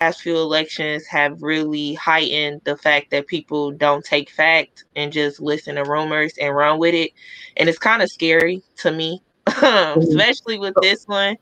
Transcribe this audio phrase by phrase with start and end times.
[0.00, 5.40] past few elections have really heightened the fact that people don't take fact and just
[5.40, 7.12] listen to rumors and run with it.
[7.58, 11.36] And it's kind of scary to me, especially with this one.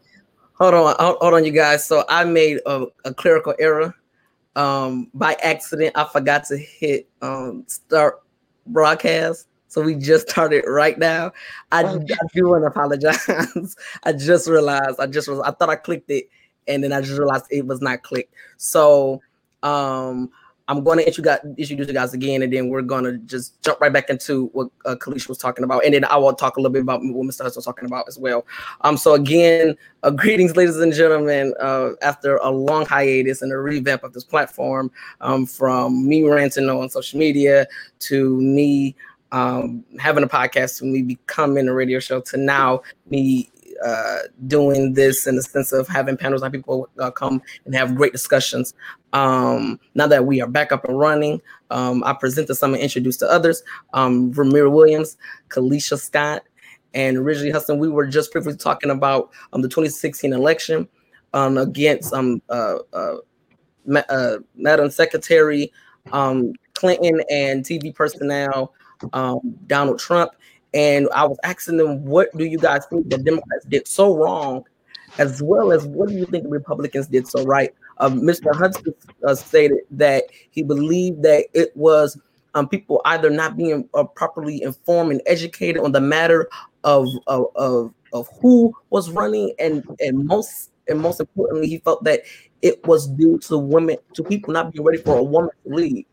[0.55, 1.87] Hold on, hold on, you guys.
[1.87, 3.95] So I made a, a clerical error.
[4.57, 8.23] Um, by accident, I forgot to hit um, start
[8.67, 9.47] broadcast.
[9.69, 11.31] So we just started right now.
[11.71, 12.13] I, okay.
[12.13, 13.77] I do want to apologize.
[14.03, 16.29] I just realized I just was I thought I clicked it
[16.69, 18.35] and then I just realized it was not clicked.
[18.57, 19.21] So
[19.63, 20.31] um
[20.69, 23.93] I'm going to introduce you guys again, and then we're going to just jump right
[23.93, 26.73] back into what uh, Kaleesha was talking about, and then I will talk a little
[26.73, 27.43] bit about what Mr.
[27.43, 28.47] Hudson was talking about as well.
[28.83, 31.55] Um, so again, uh, greetings, ladies and gentlemen.
[31.59, 34.91] Uh, after a long hiatus and a revamp of this platform,
[35.23, 37.67] um, from me ranting on social media
[38.01, 38.95] to me
[39.33, 43.51] um, having a podcast to me becoming a radio show to now me
[43.85, 47.95] uh, doing this in the sense of having panels and people uh, come and have
[47.95, 48.75] great discussions.
[49.13, 52.83] Um, now that we are back up and running, um, I present to some and
[52.83, 53.63] introduce to others.
[53.95, 55.17] Um, Ramira Williams,
[55.49, 56.43] Kaleesha Scott,
[56.95, 57.79] and Ridgely Hudson.
[57.79, 60.89] We were just briefly talking about um, the 2016 election
[61.35, 63.17] um, against um, uh, uh,
[63.87, 65.73] Ma- uh, Madam Secretary
[66.13, 68.75] um, Clinton and TV personnel
[69.13, 70.33] um, Donald Trump.
[70.75, 74.65] And I was asking them, what do you guys think the Democrats did so wrong,
[75.19, 77.75] as well as what do you think the Republicans did so right?
[77.99, 78.55] Uh, Mr.
[78.55, 78.95] Hudson
[79.27, 82.21] uh, stated that he believed that it was
[82.55, 86.49] um, people either not being uh, properly informed and educated on the matter
[86.85, 92.05] of, of, of of who was running, and and most and most importantly, he felt
[92.05, 92.23] that
[92.63, 96.07] it was due to women, to people not being ready for a woman to lead.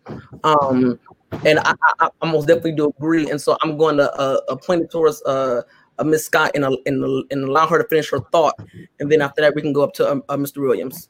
[0.43, 0.99] Um,
[1.45, 3.29] and I, I, I, most definitely do agree.
[3.29, 5.61] And so I'm going to uh, uh point it towards uh,
[5.97, 8.55] uh, Miss Scott and, uh, and, and allow her to finish her thought,
[8.99, 10.61] and then after that we can go up to um, uh, Mr.
[10.61, 11.09] Williams.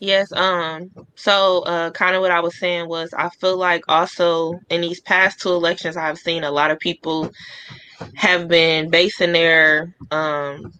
[0.00, 0.32] Yes.
[0.32, 0.90] Um.
[1.14, 5.00] So, uh, kind of what I was saying was, I feel like also in these
[5.00, 7.30] past two elections, I've seen a lot of people
[8.14, 10.72] have been basing their um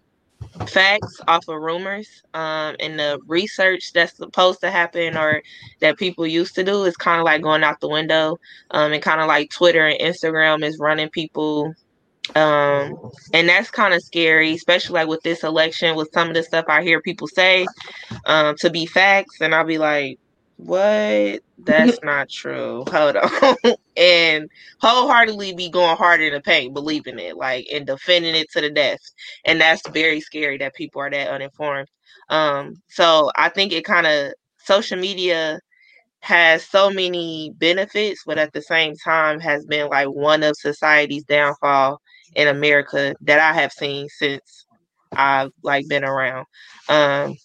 [0.67, 5.41] facts off of rumors um, and the research that's supposed to happen or
[5.81, 8.37] that people used to do is kind of like going out the window
[8.71, 11.73] um, and kind of like twitter and instagram is running people
[12.35, 16.43] um, and that's kind of scary especially like with this election with some of the
[16.43, 17.65] stuff i hear people say
[18.25, 20.17] um, to be facts and i'll be like
[20.57, 21.41] what?
[21.57, 22.83] That's not true.
[22.91, 23.55] Hold on.
[23.97, 24.49] and
[24.81, 28.69] wholeheartedly be going hard in the paint, believing it, like and defending it to the
[28.69, 28.99] death.
[29.45, 31.89] And that's very scary that people are that uninformed.
[32.29, 35.59] Um, so I think it kind of social media
[36.21, 41.23] has so many benefits, but at the same time has been like one of society's
[41.25, 42.01] downfall
[42.35, 44.65] in America that I have seen since
[45.15, 46.45] I've like been around.
[46.89, 47.35] Um,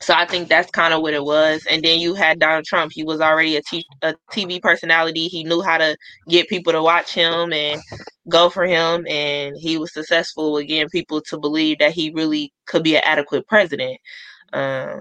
[0.00, 1.66] so I think that's kind of what it was.
[1.70, 2.92] And then you had Donald Trump.
[2.94, 5.28] He was already a, t- a TV personality.
[5.28, 5.96] He knew how to
[6.28, 7.80] get people to watch him and
[8.28, 9.06] go for him.
[9.08, 13.02] And he was successful with getting people to believe that he really could be an
[13.04, 13.98] adequate president.
[14.54, 15.00] Um,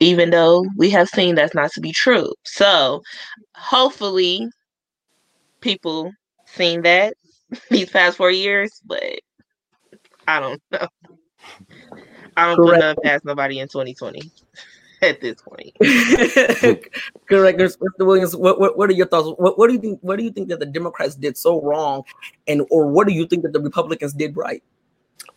[0.00, 2.30] even though we have seen that's not to be true.
[2.44, 3.00] So
[3.54, 4.48] hopefully
[5.62, 6.12] people
[6.44, 7.14] seen that
[7.70, 9.02] these past four years, but
[10.28, 10.88] I don't know.
[12.36, 12.74] I don't Correct.
[12.74, 14.30] put nothing past nobody in 2020
[15.02, 15.72] at this point.
[17.28, 17.78] Correct, Mr.
[18.00, 18.36] Williams.
[18.36, 19.28] What, what, what are your thoughts?
[19.38, 20.00] What, what do you think?
[20.02, 22.04] What do you think that the Democrats did so wrong,
[22.46, 24.62] and or what do you think that the Republicans did right?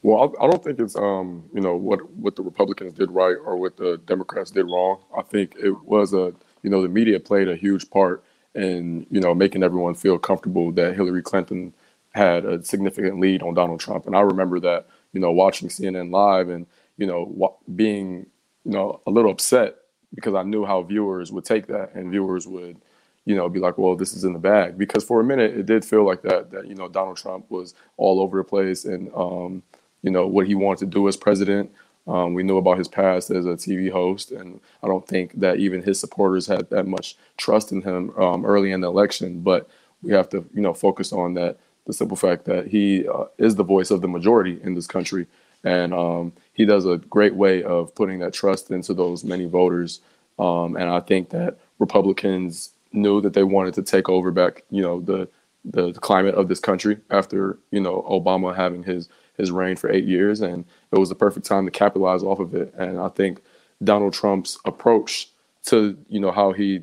[0.02, 3.36] Well, I, I don't think it's um you know what what the Republicans did right
[3.44, 5.00] or what the Democrats did wrong.
[5.18, 6.34] I think it was a
[6.64, 8.24] you know the media played a huge part
[8.56, 11.74] in you know making everyone feel comfortable that Hillary Clinton
[12.12, 16.12] had a significant lead on Donald Trump, and I remember that you know watching CNN
[16.12, 16.66] live and
[17.00, 18.28] you know, being,
[18.66, 19.78] you know, a little upset
[20.14, 22.78] because I knew how viewers would take that and viewers would,
[23.26, 24.78] you know, be like, well, this is in the bag.
[24.78, 27.74] Because for a minute, it did feel like that, that, you know, Donald Trump was
[27.98, 29.64] all over the place and, um,
[30.04, 31.72] you know, what he wanted to do as president.
[32.08, 35.58] Um, we knew about his past as a TV host, and I don't think that
[35.58, 39.42] even his supporters had that much trust in him um, early in the election.
[39.42, 39.70] But
[40.02, 41.60] we have to, you know, focus on that
[41.90, 45.28] the simple fact that he uh, is the voice of the majority in this country,
[45.64, 50.02] and um, he does a great way of putting that trust into those many voters.
[50.38, 54.82] Um, and I think that Republicans knew that they wanted to take over back, you
[54.82, 55.28] know, the
[55.66, 60.06] the climate of this country after you know Obama having his his reign for eight
[60.06, 62.74] years, and it was the perfect time to capitalize off of it.
[62.78, 63.42] And I think
[63.84, 65.30] Donald Trump's approach
[65.66, 66.82] to you know how he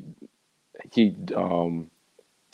[0.91, 1.89] he um,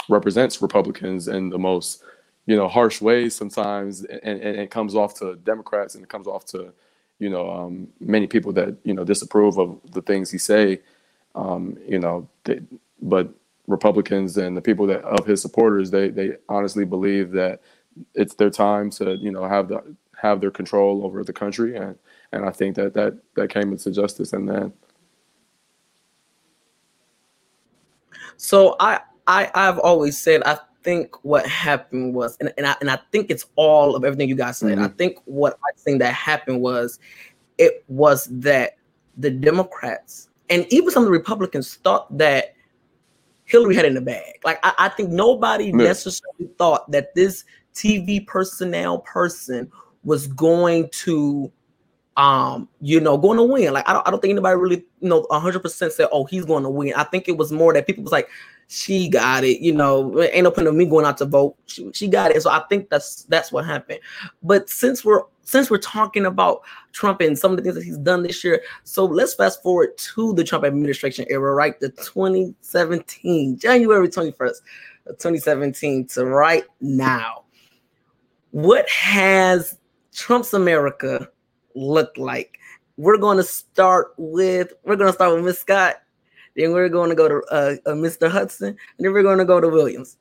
[0.10, 2.04] represents Republicans in the most
[2.48, 6.28] you know harsh ways sometimes, and, and it comes off to Democrats and it comes
[6.28, 6.74] off to
[7.20, 10.80] you know, um, many people that you know disapprove of the things he say
[11.36, 12.62] Um, you know, they,
[13.02, 13.30] but
[13.68, 17.62] Republicans and the people that of his supporters, they they honestly believe that
[18.16, 21.98] it's their time to you know have the have their control over the country, and
[22.34, 24.72] and I think that that that came into justice in that.
[28.38, 32.90] So I I I've always said I think what happened was, and, and I and
[32.90, 34.78] I think it's all of everything you guys said.
[34.78, 34.84] Mm-hmm.
[34.84, 37.00] I think what I think that happened was,
[37.58, 38.78] it was that
[39.18, 42.56] the Democrats and even some of the Republicans thought that
[43.46, 44.40] Hillary had in the bag.
[44.44, 45.76] Like I, I think nobody yeah.
[45.76, 47.44] necessarily thought that this
[47.74, 49.72] TV personnel person
[50.04, 51.52] was going to
[52.16, 53.74] um, you know, going to win.
[53.74, 56.46] Like I don't, I don't think anybody really, you know, hundred percent said, "Oh, he's
[56.46, 58.30] going to win." I think it was more that people was like,
[58.68, 60.22] "She got it," you know.
[60.22, 61.56] Ain't no point of me going out to vote.
[61.66, 62.42] She, she got it.
[62.42, 64.00] So I think that's that's what happened.
[64.44, 66.62] But since we're since we're talking about
[66.92, 69.98] Trump and some of the things that he's done this year, so let's fast forward
[69.98, 71.80] to the Trump administration era, right?
[71.80, 74.56] The 2017, January 21st,
[75.08, 77.44] 2017 to right now.
[78.52, 79.80] What has
[80.14, 81.28] Trump's America
[81.76, 82.60] look like?
[82.98, 85.96] We're going to start with we're going to start with Miss Scott,
[86.56, 88.30] then we're going to go to uh, uh, Mr.
[88.30, 90.18] Hudson, and then we're going to go to Williams.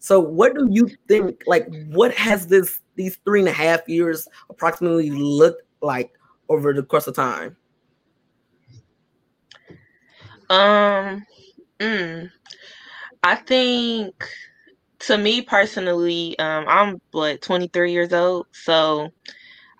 [0.00, 1.42] So, what do you think?
[1.46, 6.12] Like, what has this these three and a half years approximately looked like
[6.48, 7.56] over the course of time?
[10.50, 11.26] Um,
[11.78, 12.30] mm,
[13.22, 14.28] I think
[15.00, 19.12] to me personally, um, I'm what 23 years old, so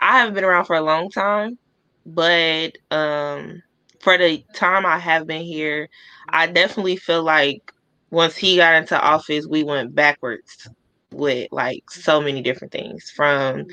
[0.00, 1.58] I haven't been around for a long time,
[2.06, 3.62] but um,
[4.00, 5.88] for the time I have been here,
[6.28, 7.72] I definitely feel like
[8.10, 10.68] once he got into office, we went backwards
[11.10, 13.66] with like so many different things from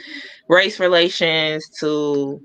[0.47, 2.41] race relations to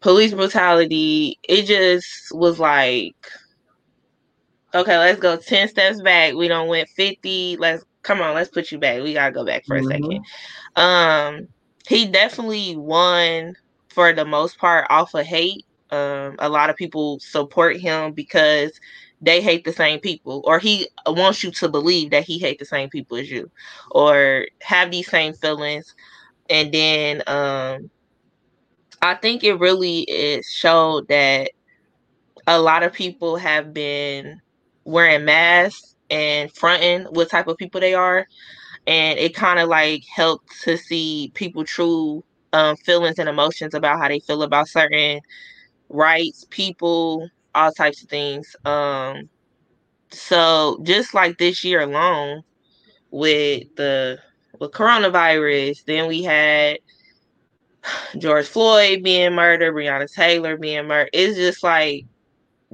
[0.00, 1.38] police brutality.
[1.48, 3.16] It just was like,
[4.74, 6.34] okay, let's go 10 steps back.
[6.34, 7.56] We don't went 50.
[7.58, 9.02] Let's come on, let's put you back.
[9.02, 9.90] We gotta go back for mm-hmm.
[9.90, 10.24] a second.
[10.76, 11.48] Um,
[11.86, 13.56] he definitely won
[13.88, 15.64] for the most part off of hate.
[15.90, 18.72] Um, a lot of people support him because
[19.20, 22.64] they hate the same people, or he wants you to believe that he hate the
[22.64, 23.50] same people as you,
[23.90, 25.94] or have these same feelings.
[26.50, 27.90] And then um,
[29.00, 31.50] I think it really is showed that
[32.46, 34.40] a lot of people have been
[34.84, 38.26] wearing masks and fronting what type of people they are
[38.86, 43.98] and it kind of like helped to see people true um, feelings and emotions about
[43.98, 45.20] how they feel about certain
[45.88, 48.54] rights, people, all types of things.
[48.64, 49.28] Um,
[50.10, 52.42] so just like this year alone,
[53.10, 54.18] with the
[54.58, 56.78] with coronavirus, then we had
[58.18, 61.10] George Floyd being murdered, Breonna Taylor being murdered.
[61.12, 62.06] It's just like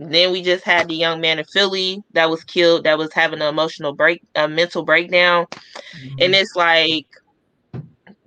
[0.00, 3.41] then we just had the young man in Philly that was killed, that was having
[3.43, 5.47] an emotional break, a mental breakdown.
[5.47, 6.17] Mm-hmm.
[6.20, 7.06] And it's like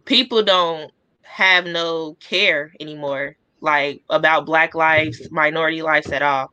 [0.06, 0.92] people don't
[1.24, 6.52] have no care anymore, like about black lives, minority lives at all.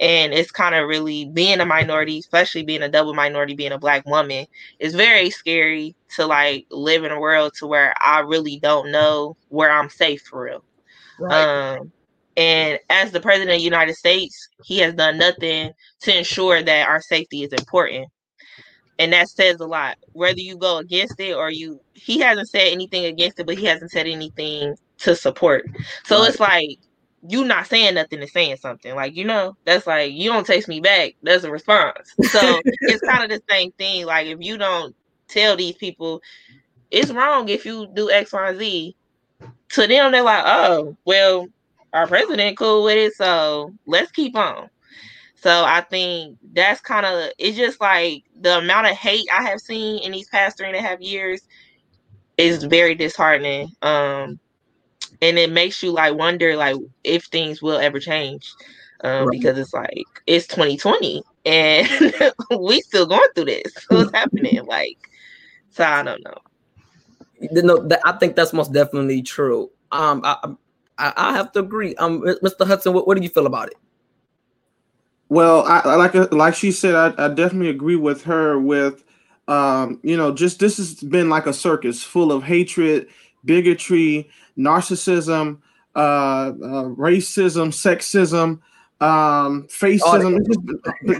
[0.00, 3.78] And it's kind of really being a minority, especially being a double minority, being a
[3.78, 4.46] black woman,
[4.78, 9.36] is very scary to like live in a world to where I really don't know
[9.48, 10.64] where I'm safe for real.
[11.18, 11.76] Right.
[11.78, 11.90] Um,
[12.38, 16.88] and as the president of the United States, he has done nothing to ensure that
[16.88, 18.08] our safety is important.
[19.00, 19.98] And that says a lot.
[20.12, 23.64] Whether you go against it or you, he hasn't said anything against it, but he
[23.64, 25.66] hasn't said anything to support.
[26.04, 26.28] So right.
[26.28, 26.78] it's like
[27.28, 28.94] you not saying nothing and saying something.
[28.94, 31.16] Like, you know, that's like you don't text me back.
[31.24, 32.14] That's a response.
[32.30, 34.06] So it's kind of the same thing.
[34.06, 34.94] Like if you don't
[35.26, 36.22] tell these people
[36.92, 38.96] it's wrong if you do X, Y, and Z,
[39.70, 41.48] to them they're like, oh, well,
[41.92, 44.68] our president cool with it, so let's keep on.
[45.40, 49.60] So I think that's kind of it's just like the amount of hate I have
[49.60, 51.42] seen in these past three and a half years
[52.38, 53.70] is very disheartening.
[53.82, 54.40] Um,
[55.22, 58.52] and it makes you like wonder like if things will ever change.
[59.04, 59.38] Um, right.
[59.38, 61.88] because it's like it's 2020 and
[62.58, 63.72] we still going through this.
[63.88, 64.60] What's happening?
[64.66, 64.98] Like,
[65.70, 66.38] so I don't know.
[67.40, 69.70] No, I think that's most definitely true.
[69.92, 70.36] Um, I,
[70.98, 71.94] I, I have to agree.
[71.96, 72.66] Um, Mr.
[72.66, 73.76] Hudson, what, what do you feel about it?
[75.30, 78.58] Well, I, like like she said, I, I definitely agree with her.
[78.58, 79.04] With
[79.46, 83.08] um, you know, just this has been like a circus full of hatred,
[83.44, 85.58] bigotry, narcissism,
[85.94, 88.60] uh, uh racism, sexism,
[89.06, 90.34] um, fascism,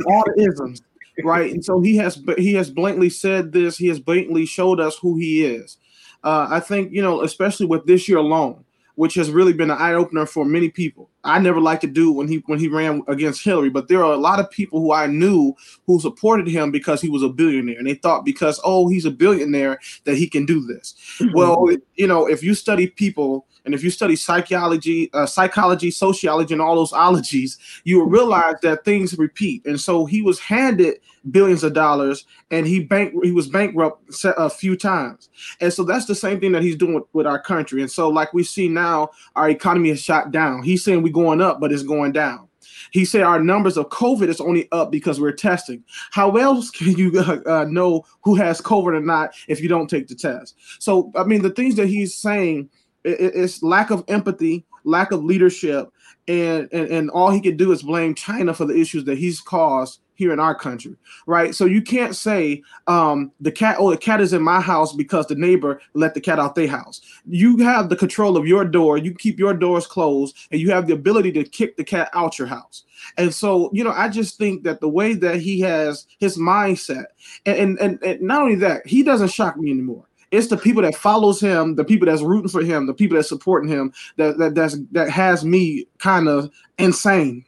[0.06, 0.82] all the isms,
[1.22, 1.52] right?
[1.52, 3.76] And so he has he has blatantly said this.
[3.76, 5.76] He has blatantly showed us who he is.
[6.24, 8.64] Uh, I think you know, especially with this year alone,
[8.98, 11.08] which has really been an eye opener for many people.
[11.22, 14.12] I never liked to do when he when he ran against Hillary, but there are
[14.12, 15.54] a lot of people who I knew
[15.86, 19.12] who supported him because he was a billionaire, and they thought because oh he's a
[19.12, 20.96] billionaire that he can do this.
[21.20, 21.32] Mm-hmm.
[21.32, 26.54] Well, you know, if you study people and if you study psychology, uh, psychology, sociology,
[26.54, 29.64] and all those ologies, you will realize that things repeat.
[29.66, 31.00] And so he was handed
[31.30, 35.28] billions of dollars, and he bank he was bankrupt a few times.
[35.60, 37.82] And so that's the same thing that he's doing with, with our country.
[37.82, 40.62] And so, like we see now, our economy is shot down.
[40.62, 42.48] He's saying we're going up, but it's going down.
[42.90, 45.84] He said our numbers of COVID is only up because we're testing.
[46.10, 49.88] How else can you uh, uh, know who has COVID or not if you don't
[49.88, 50.56] take the test?
[50.78, 52.70] So, I mean, the things that he's saying
[53.10, 55.88] it's lack of empathy, lack of leadership,
[56.26, 59.40] and, and and all he can do is blame China for the issues that he's
[59.40, 60.96] caused here in our country,
[61.26, 61.54] right?
[61.54, 65.28] So you can't say um, the cat, oh, the cat is in my house because
[65.28, 67.00] the neighbor let the cat out their house.
[67.24, 68.98] You have the control of your door.
[68.98, 72.36] You keep your doors closed, and you have the ability to kick the cat out
[72.36, 72.82] your house.
[73.16, 77.06] And so, you know, I just think that the way that he has his mindset,
[77.46, 80.94] and and, and not only that, he doesn't shock me anymore it's the people that
[80.94, 84.54] follows him, the people that's rooting for him, the people that's supporting him that that
[84.54, 87.44] that's that has me kind of insane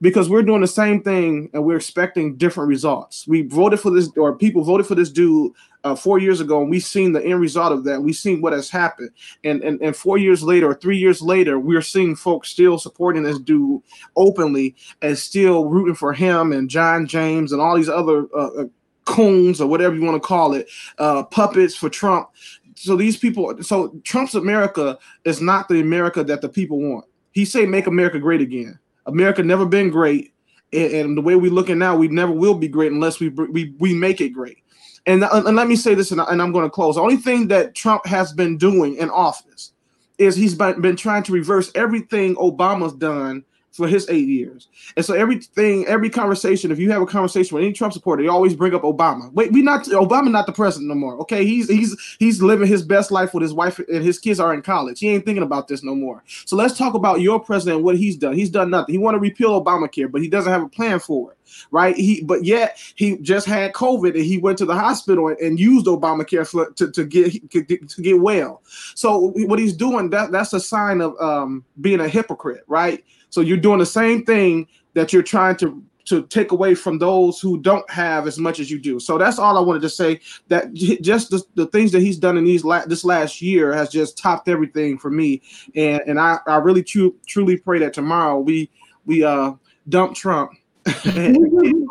[0.00, 3.26] because we're doing the same thing and we're expecting different results.
[3.28, 5.52] We voted for this, or people voted for this dude
[5.84, 8.02] uh, four years ago, and we've seen the end result of that.
[8.02, 9.10] We've seen what has happened,
[9.44, 13.22] and, and and four years later, or three years later, we're seeing folks still supporting
[13.22, 13.82] this dude
[14.16, 18.64] openly and still rooting for him and John James and all these other uh, uh
[19.04, 22.28] coons or whatever you want to call it, uh, puppets for Trump.
[22.74, 27.04] So these people, so Trump's America is not the America that the people want.
[27.32, 28.78] He say make America great again.
[29.06, 30.32] America never been great,
[30.72, 33.74] and, and the way we looking now, we never will be great unless we we
[33.78, 34.58] we make it great.
[35.06, 36.96] And, and let me say this, and, and I'm going to close.
[36.96, 39.72] The only thing that Trump has been doing in office
[40.18, 44.68] is he's been, been trying to reverse everything Obama's done for his eight years.
[44.96, 48.28] And so everything, every conversation, if you have a conversation with any Trump supporter, they
[48.28, 49.32] always bring up Obama.
[49.32, 51.16] Wait, we not Obama not the president no more.
[51.20, 54.52] Okay, he's he's he's living his best life with his wife and his kids are
[54.52, 54.98] in college.
[55.00, 56.22] He ain't thinking about this no more.
[56.26, 58.34] So let's talk about your president and what he's done.
[58.34, 58.92] He's done nothing.
[58.92, 61.38] He want to repeal Obamacare, but he doesn't have a plan for it.
[61.70, 61.96] Right?
[61.96, 65.60] He but yet he just had COVID and he went to the hospital and, and
[65.60, 68.62] used Obamacare for, to, to get to get well.
[68.94, 73.04] So what he's doing that that's a sign of um, being a hypocrite, right?
[73.30, 77.40] So you're doing the same thing that you're trying to to take away from those
[77.40, 78.98] who don't have as much as you do.
[78.98, 80.20] So that's all I wanted to say.
[80.48, 83.90] That just the, the things that he's done in these la- this last year has
[83.90, 85.42] just topped everything for me.
[85.74, 88.70] And and I I really tru- truly pray that tomorrow we
[89.06, 89.52] we uh
[89.88, 90.52] dump Trump
[91.14, 91.88] in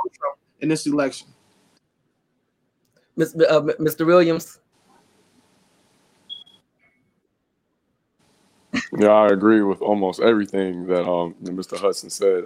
[0.61, 1.27] this election.
[3.17, 3.41] Mr.
[3.49, 4.05] Uh, Mr.
[4.05, 4.58] Williams.
[8.97, 11.77] Yeah, I agree with almost everything that um, Mr.
[11.77, 12.45] Hudson said.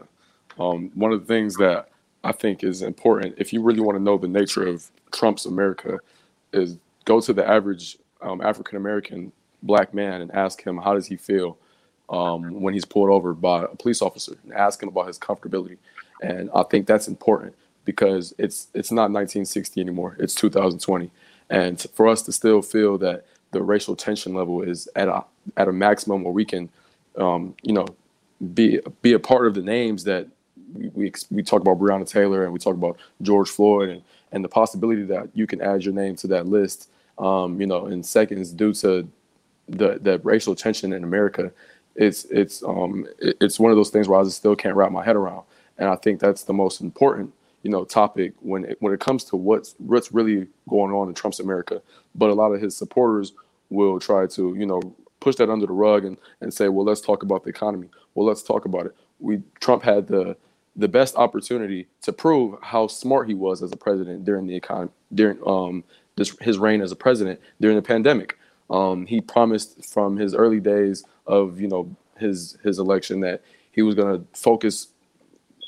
[0.59, 1.89] Um, one of the things that
[2.23, 5.99] I think is important, if you really want to know the nature of Trump's America,
[6.51, 9.31] is go to the average um, African American
[9.63, 11.57] black man and ask him how does he feel
[12.09, 15.77] um, when he's pulled over by a police officer, and ask him about his comfortability.
[16.21, 21.09] And I think that's important because it's it's not 1960 anymore; it's 2020,
[21.49, 25.23] and for us to still feel that the racial tension level is at a
[25.57, 26.69] at a maximum where we can,
[27.17, 27.85] um, you know,
[28.53, 30.27] be be a part of the names that
[30.73, 34.49] we, we, talk about Breonna Taylor and we talk about George Floyd and and the
[34.49, 38.51] possibility that you can add your name to that list, um, you know, in seconds
[38.51, 39.07] due to
[39.69, 41.51] the the racial tension in America.
[41.95, 45.05] It's it's um it's one of those things where I just still can't wrap my
[45.05, 45.43] head around,
[45.77, 47.31] and I think that's the most important
[47.61, 51.13] you know topic when it, when it comes to what's what's really going on in
[51.13, 51.81] Trump's America.
[52.15, 53.33] But a lot of his supporters
[53.69, 54.81] will try to, you know,
[55.23, 57.87] push that under the rug and, and say, well, let's talk about the economy.
[58.13, 58.95] Well, let's talk about it.
[59.19, 60.35] We Trump had the
[60.75, 64.91] the best opportunity to prove how smart he was as a president during the economy
[65.13, 65.83] during um
[66.17, 68.37] this his reign as a president during the pandemic.
[68.69, 73.81] Um, he promised from his early days of you know his his election that he
[73.81, 74.87] was going to focus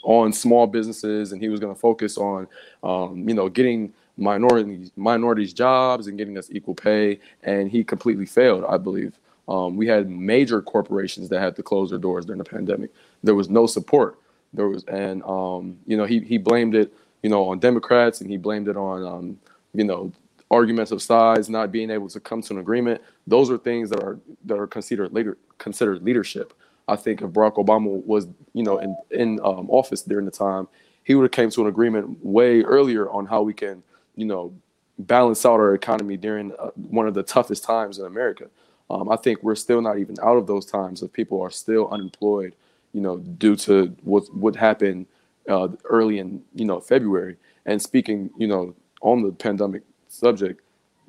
[0.03, 2.47] on small businesses and he was going to focus on
[2.83, 8.25] um, you know getting minorities minorities jobs and getting us equal pay and he completely
[8.25, 9.13] failed i believe
[9.47, 12.91] um, we had major corporations that had to close their doors during the pandemic.
[13.23, 14.19] There was no support.
[14.53, 18.29] There was and um, you know he, he blamed it you know on democrats and
[18.29, 19.39] he blamed it on um,
[19.73, 20.11] you know
[20.51, 23.01] arguments of size not being able to come to an agreement.
[23.27, 26.53] Those are things that are that are considered later considered leadership.
[26.87, 30.67] I think if barack obama was you know in in um, office during the time
[31.03, 33.83] he would have came to an agreement way earlier on how we can
[34.15, 34.53] you know,
[34.97, 38.49] balance out our economy during uh, one of the toughest times in America.
[38.89, 41.89] Um, I think we're still not even out of those times if people are still
[41.89, 42.53] unemployed,
[42.93, 45.07] you know, due to what what happened
[45.49, 47.37] uh, early in you know February.
[47.65, 50.61] And speaking, you know, on the pandemic subject,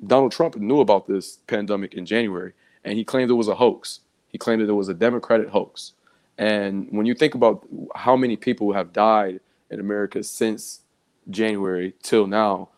[0.05, 2.53] Donald Trump knew about this pandemic in January,
[2.83, 4.01] and he claimed it was a hoax.
[4.29, 5.93] He claimed that it was a Democratic hoax.
[6.37, 7.65] And when you think about
[7.95, 9.39] how many people have died
[9.71, 10.81] in America since
[11.29, 12.69] January till now,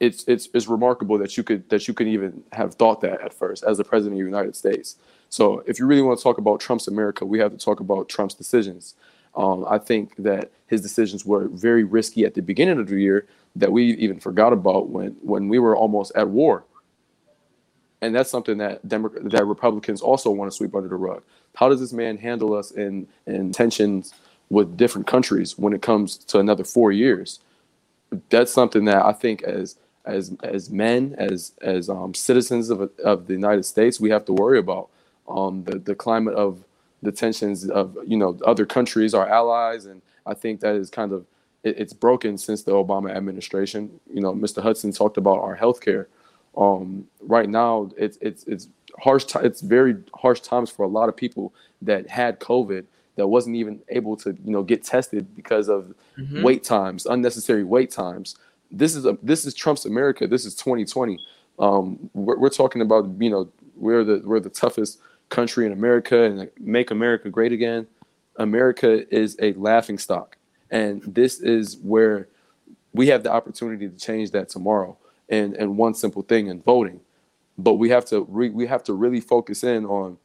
[0.00, 3.34] it's it's it's remarkable that you could that you could even have thought that at
[3.34, 4.96] first as the president of the United States.
[5.28, 8.08] So if you really want to talk about Trump's America, we have to talk about
[8.08, 8.94] Trump's decisions.
[9.36, 13.26] Um, I think that his decisions were very risky at the beginning of the year
[13.54, 16.64] that we even forgot about when when we were almost at war.
[18.02, 21.22] And that's something that Demo- that Republicans also want to sweep under the rug.
[21.54, 24.14] How does this man handle us in in tensions
[24.48, 27.40] with different countries when it comes to another four years?
[28.30, 29.76] That's something that I think as
[30.10, 34.32] as as men, as as um, citizens of of the United States, we have to
[34.32, 34.88] worry about
[35.28, 36.64] um, the the climate of
[37.02, 41.12] the tensions of you know other countries, our allies, and I think that is kind
[41.12, 41.26] of
[41.62, 44.00] it, it's broken since the Obama administration.
[44.12, 44.62] You know, Mr.
[44.62, 46.06] Hudson talked about our healthcare.
[46.56, 49.24] Um, right now, it's it's it's harsh.
[49.24, 52.84] T- it's very harsh times for a lot of people that had COVID
[53.16, 56.42] that wasn't even able to you know get tested because of mm-hmm.
[56.42, 58.36] wait times, unnecessary wait times.
[58.70, 60.26] This is a this is Trump's America.
[60.26, 61.18] This is 2020.
[61.58, 66.22] Um, we're, we're talking about you know we're the we're the toughest country in America
[66.24, 67.86] and make America great again.
[68.36, 70.36] America is a laughing stock.
[70.70, 72.28] And this is where
[72.92, 74.96] we have the opportunity to change that tomorrow.
[75.28, 77.00] And and one simple thing in voting.
[77.58, 80.16] But we have to re, we have to really focus in on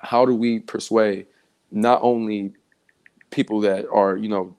[0.00, 1.26] how do we persuade
[1.70, 2.52] not only
[3.30, 4.56] people that are, you know,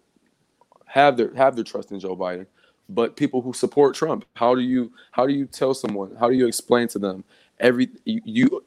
[0.86, 2.48] have their have their trust in Joe Biden,
[2.90, 4.26] but people who support Trump.
[4.36, 6.16] How do you how do you tell someone?
[6.20, 7.24] How do you explain to them
[7.60, 8.64] every you, you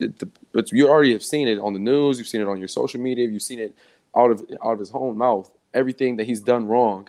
[0.52, 3.00] but you already have seen it on the news, you've seen it on your social
[3.00, 3.74] media, you've seen it
[4.16, 7.08] out of out of his own mouth, everything that he's done wrong,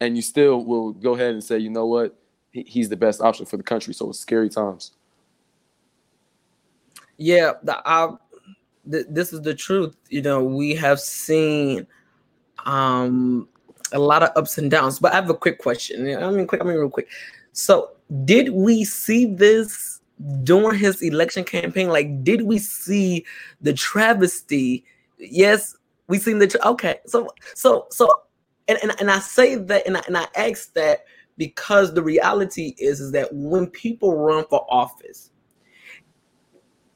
[0.00, 2.16] and you still will go ahead and say, you know what,
[2.50, 3.92] he, he's the best option for the country.
[3.92, 4.92] So it's scary times.
[7.16, 8.10] Yeah, the, I,
[8.90, 9.96] th- this is the truth.
[10.08, 11.86] You know, we have seen
[12.64, 13.48] um
[13.92, 14.98] a lot of ups and downs.
[14.98, 16.06] But I have a quick question.
[16.16, 16.60] I mean, quick.
[16.60, 17.08] I mean, real quick.
[17.52, 17.90] So,
[18.24, 20.00] did we see this
[20.42, 21.88] during his election campaign?
[21.88, 23.24] Like, did we see
[23.60, 24.84] the travesty?
[25.18, 25.76] Yes,
[26.08, 27.00] we seen the tra- okay.
[27.06, 28.08] So so so,
[28.68, 31.04] and and, and I say that and I, and I ask that
[31.36, 35.30] because the reality is is that when people run for office,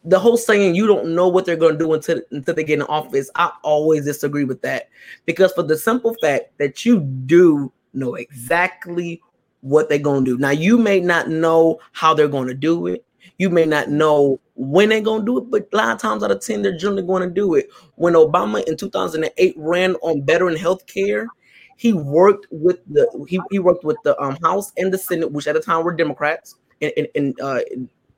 [0.09, 2.79] the whole saying you don't know what they're going to do until until they get
[2.79, 3.31] in office.
[3.35, 4.88] I always disagree with that
[5.27, 9.21] because for the simple fact that you do know exactly
[9.61, 10.38] what they're going to do.
[10.38, 13.05] Now you may not know how they're going to do it.
[13.37, 16.23] You may not know when they're going to do it, but a lot of times
[16.23, 17.68] out of 10, they're generally going to do it.
[17.97, 21.29] When Obama in 2008 ran on veteran health care,
[21.77, 25.47] he worked with the he, he worked with the um, House and the Senate, which
[25.47, 27.61] at the time were Democrats, and, and, in, uh,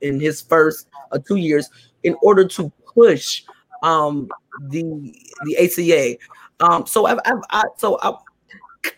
[0.01, 1.69] in, his first uh, two years,
[2.03, 3.43] in order to push
[3.83, 4.29] um,
[4.69, 4.83] the
[5.45, 6.17] the ACA.
[6.59, 8.13] Um, so I've, I've I, so I,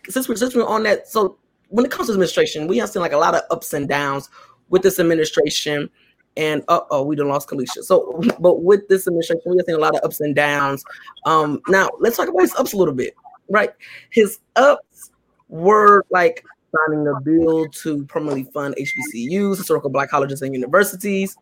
[0.10, 1.38] since we're since we're on that, so
[1.70, 4.30] when it comes to administration, we have seen like a lot of ups and downs
[4.70, 5.90] with this administration
[6.38, 7.84] and uh oh, we done lost Kaleesha.
[7.84, 10.84] So, but with this administration, we have seen a lot of ups and downs.
[11.26, 13.14] Um, now let's talk about his ups a little bit,
[13.50, 13.72] right?
[14.10, 15.12] His ups
[15.50, 16.44] were like
[16.76, 21.36] signing a bill to permanently fund HBCUs, historical Black colleges and universities.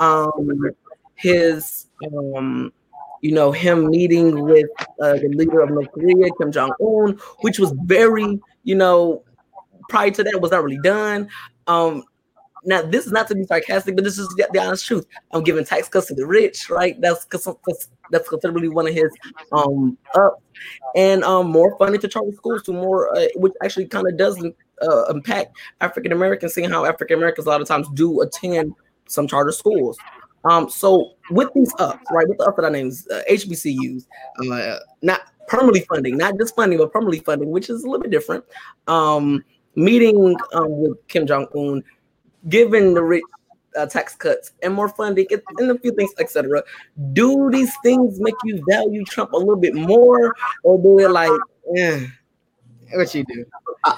[0.00, 0.70] Um,
[1.16, 2.72] his um,
[3.20, 4.68] you know, him meeting with
[5.00, 9.22] uh, the leader of North Korea, Kim Jong Un, which was very, you know,
[9.88, 11.28] prior to that was not really done.
[11.66, 12.04] Um,
[12.64, 15.06] now this is not to be sarcastic, but this is the, honest truth.
[15.32, 17.00] I'm giving tax cuts to the rich, right?
[17.00, 17.26] That's
[18.10, 19.10] that's considerably one of his
[19.52, 20.42] um up,
[20.94, 24.42] and um more funding to charter schools to more, uh, which actually kind of does
[24.82, 28.74] uh, impact African Americans, seeing how African Americans a lot of times do attend
[29.06, 29.98] some charter schools.
[30.44, 34.06] Um, so with these ups, right, with the up that I named uh, HBCUs,
[34.50, 38.10] uh, not permanently funding, not just funding, but permanently funding, which is a little bit
[38.10, 38.44] different.
[38.86, 41.82] Um, meeting um, with Kim Jong Un
[42.48, 43.22] given the rich
[43.76, 46.62] uh, tax cuts and more funding and a few things, etc.
[47.12, 51.30] Do these things make you value Trump a little bit more, or do it like,
[51.76, 52.06] eh,
[52.92, 53.44] what you do?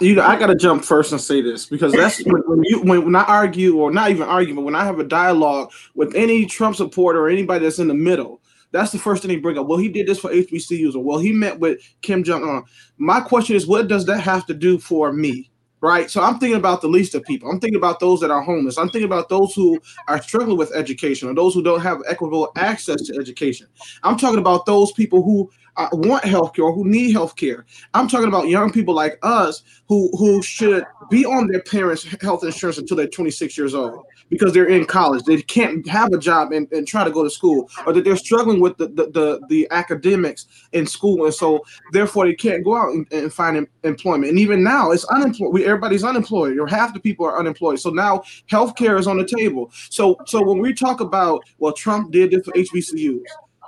[0.01, 2.83] You know, I got to jump first and say this because that's when, when you
[2.83, 6.15] when, when I argue or not even argue, but when I have a dialogue with
[6.17, 8.41] any Trump supporter or anybody that's in the middle.
[8.73, 9.69] That's the first thing they bring up.
[9.69, 12.65] Well, he did this for HBCUs, or well, he met with Kim Jong Un.
[12.99, 15.51] My question is, what does that have to do for me?
[15.81, 16.11] Right?
[16.11, 17.51] So I'm thinking about the least of people.
[17.51, 18.79] I'm thinking about those that are homeless.
[18.79, 22.51] I'm thinking about those who are struggling with education or those who don't have equitable
[22.57, 23.67] access to education.
[24.03, 27.65] I'm talking about those people who uh, want healthcare or who need healthcare.
[27.93, 32.45] I'm talking about young people like us who who should be on their parents' health
[32.45, 35.25] insurance until they're 26 years old because they're in college.
[35.25, 38.17] They can't have a job and, and try to go to school, or that they're
[38.17, 42.77] struggling with the the, the, the academics in school, and so therefore they can't go
[42.77, 44.31] out and, and find em- employment.
[44.31, 45.63] And even now, it's unemployed.
[45.63, 47.81] Everybody's unemployed, or half the people are unemployed.
[47.81, 49.71] So now healthcare is on the table.
[49.91, 53.23] So so when we talk about well, Trump did this for HBCUs,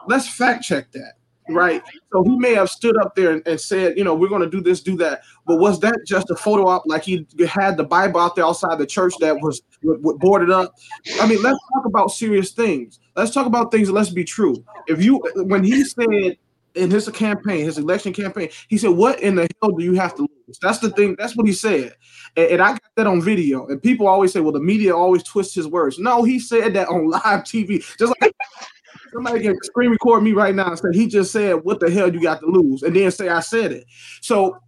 [0.06, 1.14] let's fact check that
[1.48, 1.82] right?
[2.12, 4.50] So he may have stood up there and, and said, you know, we're going to
[4.50, 5.22] do this, do that.
[5.48, 8.78] But was that just a photo op like he had the Bible out there outside
[8.78, 10.74] the church that was boarded up?
[11.22, 13.00] I mean, let's talk about serious things.
[13.16, 13.90] Let's talk about things.
[13.90, 14.62] let's be true.
[14.86, 16.36] If you, when he said
[16.74, 20.14] in his campaign, his election campaign, he said, "What in the hell do you have
[20.16, 21.16] to lose?" That's the thing.
[21.18, 21.94] That's what he said,
[22.36, 23.66] and, and I got that on video.
[23.68, 26.88] And people always say, "Well, the media always twists his words." No, he said that
[26.88, 28.34] on live TV, just like
[29.12, 32.12] Somebody can screen record me right now and say he just said, "What the hell
[32.12, 33.86] you got to lose?" and then say I said it.
[34.20, 34.58] So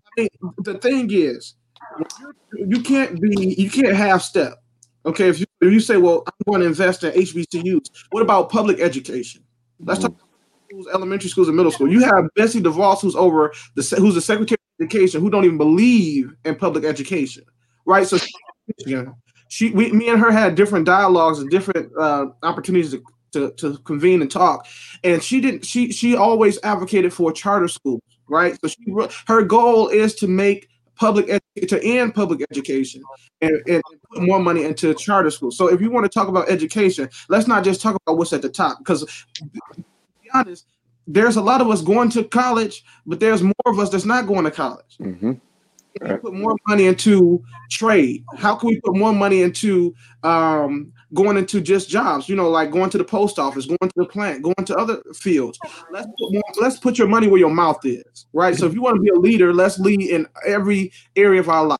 [0.59, 1.55] the thing is,
[2.55, 4.63] you can't be, you can't half step.
[5.07, 8.51] Okay, if you, if you say, "Well, I'm going to invest in HBCUs," what about
[8.51, 9.43] public education?
[9.79, 10.15] Let's talk
[10.71, 11.91] schools, elementary schools and middle school.
[11.91, 15.59] You have Betsy DeVos, who's over the who's the Secretary of Education, who don't even
[15.59, 17.45] believe in public education,
[17.87, 18.07] right?
[18.07, 19.05] So, she,
[19.49, 23.03] she we, me and her had different dialogues and different uh, opportunities to
[23.33, 24.67] to, to convene and talk.
[25.05, 25.65] And she didn't.
[25.65, 28.59] She she always advocated for charter schools, right?
[28.61, 28.95] So she
[29.27, 31.27] her goal is to make public
[31.67, 33.03] to end public education
[33.41, 35.57] and, and put more money into charter schools.
[35.57, 38.43] So if you want to talk about education, let's not just talk about what's at
[38.43, 40.67] the top because to be honest,
[41.07, 44.27] there's a lot of us going to college, but there's more of us that's not
[44.27, 44.99] going to college.
[45.01, 45.33] Mm-hmm.
[45.99, 48.25] Put more money into trade.
[48.37, 52.71] How can we put more money into um, going into just jobs, you know, like
[52.71, 55.59] going to the post office, going to the plant, going to other fields.
[55.91, 58.57] Let's put, more, let's put your money where your mouth is, right?
[58.57, 61.67] So if you want to be a leader, let's lead in every area of our
[61.67, 61.79] life.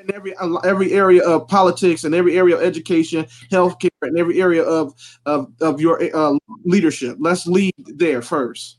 [0.00, 4.62] In every every area of politics and every area of education, healthcare, and every area
[4.62, 4.94] of
[5.24, 7.16] of, of your uh, leadership.
[7.18, 8.78] Let's lead there first.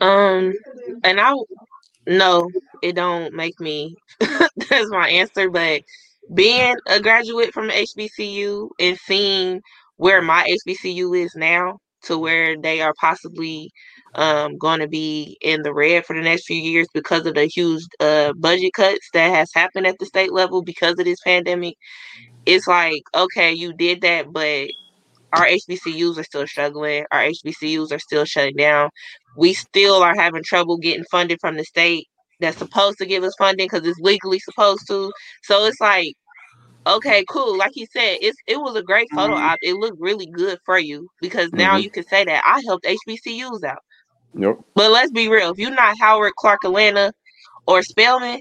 [0.00, 0.54] Um,
[1.04, 1.34] and I
[2.06, 2.48] no,
[2.82, 3.94] it don't make me.
[4.20, 5.82] that's my answer, but
[6.34, 9.60] being a graduate from HBCU and seeing
[9.96, 13.70] where my HBCU is now to where they are possibly
[14.14, 17.46] um, going to be in the red for the next few years because of the
[17.46, 21.74] huge uh, budget cuts that has happened at the state level because of this pandemic.
[22.46, 24.68] It's like, okay, you did that, but
[25.32, 27.04] our HBCUs are still struggling.
[27.10, 28.90] Our HBCUs are still shutting down.
[29.36, 32.06] We still are having trouble getting funded from the state
[32.40, 35.12] that's supposed to give us funding because it's legally supposed to.
[35.42, 36.14] So it's like,
[36.86, 37.56] okay, cool.
[37.56, 39.44] Like you said, it's it was a great photo mm-hmm.
[39.44, 39.58] op.
[39.62, 41.82] It looked really good for you because now mm-hmm.
[41.82, 43.82] you can say that I helped HBCUs out.
[44.34, 44.58] Yep.
[44.74, 45.50] But let's be real.
[45.50, 47.12] If you're not Howard Clark Atlanta
[47.66, 48.40] or Spelman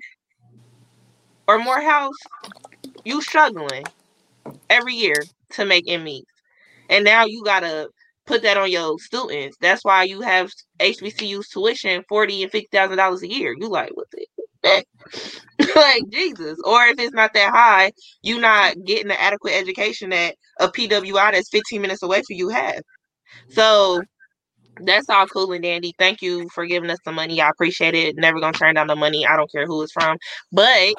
[1.48, 2.16] or Morehouse,
[3.06, 3.86] you struggling
[4.70, 6.24] every year to make ends
[6.90, 7.90] And now you gotta
[8.26, 9.58] put that on your students.
[9.62, 13.56] That's why you have HBCU's tuition forty and fifty thousand dollars a year.
[13.58, 14.86] You like what the
[15.76, 16.58] like Jesus.
[16.64, 21.32] Or if it's not that high, you not getting the adequate education that a PWI
[21.34, 22.82] that's 15 minutes away from you have.
[23.50, 24.02] So
[24.82, 25.94] that's all cool and dandy.
[26.00, 27.42] Thank you for giving us the money.
[27.42, 28.16] I appreciate it.
[28.18, 29.26] Never gonna turn down the money.
[29.28, 30.18] I don't care who it's from.
[30.52, 30.94] But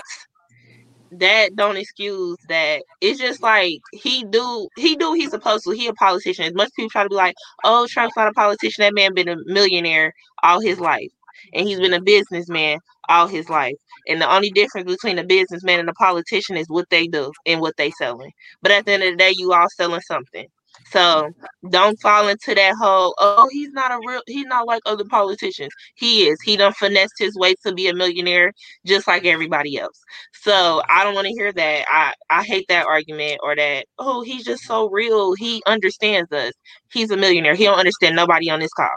[1.12, 2.82] that don't excuse that.
[3.00, 5.70] It's just like he do he do he's supposed to.
[5.72, 6.44] He a politician.
[6.46, 8.82] As much people try to be like, oh, Trump's not a politician.
[8.82, 11.10] That man been a millionaire all his life,
[11.54, 13.74] and he's been a businessman all his life.
[14.08, 17.60] And the only difference between a businessman and a politician is what they do and
[17.60, 18.32] what they selling.
[18.62, 20.46] But at the end of the day, you all selling something.
[20.90, 21.30] So
[21.70, 25.72] don't fall into that whole, oh, he's not a real, he's not like other politicians.
[25.94, 26.40] He is.
[26.42, 28.52] He done finessed his way to be a millionaire
[28.84, 30.00] just like everybody else.
[30.32, 31.84] So I don't want to hear that.
[31.88, 35.34] I, I hate that argument or that, oh, he's just so real.
[35.34, 36.52] He understands us.
[36.92, 37.54] He's a millionaire.
[37.54, 38.88] He don't understand nobody on this call.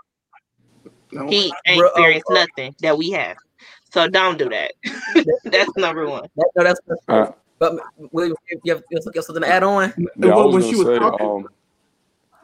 [1.12, 1.28] No.
[1.28, 3.38] He ain't experienced uh, nothing that we have.
[3.92, 4.74] So don't do that.
[5.46, 6.28] that's number one.
[6.36, 7.76] no, that's uh, but
[8.12, 9.94] William, you have, you have something to add on?
[10.18, 11.48] Yeah, I was going to say, um,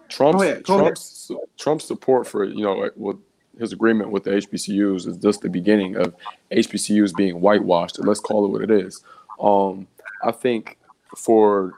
[0.09, 3.17] Trump's, Trump's, Trump's support for you know with
[3.59, 6.15] his agreement with the HBCUs is just the beginning of
[6.51, 7.99] HBCUs being whitewashed.
[7.99, 9.03] Let's call it what it is.
[9.39, 9.87] Um,
[10.23, 10.77] I think
[11.15, 11.73] for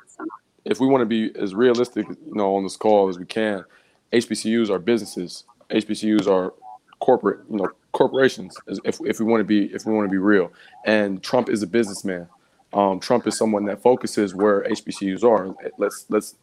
[0.65, 3.65] if we want to be as realistic, you know, on this call as we can,
[4.13, 5.44] HBCUs are businesses.
[5.72, 6.54] HBCUs are
[7.00, 8.56] corporate, you know, corporations.
[8.67, 10.52] If, if we want to be if we want to be real,
[10.86, 12.28] and Trump is a businessman.
[12.74, 15.54] Um, Trump is someone that focuses where HBCUs are.
[15.78, 16.36] Let's let's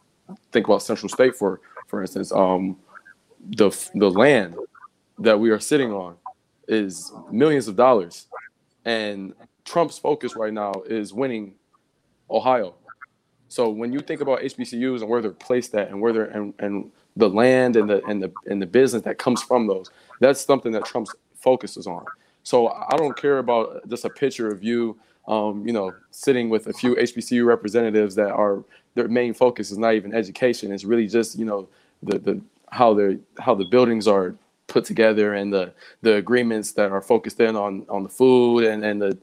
[0.51, 2.31] think about Central State for for instance.
[2.31, 2.77] Um,
[3.41, 4.55] the the land
[5.17, 6.15] that we are sitting on
[6.67, 8.27] is millions of dollars,
[8.85, 9.33] and
[9.65, 11.55] Trump's focus right now is winning
[12.29, 12.75] Ohio.
[13.49, 16.53] So when you think about HBCUs and where they're placed at, and where they're and,
[16.59, 19.89] and the land and the and the and the business that comes from those,
[20.21, 22.05] that's something that Trump's focuses on.
[22.43, 24.97] So I don't care about just a picture of you,
[25.29, 28.63] um, you know, sitting with a few HBCU representatives that are
[28.95, 30.73] their main focus is not even education.
[30.73, 31.69] It's really just you know
[32.03, 34.35] the the how the how the buildings are
[34.67, 38.83] put together and the the agreements that are focused in on on the food and
[38.83, 39.17] and the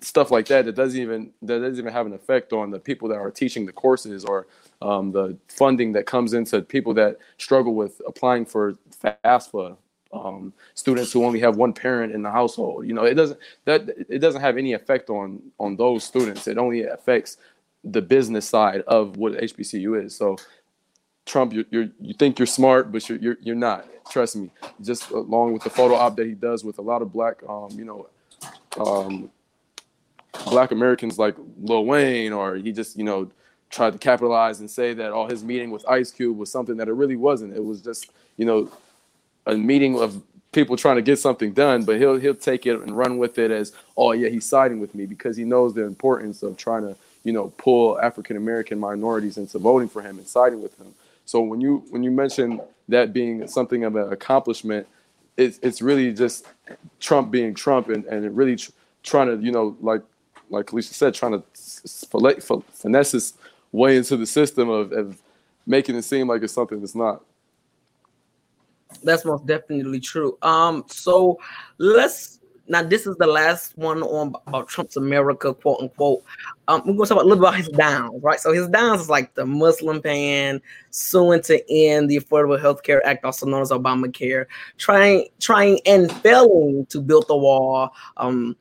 [0.00, 3.08] stuff like that that doesn't even that doesn't even have an effect on the people
[3.08, 4.46] that are teaching the courses or
[4.82, 9.76] um, the funding that comes into people that struggle with applying for FAFSA,
[10.24, 12.86] um, students who only have one parent in the household.
[12.86, 16.46] You know, it doesn't that it doesn't have any effect on on those students.
[16.46, 17.38] It only affects
[17.84, 20.16] the business side of what HBCU is.
[20.16, 20.36] So,
[21.24, 23.86] Trump, you you you think you're smart, but you're you're, you're not.
[24.10, 24.50] Trust me.
[24.80, 27.68] Just along with the photo op that he does with a lot of black, um,
[27.72, 28.08] you know,
[28.78, 29.30] um,
[30.44, 33.30] black Americans like Lil Wayne, or he just, you know,
[33.70, 36.88] tried to capitalize and say that all his meeting with Ice Cube was something that
[36.88, 37.54] it really wasn't.
[37.54, 38.70] It was just, you know,
[39.46, 42.96] a meeting of people trying to get something done, but he'll he'll take it and
[42.96, 46.42] run with it as, oh yeah, he's siding with me because he knows the importance
[46.42, 50.62] of trying to, you know, pull African American minorities into voting for him and siding
[50.62, 50.94] with him.
[51.24, 54.86] So when you when you mention that being something of an accomplishment,
[55.36, 56.46] it's it's really just
[57.00, 58.70] Trump being Trump and and really tr-
[59.02, 60.02] trying to, you know, like
[60.48, 63.34] like Kaleesha said, trying to finesse his
[63.72, 65.18] way into the system of, of
[65.66, 67.22] making it seem like it's something that's not.
[69.02, 70.38] That's most definitely true.
[70.42, 71.38] Um, so
[71.78, 72.36] let's
[72.68, 76.24] now this is the last one on about Trump's America, quote unquote.
[76.68, 78.40] Um, we're gonna talk about, a little about his downs, right?
[78.40, 83.06] So his downs is like the Muslim ban, suing to end the Affordable Health Care
[83.06, 84.46] Act, also known as Obamacare,
[84.78, 88.56] trying, trying and failing to build the wall, um,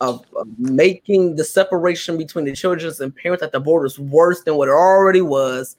[0.00, 4.56] of, of, making the separation between the children and parents at the borders worse than
[4.56, 5.76] what it already was,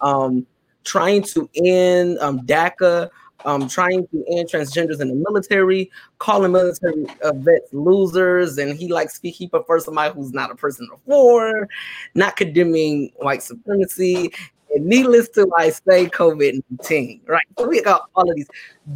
[0.00, 0.44] um,
[0.82, 3.08] trying to end um, DACA,
[3.44, 8.88] um, trying to end transgenders in the military, calling military uh, vets losers, and he
[8.88, 9.34] likes speak.
[9.34, 11.68] He prefers somebody who's not a person of war,
[12.14, 14.32] not condemning white supremacy.
[14.74, 17.42] And needless to like say, COVID nineteen, right?
[17.58, 18.48] So we got all of these.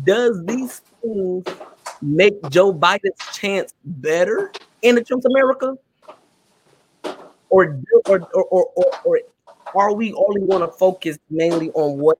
[0.05, 1.45] Does these things
[2.01, 4.53] make Joe Biden's chance better
[4.83, 5.75] in the Trump's America?
[7.51, 9.21] Or, or, or, or, or
[9.77, 12.19] are we only going to focus mainly on what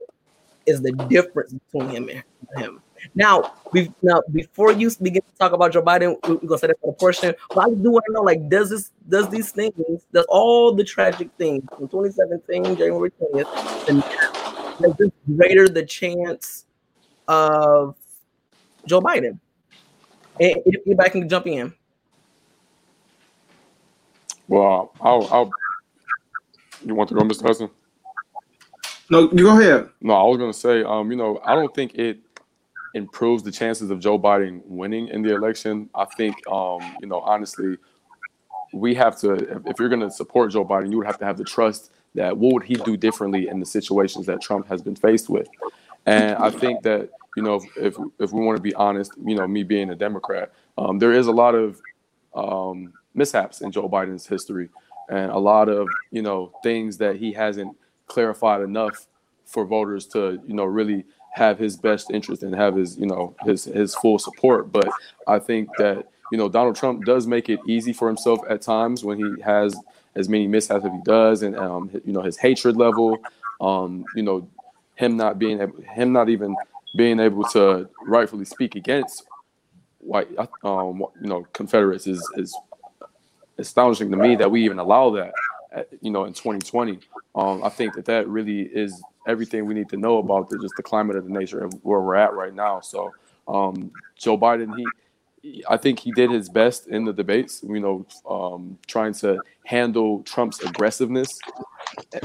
[0.67, 2.23] is the difference between him and
[2.57, 2.81] him?
[3.15, 6.79] Now, we now before you begin to talk about Joe Biden, we're gonna set it
[6.81, 7.35] for a portion.
[7.51, 9.75] But I do want to know, like, does this, does these things,
[10.13, 14.03] does all the tragic things from 2017, January 20th, and
[14.81, 16.65] does this greater the chance
[17.29, 17.95] of
[18.87, 19.39] Joe Biden?
[20.41, 21.73] And if anybody can jump in.
[24.49, 25.51] Well, I'll, I'll
[26.85, 27.43] you want to go, Mr.
[27.43, 27.71] Hudson?
[29.11, 29.89] No, you go ahead.
[30.01, 32.19] No, I was going to say, um, you know, I don't think it
[32.95, 35.91] improves the chances of Joe Biden winning in the election.
[35.95, 37.77] I think, um, you know, honestly,
[38.73, 39.35] we have to,
[39.67, 42.37] if, you're going to support Joe Biden, you would have to have the trust that
[42.37, 45.49] what would he do differently in the situations that Trump has been faced with.
[46.07, 49.47] And I think that you know, if if we want to be honest, you know,
[49.47, 51.81] me being a Democrat, um, there is a lot of
[52.35, 54.69] um, mishaps in Joe Biden's history,
[55.09, 59.07] and a lot of you know things that he hasn't clarified enough
[59.45, 63.35] for voters to you know really have his best interest and have his you know
[63.45, 64.73] his his full support.
[64.73, 64.89] But
[65.27, 69.05] I think that you know Donald Trump does make it easy for himself at times
[69.05, 69.75] when he has
[70.17, 73.19] as many mishaps as he does, and um, you know his hatred level,
[73.61, 74.49] um, you know
[74.95, 75.59] him not being
[75.95, 76.57] him not even
[76.97, 79.25] being able to rightfully speak against
[80.05, 80.29] white,
[80.63, 82.57] um, you know, Confederates is is
[83.59, 85.35] astonishing to me that we even allow that, at,
[86.01, 86.99] you know, in 2020.
[87.35, 90.75] Um, I think that that really is everything we need to know about the, just
[90.77, 92.81] the climate of the nation and where we're at right now.
[92.81, 93.13] So,
[93.49, 94.87] um, Joe Biden, he
[95.69, 100.23] I think he did his best in the debates, you know, um, trying to handle
[100.23, 101.39] Trump's aggressiveness.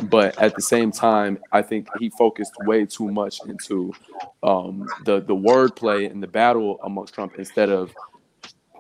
[0.04, 3.94] But at the same time, I think he focused way too much into
[4.42, 7.94] um, the the wordplay and the battle amongst Trump instead of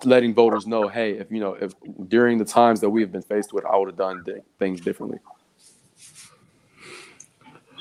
[0.06, 1.74] letting voters know, hey, if you know, if
[2.08, 4.24] during the times that we have been faced with, I would have done
[4.58, 5.20] things differently.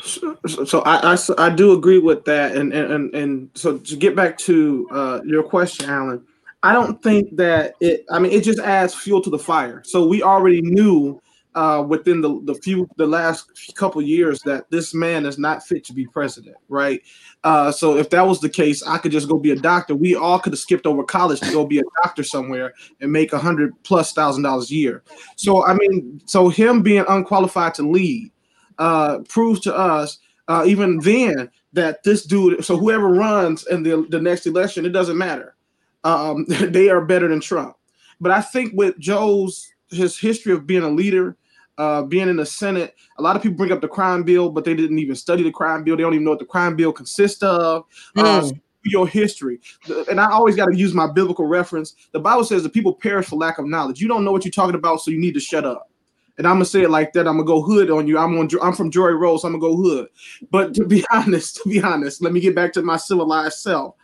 [0.03, 4.17] So, so I, I, I do agree with that, and and and so to get
[4.17, 6.25] back to uh, your question, Alan,
[6.63, 8.05] I don't think that it.
[8.11, 9.83] I mean, it just adds fuel to the fire.
[9.85, 11.21] So we already knew
[11.55, 15.85] uh, within the, the few the last couple years that this man is not fit
[15.85, 17.03] to be president, right?
[17.45, 19.95] Uh, so if that was the case, I could just go be a doctor.
[19.95, 23.33] We all could have skipped over college to go be a doctor somewhere and make
[23.33, 25.03] a hundred plus thousand dollars a year.
[25.37, 28.31] So I mean, so him being unqualified to lead
[28.79, 32.65] uh, proves to us uh, even then that this dude.
[32.65, 35.57] So whoever runs in the the next election, it doesn't matter.
[36.05, 37.77] Um, they are better than Trump.
[38.21, 41.37] But I think with Joe's his history of being a leader
[41.79, 42.95] uh, being in the Senate.
[43.19, 45.53] A lot of people bring up the crime bill, but they didn't even study the
[45.53, 45.97] crime bill.
[45.97, 47.85] They don't even know what the crime bill consists of.
[48.17, 48.53] Mm.
[48.53, 48.53] Uh,
[48.85, 49.61] your history,
[50.09, 51.95] and I always got to use my biblical reference.
[52.13, 54.01] The Bible says the people perish for lack of knowledge.
[54.01, 55.91] You don't know what you're talking about, so you need to shut up.
[56.39, 57.27] And I'm gonna say it like that.
[57.27, 58.17] I'm gonna go hood on you.
[58.17, 58.49] I'm on.
[58.63, 60.09] I'm from Joy Road, so I'm gonna go hood.
[60.51, 63.95] But to be honest, to be honest, let me get back to my civilized self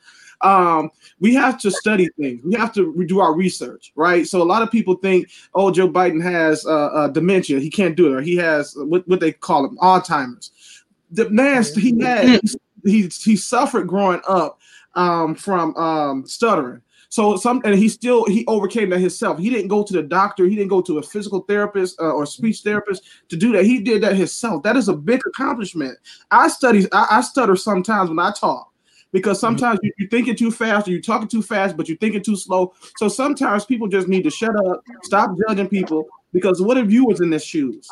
[0.45, 0.91] um,
[1.21, 2.43] we have to study things.
[2.45, 4.27] We have to do our research, right?
[4.27, 7.61] So a lot of people think, oh, Joe Biden has uh, uh, dementia.
[7.61, 10.51] He can't do it, or he has what, what they call him Alzheimer's.
[11.11, 12.41] The man, he had
[12.85, 14.59] he he suffered growing up
[14.95, 16.81] um, from um, stuttering.
[17.09, 19.39] So some and he still he overcame that himself.
[19.39, 20.47] He didn't go to the doctor.
[20.47, 23.65] He didn't go to a physical therapist uh, or speech therapist to do that.
[23.65, 24.65] He did that himself.
[24.65, 25.97] That is a big accomplishment.
[26.33, 26.87] I study.
[26.93, 28.74] I, I stutter sometimes when I talk
[29.15, 29.47] because mm-hmm.
[29.47, 29.89] sometimes mm-hmm.
[29.97, 32.75] you're thinking too fast or you're talking too fast, but you're thinking too slow.
[32.99, 36.07] So sometimes people just need to shut up, stop judging people.
[36.33, 37.89] Because what if you was in their shoes?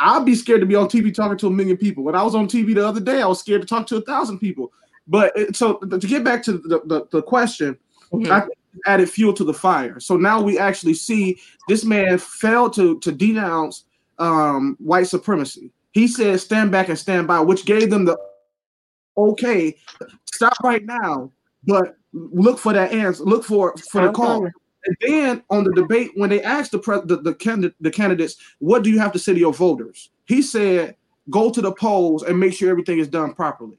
[0.00, 2.02] I'd be scared to be on TV talking to a million people.
[2.02, 4.00] When I was on TV the other day, I was scared to talk to a
[4.02, 4.72] thousand people.
[5.06, 7.78] But it, so to get back to the, the, the question,
[8.12, 8.30] mm-hmm.
[8.30, 8.46] I
[8.86, 10.00] added fuel to the fire.
[10.00, 13.84] So now we actually see this man failed to to denounce
[14.18, 15.70] um, white supremacy.
[15.92, 18.18] He said, "Stand back and stand by," which gave them the
[19.16, 19.76] okay,
[20.32, 21.30] stop right now,
[21.64, 23.24] but look for that answer.
[23.24, 24.48] Look for for the call.
[24.86, 28.36] And then on the debate, when they asked the pre- the, the, candidate, the candidates,
[28.60, 30.10] what do you have to say to your voters?
[30.26, 30.94] He said,
[31.28, 33.78] go to the polls and make sure everything is done properly.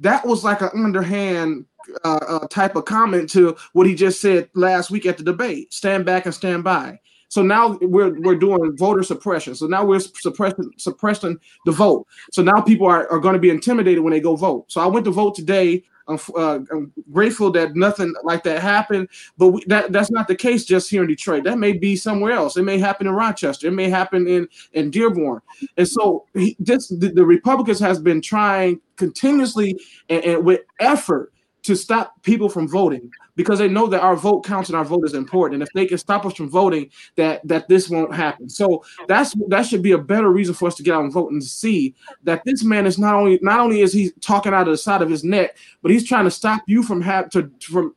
[0.00, 1.64] That was like an underhand
[2.04, 5.72] uh, uh, type of comment to what he just said last week at the debate.
[5.72, 7.00] Stand back and stand by.
[7.32, 9.54] So now we're we're doing voter suppression.
[9.54, 12.06] So now we're suppressing suppressing the vote.
[12.30, 14.70] So now people are, are going to be intimidated when they go vote.
[14.70, 15.82] So I went to vote today.
[16.08, 20.34] I'm, uh, I'm grateful that nothing like that happened, but we, that that's not the
[20.34, 21.44] case just here in Detroit.
[21.44, 22.58] That may be somewhere else.
[22.58, 23.68] It may happen in Rochester.
[23.68, 25.40] It may happen in in Dearborn.
[25.78, 31.32] And so he, this the, the Republicans has been trying continuously and, and with effort
[31.62, 35.04] to stop people from voting because they know that our vote counts and our vote
[35.04, 35.54] is important.
[35.54, 38.48] And if they can stop us from voting, that that this won't happen.
[38.48, 41.32] So that's that should be a better reason for us to get out and vote
[41.32, 44.72] and see that this man is not only not only is he talking out of
[44.72, 47.94] the side of his neck, but he's trying to stop you from have to from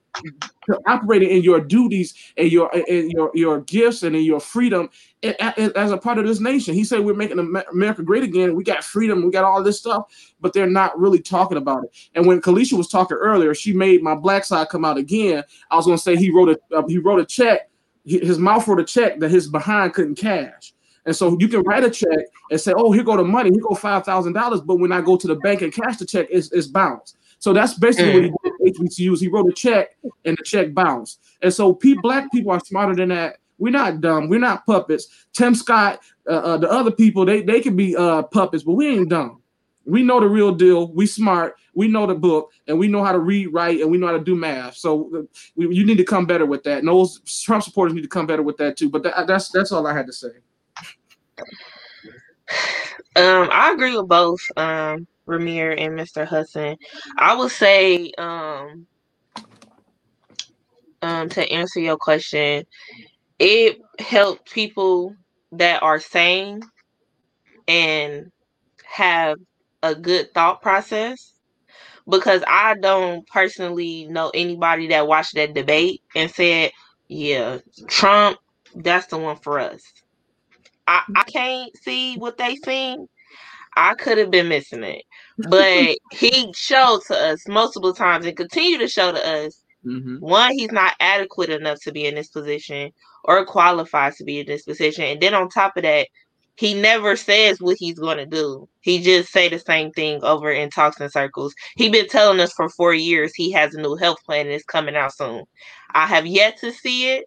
[0.88, 4.90] operating in your duties and your and your your gifts and in your freedom
[5.24, 6.74] as a part of this nation.
[6.74, 7.40] He said we're making
[7.72, 8.56] America great again.
[8.56, 9.24] We got freedom.
[9.24, 10.06] We got all this stuff,
[10.40, 11.92] but they're not really talking about it.
[12.16, 15.44] And when Kaleesha was talking earlier, she made my black side come out again.
[15.72, 17.70] I was going to say he wrote a uh, he wrote a check.
[18.06, 20.74] His mouth wrote a check that his behind couldn't cash.
[21.06, 23.52] And so you can write a check and say, "Oh, here go the money.
[23.52, 26.06] Here go five thousand dollars." But when I go to the bank and cash the
[26.06, 27.18] check, it's, it's bounced.
[27.46, 28.32] So that's basically mm.
[28.32, 29.20] what he did HBCUs.
[29.20, 29.90] He wrote a check
[30.26, 31.20] and the check bounced.
[31.44, 33.38] And so people, black people are smarter than that.
[33.60, 34.30] We're not dumb.
[34.30, 35.28] We're not puppets.
[35.32, 38.88] Tim Scott, uh, uh, the other people, they, they can be uh, puppets, but we
[38.88, 39.44] ain't dumb.
[39.86, 40.92] We know the real deal.
[40.92, 41.56] We smart.
[41.76, 44.14] We know the book, and we know how to read, write, and we know how
[44.14, 44.76] to do math.
[44.76, 45.22] So uh,
[45.56, 46.80] we, you need to come better with that.
[46.80, 48.90] And those Trump supporters need to come better with that too.
[48.90, 50.30] But that, that's that's all I had to say.
[53.16, 54.42] Um, I agree with both.
[54.58, 56.26] Um, Ramir and Mr.
[56.28, 56.78] Hudson.
[57.18, 58.88] I would say um,
[61.02, 62.66] um, to answer your question,
[63.40, 65.16] it helped people
[65.54, 66.62] that are sane
[67.68, 68.32] and
[68.86, 69.38] have
[69.84, 71.34] a good thought process
[72.10, 76.72] because I don't personally know anybody that watched that debate and said,
[77.08, 78.38] yeah, Trump,
[78.76, 79.82] that's the one for us.
[80.88, 83.08] I, I can't see what they seen
[83.76, 85.04] I could have been missing it.
[85.38, 90.18] But he showed to us multiple times and continue to show to us mm-hmm.
[90.18, 92.92] one, he's not adequate enough to be in this position
[93.24, 95.04] or qualified to be in this position.
[95.06, 96.08] And then on top of that,
[96.58, 98.70] he never says what he's going to do.
[98.82, 101.54] He just say the same thing over in talks and circles.
[101.76, 104.64] He been telling us for four years he has a new health plan and it's
[104.64, 105.44] coming out soon.
[105.94, 107.26] I have yet to see it.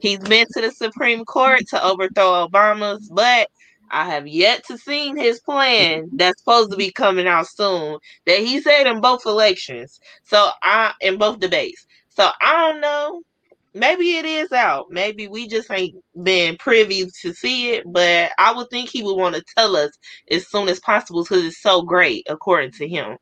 [0.00, 3.48] He's been to the Supreme Court to overthrow Obama's, but
[3.92, 6.16] I have yet to see his plan mm-hmm.
[6.16, 10.00] that's supposed to be coming out soon that he said in both elections.
[10.24, 11.86] So I in both debates.
[12.08, 13.22] So I don't know.
[13.74, 14.90] maybe it is out.
[14.90, 19.16] Maybe we just ain't been privy to see it, but I would think he would
[19.16, 19.90] want to tell us
[20.30, 23.16] as soon as possible because it's so great, according to him.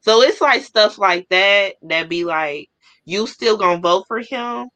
[0.00, 2.68] So it's like stuff like that that be like,
[3.06, 4.68] you still gonna vote for him?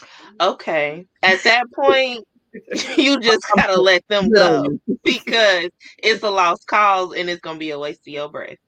[0.00, 0.36] Mm-hmm.
[0.40, 1.06] Okay.
[1.22, 2.26] At that point,
[2.96, 7.70] you just gotta let them go because it's a lost cause and it's gonna be
[7.70, 8.58] a waste of your breath.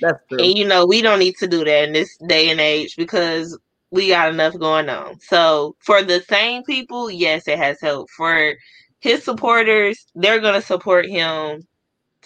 [0.00, 0.38] That's true.
[0.38, 3.58] And you know, we don't need to do that in this day and age because
[3.90, 5.18] we got enough going on.
[5.20, 8.10] So for the same people, yes, it has helped.
[8.10, 8.54] For
[9.00, 11.66] his supporters, they're gonna support him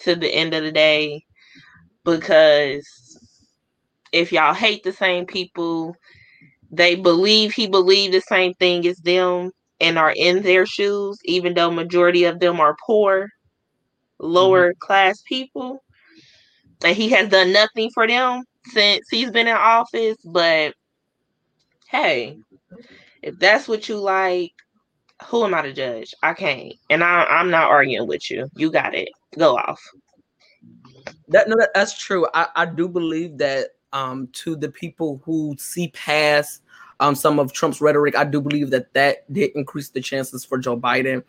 [0.02, 1.24] to the end of the day
[2.04, 2.84] because
[4.12, 5.96] if y'all hate the same people,
[6.70, 11.54] they believe he believed the same thing as them and are in their shoes, even
[11.54, 13.28] though majority of them are poor,
[14.18, 14.78] lower mm-hmm.
[14.78, 15.82] class people.
[16.84, 20.16] And he has done nothing for them since he's been in office.
[20.24, 20.74] But
[21.88, 22.38] hey,
[23.22, 24.52] if that's what you like,
[25.26, 26.14] who am I to judge?
[26.22, 26.74] I can't.
[26.90, 28.48] And I, I'm not arguing with you.
[28.56, 29.08] You got it.
[29.38, 29.80] Go off.
[31.28, 32.26] That no, that, that's true.
[32.34, 36.62] I, I do believe that um to the people who see past
[37.00, 40.58] um some of Trump's rhetoric, I do believe that that did increase the chances for
[40.58, 41.22] Joe Biden.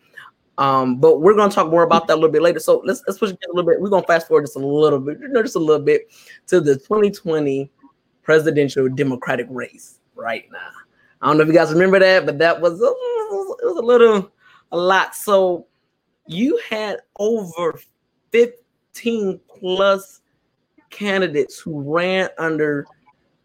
[0.58, 2.60] Um, but we're gonna talk more about that a little bit later.
[2.60, 3.80] So let's let's push a little bit.
[3.80, 6.10] We're gonna fast forward just a little bit, you know, just a little bit
[6.46, 7.70] to the 2020
[8.22, 10.70] presidential Democratic race right now.
[11.20, 13.82] I don't know if you guys remember that, but that was a, it was a
[13.82, 14.30] little
[14.72, 15.14] a lot.
[15.14, 15.66] So
[16.26, 17.78] you had over
[18.32, 20.20] 15 plus
[20.90, 22.86] candidates who ran under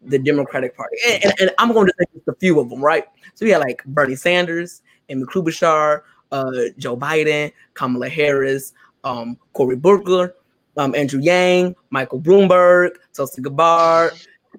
[0.03, 0.97] the Democratic Party.
[1.07, 3.05] And, and, and I'm going to say just a few of them, right?
[3.35, 8.73] So we had like Bernie Sanders, Amy Klobuchar, uh, Joe Biden, Kamala Harris,
[9.03, 10.35] um, Cory Booker,
[10.77, 14.13] um, Andrew Yang, Michael Bloomberg, Tulsi Gabbard.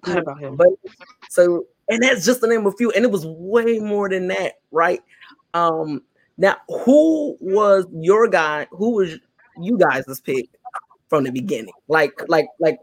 [0.04, 0.68] But,
[1.30, 4.28] so, and that's just the name of a few, and it was way more than
[4.28, 5.00] that, right?
[5.54, 6.02] Um,
[6.38, 8.66] now, who was your guy?
[8.70, 9.18] Who was
[9.60, 10.48] you guys' pick
[11.08, 11.74] from the beginning?
[11.88, 12.78] Like, like, like,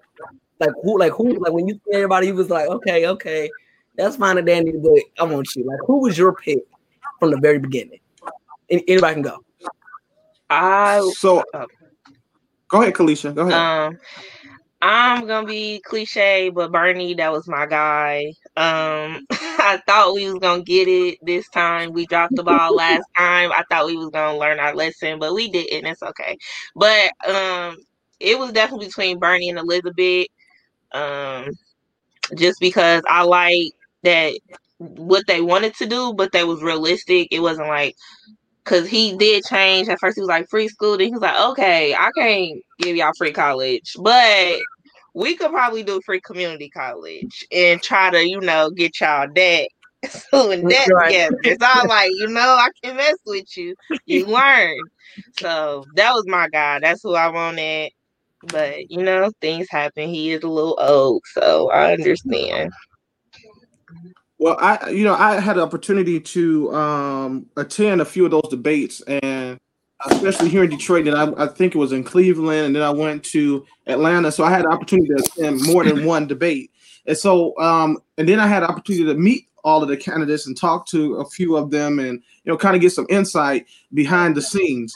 [0.60, 3.50] like who, like who, like when you see everybody, you was like, okay, okay,
[3.96, 5.66] that's fine and dandy, but I want you.
[5.66, 6.60] Like, who was your pick
[7.20, 8.00] from the very beginning?
[8.70, 9.44] And anybody can go.
[10.50, 11.66] I so uh,
[12.68, 13.34] go ahead, Kaleesha.
[13.34, 13.54] Go ahead.
[13.54, 14.00] Um,
[14.82, 18.34] I'm gonna be cliche, but Bernie, that was my guy.
[18.56, 21.92] Um, I thought we was gonna get it this time.
[21.92, 23.52] We dropped the ball last time.
[23.52, 25.86] I thought we was gonna learn our lesson, but we didn't.
[25.86, 26.38] It's okay.
[26.76, 27.78] But um,
[28.20, 30.28] it was definitely between Bernie and Elizabeth.
[30.92, 31.52] Um,
[32.36, 33.72] just because I like
[34.04, 34.34] that
[34.78, 37.28] what they wanted to do, but they was realistic.
[37.32, 37.96] It wasn't like
[38.64, 39.90] because he did change.
[39.90, 40.98] At first, he was like free school.
[40.98, 44.60] Then he was like, okay, I can't give y'all free college, but
[45.14, 49.70] we could probably do free community college and try to, you know, get y'all that
[50.08, 51.08] so in that right.
[51.08, 51.38] together.
[51.44, 53.76] It's all like, you know, I can mess with you.
[54.06, 54.78] You learn.
[55.40, 56.80] So that was my guy.
[56.80, 57.92] That's who I wanted.
[58.48, 60.10] But you know, things happen.
[60.10, 62.72] He is a little old, so I understand.
[64.38, 68.48] Well, I you know I had an opportunity to um, attend a few of those
[68.50, 69.60] debates, and
[70.06, 71.08] especially here in Detroit.
[71.08, 74.32] And I, I, think it was in Cleveland, and then I went to Atlanta.
[74.32, 76.72] So I had the opportunity to attend more than one debate,
[77.06, 80.48] and so um, and then I had the opportunity to meet all of the candidates
[80.48, 83.66] and talk to a few of them, and you know kind of get some insight
[83.94, 84.96] behind the scenes.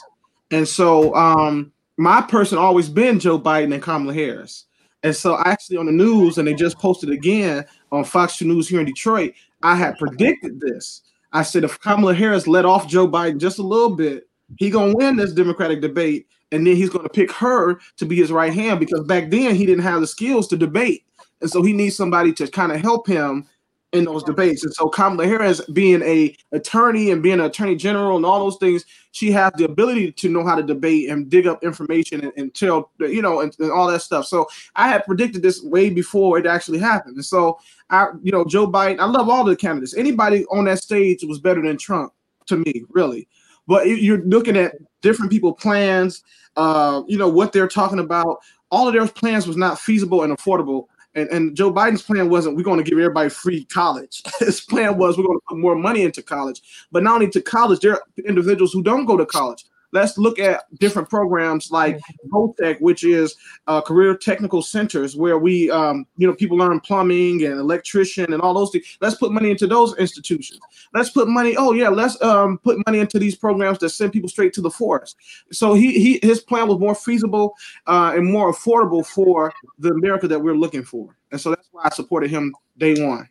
[0.50, 4.66] And so um, my person always been Joe Biden and Kamala Harris.
[5.02, 8.80] And so actually on the news, and they just posted again on Fox News here
[8.80, 11.02] in Detroit, I had predicted this.
[11.32, 14.28] I said if Kamala Harris let off Joe Biden just a little bit,
[14.58, 18.32] he gonna win this Democratic debate, and then he's gonna pick her to be his
[18.32, 21.04] right hand because back then he didn't have the skills to debate,
[21.40, 23.46] and so he needs somebody to kind of help him
[23.94, 24.64] in those debates.
[24.64, 28.58] And so Kamala Harris, being a attorney and being an attorney general and all those
[28.58, 32.32] things, she has the ability to know how to debate and dig up information and,
[32.36, 34.26] and tell, you know, and, and, all that stuff.
[34.26, 37.14] So I had predicted this way before it actually happened.
[37.14, 39.96] And so I, you know, Joe Biden, I love all the candidates.
[39.96, 42.12] Anybody on that stage was better than Trump
[42.46, 43.28] to me, really.
[43.68, 46.24] But you're looking at different people plans,
[46.56, 48.38] uh, you know, what they're talking about.
[48.70, 52.56] All of their plans was not feasible and affordable and, and Joe Biden's plan wasn't
[52.56, 54.22] we're going to give everybody free college.
[54.40, 56.62] His plan was we're going to put more money into college.
[56.90, 60.38] But not only to college, there are individuals who don't go to college let's look
[60.38, 63.36] at different programs like VOTEC, which is
[63.68, 68.42] uh, career technical centers where we, um, you know, people learn plumbing and electrician and
[68.42, 68.98] all those things.
[69.00, 70.60] Let's put money into those institutions.
[70.92, 71.56] Let's put money.
[71.56, 74.70] Oh yeah, let's um, put money into these programs that send people straight to the
[74.70, 75.16] forest.
[75.52, 77.54] So he, he his plan was more feasible
[77.86, 81.82] uh, and more affordable for the America that we're looking for, and so that's why
[81.84, 83.28] I supported him day one.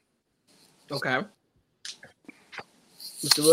[0.90, 1.22] Okay.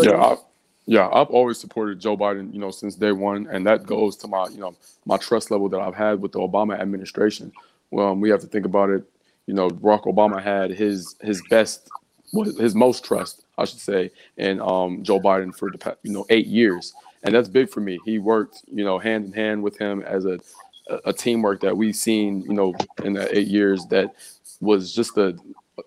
[0.03, 0.37] Yeah, I,
[0.85, 4.27] yeah, I've always supported Joe Biden, you know, since day one, and that goes to
[4.27, 4.75] my, you know,
[5.05, 7.51] my trust level that I've had with the Obama administration.
[7.91, 9.03] Well, we have to think about it.
[9.47, 11.89] You know, Barack Obama had his his best,
[12.57, 16.25] his most trust, I should say, in um, Joe Biden for the past, you know
[16.29, 17.99] eight years, and that's big for me.
[18.05, 20.39] He worked, you know, hand in hand with him as a
[21.05, 22.73] a teamwork that we've seen, you know,
[23.03, 24.13] in the eight years that
[24.59, 25.37] was just the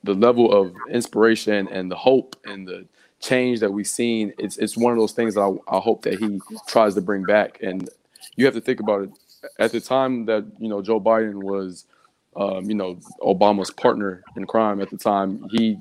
[0.03, 2.87] the level of inspiration and the hope and the
[3.25, 4.33] change that we've seen.
[4.39, 7.25] It's it's one of those things that I, I hope that he tries to bring
[7.25, 7.59] back.
[7.63, 7.89] And
[8.37, 9.11] you have to think about it.
[9.59, 11.87] At the time that you know Joe Biden was,
[12.37, 15.79] um, you know, Obama's partner in crime at the time, he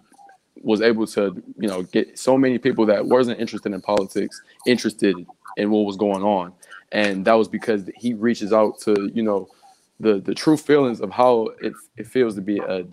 [0.64, 5.16] was able to you know get so many people that wasn't interested in politics interested
[5.58, 6.54] in what was going on
[6.92, 9.48] and that was because he reaches out to you know
[10.00, 12.86] the the true feelings of how it, it feels to be a,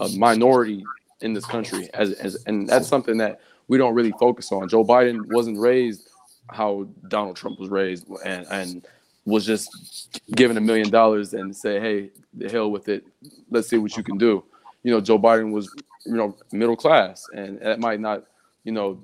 [0.00, 0.84] a minority
[1.20, 4.68] in this country as, as and that's something that we don't really focus on.
[4.68, 6.08] Joe biden wasn't raised
[6.50, 8.86] how donald trump was raised and and
[9.24, 13.06] was just given a million dollars and say hey the hell with it.
[13.50, 14.44] Let's see what you can do.
[14.82, 18.24] You know joe biden was you know middle class and that might not
[18.64, 18.98] you know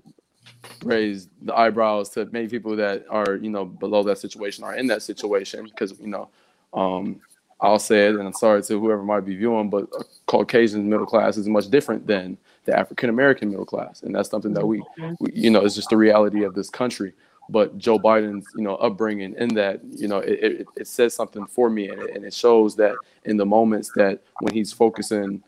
[0.85, 4.87] raise the eyebrows to many people that are you know below that situation are in
[4.87, 6.29] that situation because you know
[6.73, 7.21] um,
[7.63, 9.89] I'll say it and I'm sorry to whoever might be viewing but
[10.27, 14.53] Caucasian middle class is much different than the African American middle class and that's something
[14.55, 14.83] that we,
[15.21, 17.13] we, you know it's just the reality of this country
[17.49, 21.47] but Joe Biden's you know upbringing in that you know it, it, it says something
[21.47, 22.95] for me and it, and it shows that
[23.25, 25.43] in the moments that when he's focusing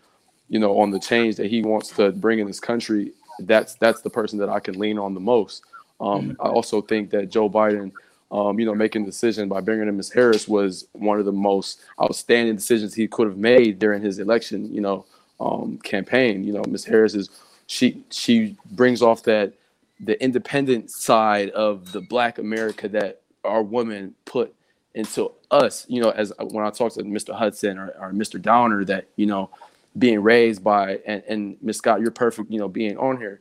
[0.48, 4.02] you know on the change that he wants to bring in this country that's that's
[4.02, 5.62] the person that I can lean on the most.
[6.00, 6.42] Um, mm-hmm.
[6.42, 7.92] I also think that Joe Biden,
[8.32, 10.10] um, you know, making the decision by bringing in Ms.
[10.10, 14.72] Harris was one of the most outstanding decisions he could have made during his election,
[14.74, 15.04] you know,
[15.38, 16.42] um, campaign.
[16.42, 16.86] You know, Ms.
[16.86, 17.28] Harris is
[17.66, 19.52] she she brings off that
[20.00, 24.54] the independent side of the Black America that our women put
[24.94, 25.84] into us.
[25.88, 27.34] You know, as when I talk to Mr.
[27.34, 28.40] Hudson or, or Mr.
[28.40, 29.50] Downer, that you know
[29.98, 33.40] being raised by and, and Miss Scott, you're perfect, you know, being on here.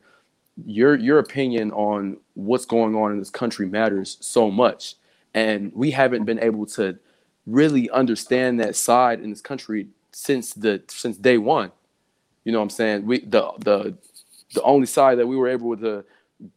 [0.66, 4.96] Your your opinion on what's going on in this country matters so much.
[5.34, 6.98] And we haven't been able to
[7.46, 11.72] really understand that side in this country since the since day one.
[12.44, 13.06] You know what I'm saying?
[13.06, 13.96] We the the
[14.54, 16.04] the only side that we were able to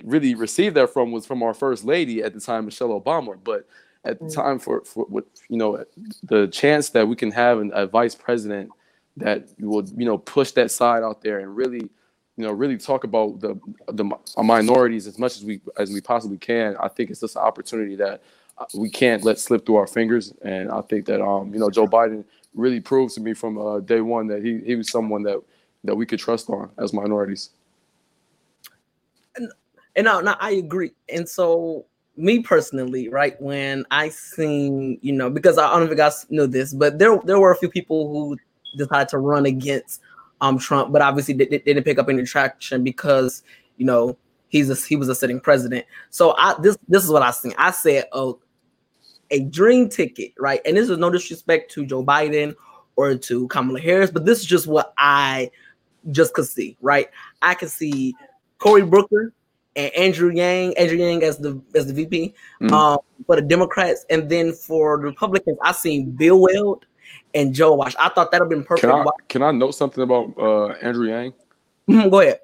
[0.03, 3.38] really receive that from was from our first lady at the time, Michelle Obama.
[3.41, 3.67] But
[4.03, 4.34] at the mm.
[4.34, 5.84] time for for what you know
[6.23, 8.69] the chance that we can have an, a vice president
[9.17, 11.89] that will you know push that side out there and really
[12.38, 14.09] you know really talk about the the
[14.43, 16.75] minorities as much as we as we possibly can.
[16.77, 18.21] I think it's just an opportunity that
[18.57, 20.33] uh, we can't let slip through our fingers.
[20.41, 22.23] And i think that um you know joe biden
[22.53, 25.41] really proved to me from uh, day one that he, he was someone that
[25.83, 27.51] that we could trust on as minorities.
[29.36, 29.51] And,
[29.95, 30.93] and now, now i agree.
[31.09, 31.86] And so
[32.17, 36.25] me personally, right, when I seen, you know, because I don't know if you guys
[36.29, 38.38] know this, but there there were a few people who
[38.77, 40.01] decided to run against
[40.41, 43.43] um Trump, but obviously they didn't pick up any traction because
[43.77, 44.17] you know
[44.49, 45.86] he's a, he was a sitting president.
[46.09, 47.53] So I this this is what I seen.
[47.57, 48.39] I said, oh,
[49.31, 50.61] a dream ticket, right?
[50.65, 52.55] And this is no disrespect to Joe Biden
[52.95, 55.51] or to Kamala Harris, but this is just what I
[56.11, 57.09] just could see, right?
[57.41, 58.15] I could see
[58.59, 59.33] Cory Booker
[59.75, 62.73] and Andrew Yang, Andrew Yang as the as the VP mm-hmm.
[62.73, 66.86] um, for the Democrats, and then for the Republicans, I seen Bill Weld
[67.36, 67.95] and Joe Walsh.
[67.99, 68.88] I thought that'd been perfect.
[68.88, 71.33] Can I, can I note something about uh, Andrew Yang?
[71.88, 72.39] Mm-hmm, go ahead.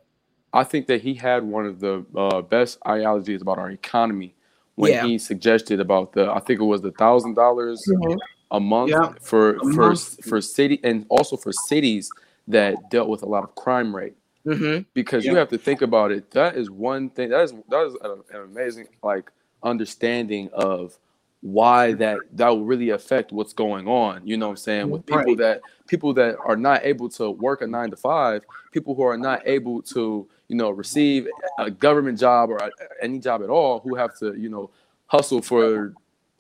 [0.54, 4.36] I think that he had one of the uh, best ideologies about our economy
[4.76, 5.06] when yeah.
[5.06, 8.18] he suggested about the I think it was the thousand dollars mm-hmm.
[8.52, 9.14] a month yeah.
[9.22, 10.24] for a for month.
[10.26, 12.10] for city and also for cities
[12.48, 14.16] that dealt with a lot of crime rate.
[14.46, 14.84] Mm-hmm.
[14.94, 15.32] Because yeah.
[15.32, 16.32] you have to think about it.
[16.32, 17.30] That is one thing.
[17.30, 19.32] That is that is an amazing like
[19.64, 20.98] understanding of
[21.42, 25.04] why that that will really affect what's going on you know what i'm saying with
[25.06, 25.38] people right.
[25.38, 29.18] that people that are not able to work a nine to five people who are
[29.18, 31.28] not able to you know receive
[31.58, 32.70] a government job or a,
[33.02, 34.70] any job at all who have to you know
[35.08, 35.94] hustle for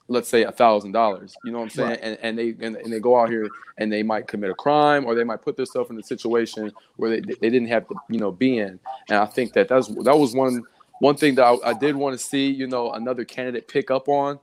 [0.07, 1.99] let's say a thousand dollars you know what i'm saying right.
[2.03, 3.49] and, and they and, and, they go out here
[3.79, 7.09] and they might commit a crime or they might put themselves in a situation where
[7.09, 8.79] they, they didn't have to you know be in
[9.09, 10.61] and i think that that's that was one
[10.99, 14.07] one thing that I, I did want to see you know another candidate pick up
[14.07, 14.37] on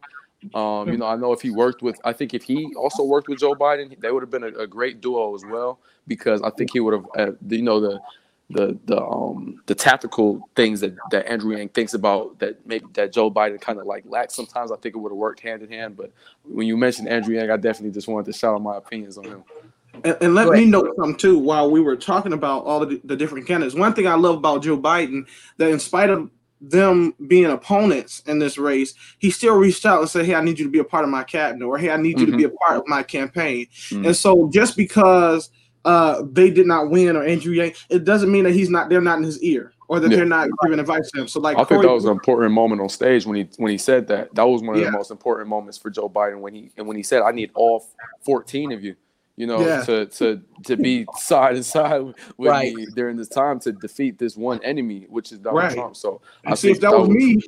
[0.55, 3.29] um, you know, I know if he worked with, I think if he also worked
[3.29, 5.81] with Joe Biden, they would have been a, a, great duo as well.
[6.07, 8.01] Because I think he would have, uh, you know, the
[8.51, 13.13] the the um the tactical things that that Andrew Yang thinks about that maybe that
[13.13, 14.73] Joe Biden kind of like lacks sometimes.
[14.73, 15.97] I think it would have worked hand in hand.
[15.97, 16.13] But
[16.45, 19.25] when you mentioned Andrew Yang, I definitely just wanted to shout out my opinions on
[19.25, 19.45] him.
[20.05, 21.39] And, and let me know something too.
[21.39, 24.63] While we were talking about all the, the different candidates, one thing I love about
[24.63, 25.27] Joe Biden
[25.57, 26.31] that in spite of
[26.61, 30.59] them being opponents in this race, he still reached out and said, "Hey, I need
[30.59, 32.31] you to be a part of my cabinet," or "Hey, I need you Mhm.
[32.33, 34.07] to be a part of my campaign." Mhm.
[34.07, 35.51] And so, just because
[35.85, 38.91] uh, they did not win or Andrew Yang, it doesn't mean that he's not.
[38.91, 40.17] They're not in his ear, or that Yeah.
[40.19, 41.29] they're not giving advice to him.
[41.29, 43.79] So, like, I think that was an important moment on stage when he when he
[43.79, 44.35] said that.
[44.35, 44.87] That was one of Yeah.
[44.91, 47.53] the most important moments for Joe Biden when he and when he said, "I need
[47.55, 47.87] all
[48.27, 48.97] 14 of you."
[49.39, 49.85] You know, Yeah.
[49.85, 52.75] to to to be side and side with Right.
[52.75, 55.75] me during this time to defeat this one enemy, which is Donald Right.
[55.75, 55.95] Trump.
[55.97, 57.39] So I see, if think that was me,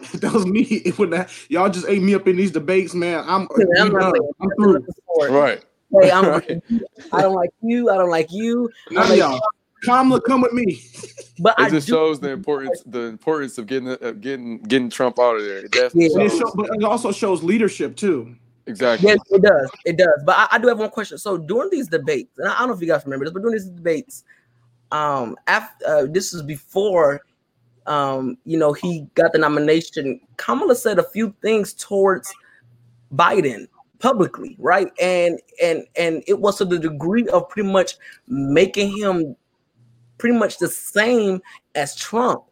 [0.00, 1.28] if that was me, it would not.
[1.50, 3.24] Y'all just ate me up in these debates, man.
[3.26, 3.48] I'm,
[3.78, 4.28] I'm we not done.
[4.40, 4.86] I'm through.
[5.28, 5.64] right.
[6.00, 6.62] Hey, I'm, Right.
[7.12, 7.90] I don't like you.
[7.90, 8.70] I don't like you.
[8.92, 9.40] None of y'all.
[9.84, 10.80] Kamala, come with me.
[11.40, 14.90] But I It just do, shows the importance the importance of getting of getting getting
[14.90, 15.58] Trump out of there.
[15.58, 16.20] It definitely Yeah.
[16.22, 18.36] And it show, but it also shows leadership too.
[18.66, 19.08] Exactly.
[19.08, 19.70] Yes, it does.
[19.84, 20.22] It does.
[20.24, 21.18] But I, I do have one question.
[21.18, 23.56] So during these debates, and I don't know if you guys remember this, but during
[23.56, 24.24] these debates,
[24.90, 27.22] um, after uh, this is before,
[27.86, 30.20] um, you know, he got the nomination.
[30.36, 32.32] Kamala said a few things towards
[33.14, 34.88] Biden publicly, right?
[35.00, 37.94] And and and it was to the degree of pretty much
[38.26, 39.36] making him
[40.18, 41.40] pretty much the same
[41.74, 42.44] as Trump.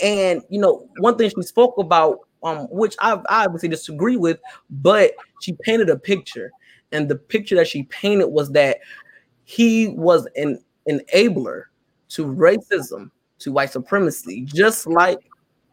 [0.00, 4.38] And you know, one thing she spoke about, um, which I, I obviously disagree with,
[4.70, 6.50] but she painted a picture,
[6.92, 8.78] and the picture that she painted was that
[9.44, 11.64] he was an enabler
[12.10, 15.18] to racism, to white supremacy, just like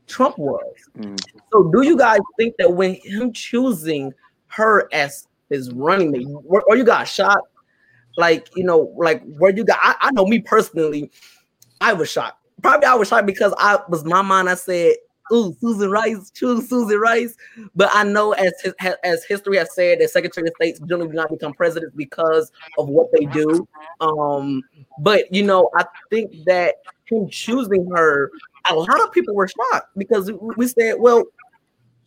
[0.08, 0.74] Trump was.
[0.98, 1.20] Mm.
[1.52, 4.14] So, do you guys think that when him choosing
[4.48, 7.48] her as his running mate, or, or you got shocked?
[8.18, 11.12] Like, you know, like where you got, I, I know me personally,
[11.80, 12.44] I was shocked.
[12.62, 14.50] Probably I was shocked because I was my mind.
[14.50, 14.96] I said,
[15.32, 17.36] "Ooh, Susan Rice, choose Susan Rice."
[17.76, 18.74] But I know, as his,
[19.04, 22.90] as history has said, that Secretary of States generally do not become presidents because of
[22.90, 23.68] what they do.
[24.02, 24.62] Um,
[25.00, 26.76] but you know, I think that
[27.06, 28.32] him choosing her,
[28.70, 31.24] a lot of people were shocked because we- we said, "Well,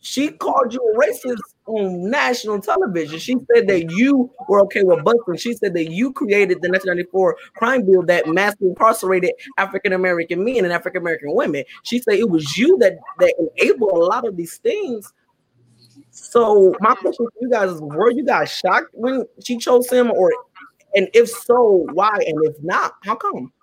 [0.03, 3.17] she called you a racist on national television.
[3.19, 5.39] She said that you were okay with busing.
[5.39, 10.65] She said that you created the 1994 crime bill that massively incarcerated African American men
[10.65, 11.63] and African American women.
[11.83, 15.13] She said it was you that that enabled a lot of these things.
[16.11, 20.11] So my question to you guys is: Were you guys shocked when she chose him,
[20.11, 20.33] or
[20.95, 22.11] and if so, why?
[22.13, 23.53] And if not, how come?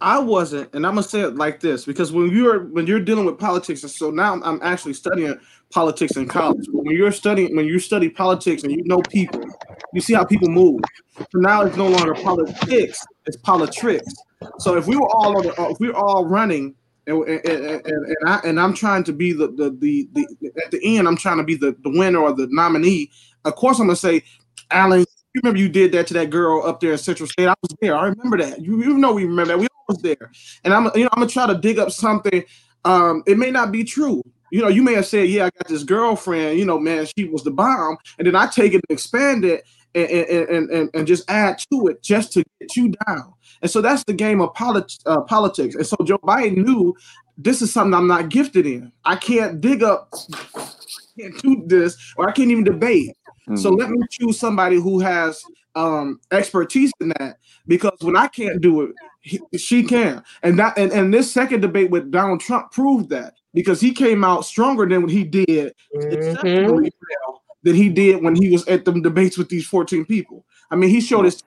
[0.00, 3.24] I wasn't, and I'm gonna say it like this because when you're when you're dealing
[3.24, 5.38] with politics, and so now I'm, actually studying
[5.70, 6.66] politics in college.
[6.70, 9.44] When you're studying, when you study politics and you know people,
[9.92, 10.80] you see how people move.
[11.16, 14.12] So now it's no longer politics; it's politics.
[14.58, 16.74] So if we were all on, the, uh, if we were all running,
[17.06, 20.70] and and, and, and I and I'm trying to be the the, the the at
[20.70, 23.10] the end, I'm trying to be the the winner or the nominee.
[23.44, 24.24] Of course, I'm gonna say,
[24.70, 27.48] Alan, you remember you did that to that girl up there in Central State.
[27.48, 27.96] I was there.
[27.96, 28.60] I remember that.
[28.62, 29.58] You, you know we remember that.
[29.58, 30.30] We was there.
[30.64, 32.44] And I'm you know I'm gonna try to dig up something.
[32.84, 34.22] Um, it may not be true.
[34.50, 37.24] You know, you may have said, "Yeah, I got this girlfriend." You know, man, she
[37.24, 39.64] was the bomb, and then I take it and expand it
[39.94, 43.32] and and and, and just add to it just to get you down.
[43.62, 45.74] And so that's the game of polit- uh, politics.
[45.74, 46.94] And so Joe Biden knew
[47.38, 48.92] this is something I'm not gifted in.
[49.04, 50.12] I can't dig up,
[50.54, 53.16] I can't do this, or I can't even debate.
[53.56, 53.78] So Mm.
[53.78, 55.42] let me choose somebody who has
[55.74, 58.92] um, expertise in that because when I can't do it,
[59.24, 60.22] he, she can.
[60.42, 64.22] And that and, and this second debate with Donald Trump proved that because he came
[64.22, 66.72] out stronger than what he did mm-hmm.
[66.72, 70.44] well than he did when he was at the debates with these 14 people.
[70.70, 71.42] I mean, he showed his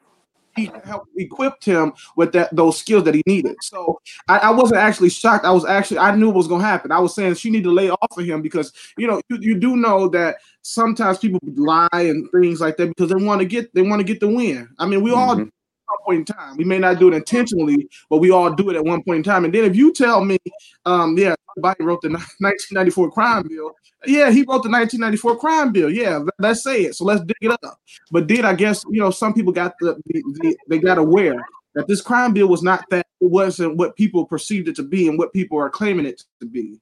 [0.55, 3.55] he helped equipped him with that those skills that he needed.
[3.61, 5.45] So I, I wasn't actually shocked.
[5.45, 6.91] I was actually I knew what was gonna happen.
[6.91, 9.59] I was saying she need to lay off of him because you know you, you
[9.59, 13.71] do know that sometimes people lie and things like that because they want to get
[13.75, 14.67] they want to get the win.
[14.79, 15.49] I mean, we all mm-hmm.
[16.05, 16.55] Point in time.
[16.55, 19.23] We may not do it intentionally, but we all do it at one point in
[19.23, 19.43] time.
[19.43, 20.37] And then if you tell me,
[20.85, 22.09] um, yeah, Biden wrote the
[22.39, 23.71] 1994 crime bill.
[24.05, 25.89] Yeah, he wrote the 1994 crime bill.
[25.91, 26.95] Yeah, let- let's say it.
[26.95, 27.79] So let's dig it up.
[28.11, 31.45] But did I guess you know some people got the, the, the they got aware
[31.75, 35.09] that this crime bill was not that it wasn't what people perceived it to be
[35.09, 36.79] and what people are claiming it to be.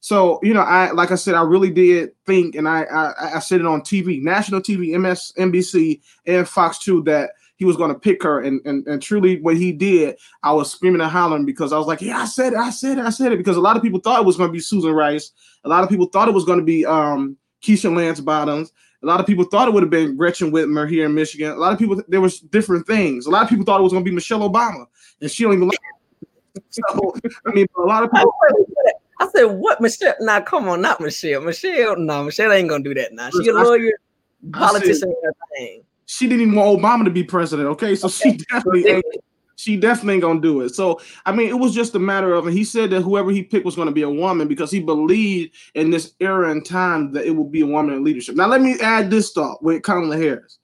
[0.00, 3.38] So you know, I like I said, I really did think, and I I, I
[3.38, 7.98] said it on TV, national TV, MSNBC, and Fox Two that he was going to
[7.98, 11.72] pick her, and, and and truly, what he did, I was screaming and hollering because
[11.72, 13.60] I was like, yeah, I said it, I said it, I said it, because a
[13.60, 15.32] lot of people thought it was going to be Susan Rice,
[15.64, 19.06] a lot of people thought it was going to be um, Keisha Lance Bottoms, a
[19.06, 21.52] lot of people thought it would have been Gretchen Whitmer here in Michigan.
[21.52, 23.26] A lot of people, there was different things.
[23.26, 24.86] A lot of people thought it was going to be Michelle Obama,
[25.20, 25.78] and she don't even like.
[26.70, 27.14] So
[27.46, 28.32] I mean, a lot of people.
[29.20, 30.14] I said, "What, Michelle?
[30.20, 31.42] Nah, come on, not Michelle.
[31.42, 33.12] Michelle, no, Michelle ain't gonna do that.
[33.12, 33.92] Now she a lawyer,
[34.52, 35.82] politician, everything.
[36.06, 37.68] She didn't even want Obama to be president.
[37.68, 39.04] Okay, so she definitely ain't.
[39.56, 40.74] she definitely ain't gonna do it.
[40.74, 43.42] So I mean, it was just a matter of, and he said that whoever he
[43.42, 47.12] picked was going to be a woman because he believed in this era and time
[47.12, 48.36] that it would be a woman in leadership.
[48.36, 50.58] Now let me add this thought with Kamala Harris.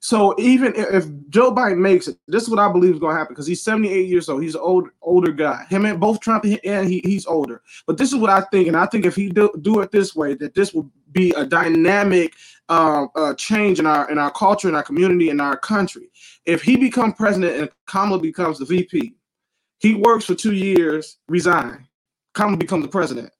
[0.00, 3.18] So even if Joe Biden makes it, this is what I believe is going to
[3.18, 4.42] happen because he's 78 years old.
[4.42, 5.64] He's an old older guy.
[5.68, 7.62] Him and both Trump and he, he's older.
[7.86, 10.14] But this is what I think, and I think if he do, do it this
[10.14, 12.34] way, that this will be a dynamic
[12.68, 16.10] uh, uh, change in our in our culture, in our community, in our country.
[16.46, 19.14] If he become president and Kamala becomes the VP,
[19.80, 21.88] he works for two years, resign.
[22.34, 23.32] Kamala becomes the president.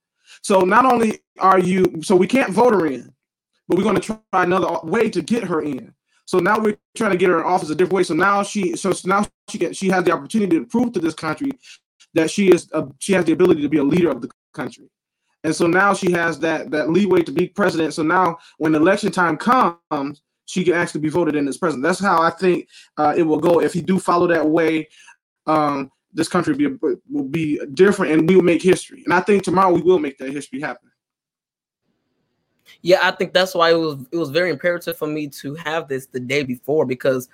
[0.42, 3.12] So not only are you, so we can't vote her in,
[3.68, 5.94] but we're going to try another way to get her in.
[6.28, 8.02] So now we're trying to get her in office a different way.
[8.02, 11.14] So now she, so now she get, she has the opportunity to prove to this
[11.14, 11.52] country
[12.12, 14.90] that she is, a, she has the ability to be a leader of the country.
[15.42, 17.94] And so now she has that that leeway to be president.
[17.94, 21.84] So now when election time comes, she can actually be voted in as president.
[21.84, 22.68] That's how I think
[22.98, 23.62] uh, it will go.
[23.62, 24.86] If you do follow that way,
[25.46, 29.02] um, this country will be, will be different, and we will make history.
[29.06, 30.90] And I think tomorrow we will make that history happen
[32.82, 35.88] yeah, I think that's why it was it was very imperative for me to have
[35.88, 37.28] this the day before because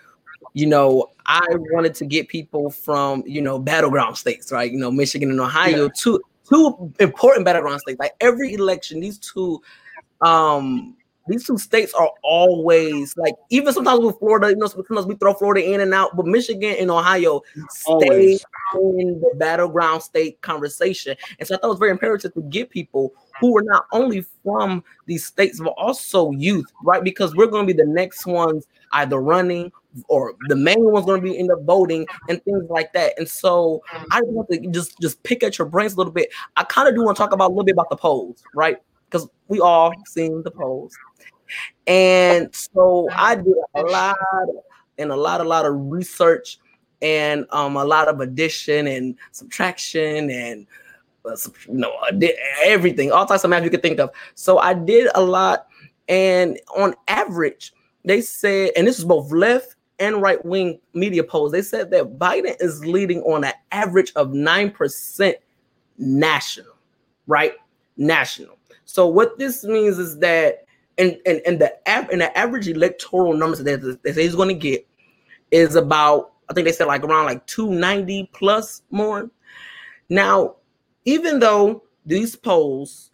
[0.52, 4.70] you know I wanted to get people from you know battleground states, right?
[4.70, 5.88] You know, Michigan and Ohio, yeah.
[5.96, 7.98] two two important battleground states.
[8.00, 9.62] Like every election, these two
[10.20, 10.96] um
[11.26, 15.34] these two states are always like even sometimes with Florida, you know, sometimes we throw
[15.34, 18.38] Florida in and out, but Michigan and Ohio stay
[18.74, 21.16] in the battleground state conversation.
[21.38, 24.24] And so I thought it was very imperative to get people who are not only
[24.42, 27.02] from these states, but also youth, right?
[27.02, 29.72] Because we're going to be the next ones either running
[30.08, 33.14] or the main one's going to be in the voting and things like that.
[33.18, 36.32] And so I want to just just pick at your brains a little bit.
[36.56, 38.76] I kind of do want to talk about a little bit about the polls, right?
[39.06, 40.96] Because we all seen the polls.
[41.86, 44.16] And so I did a lot
[44.98, 46.58] and a lot, a lot of research
[47.02, 50.66] and um, a lot of addition and subtraction and
[51.24, 51.36] uh,
[51.68, 51.92] you know
[52.64, 54.10] everything, all types of math you could think of.
[54.34, 55.66] So I did a lot,
[56.08, 57.72] and on average,
[58.04, 61.52] they said, and this is both left and right wing media polls.
[61.52, 65.36] They said that Biden is leading on an average of nine percent
[65.98, 66.74] national,
[67.26, 67.54] right?
[67.96, 68.58] National.
[68.84, 70.63] So what this means is that
[70.98, 74.54] and and and the and the average electoral numbers that they say he's going to
[74.54, 74.86] get
[75.50, 79.30] is about I think they said like around like 290 plus more.
[80.08, 80.56] Now,
[81.04, 83.10] even though these polls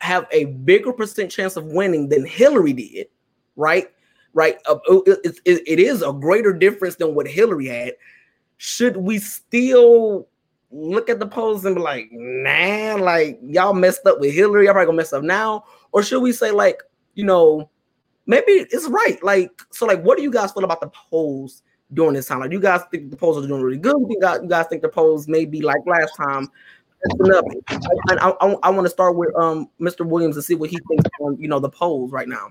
[0.00, 3.08] have a bigger percent chance of winning than Hillary did,
[3.56, 3.90] right?
[4.32, 7.94] Right, uh, it is a greater difference than what Hillary had.
[8.58, 10.28] Should we still
[10.70, 14.74] look at the polls and be like, nah, like y'all messed up with Hillary, y'all
[14.74, 15.64] probably gonna mess up now?
[15.96, 16.82] Or should we say, like,
[17.14, 17.70] you know,
[18.26, 19.18] maybe it's right?
[19.24, 21.62] Like, so like, what do you guys feel about the polls
[21.94, 22.40] during this time?
[22.40, 23.96] Like, you guys think the polls are doing really good?
[24.06, 26.50] You guys, you guys think the polls may be like last time?
[27.24, 27.40] I,
[28.10, 30.06] I, I, I want to start with um Mr.
[30.06, 32.50] Williams and see what he thinks on you know the polls right now.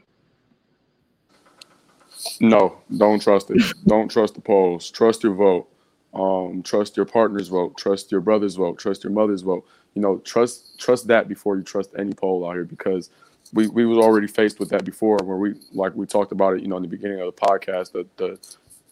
[2.42, 3.62] No, don't trust it.
[3.86, 4.90] don't trust the polls.
[4.90, 5.70] Trust your vote.
[6.16, 7.78] Um, trust your partner's vote.
[7.78, 8.80] Trust your brother's vote.
[8.80, 9.68] Trust your mother's vote.
[9.94, 13.12] You know, trust trust that before you trust any poll out here because
[13.54, 16.62] we we was already faced with that before where we like we talked about it.
[16.62, 18.40] You know, in the beginning of the podcast, the the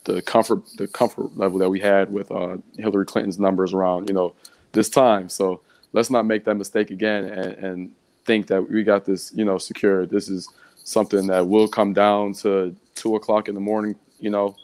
[0.06, 4.14] the comfort the comfort level that we had with uh, Hillary Clinton's numbers around you
[4.14, 4.34] know
[4.72, 5.30] this time.
[5.30, 5.62] So
[5.94, 7.92] let's not make that mistake again and, and
[8.26, 10.06] think that we got this you know secure.
[10.06, 10.48] This is
[10.84, 13.96] something that will come down to two o'clock in the morning.
[14.20, 14.56] You know,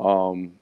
[0.00, 0.52] um,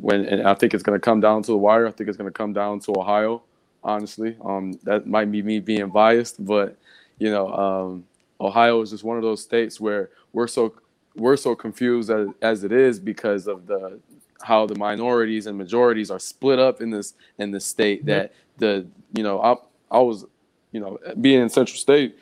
[0.00, 1.86] when and I think it's going to come down to the wire.
[1.86, 3.42] I think it's going to come down to Ohio.
[3.82, 6.76] Honestly, um, that might be me being biased, but
[7.18, 8.04] you know, um,
[8.40, 10.74] Ohio is just one of those states where we're so
[11.14, 13.98] we're so confused as, as it is because of the
[14.42, 18.08] how the minorities and majorities are split up in this in this state mm-hmm.
[18.08, 19.56] that the you know I
[19.96, 20.24] I was
[20.72, 22.18] you know being in Central State,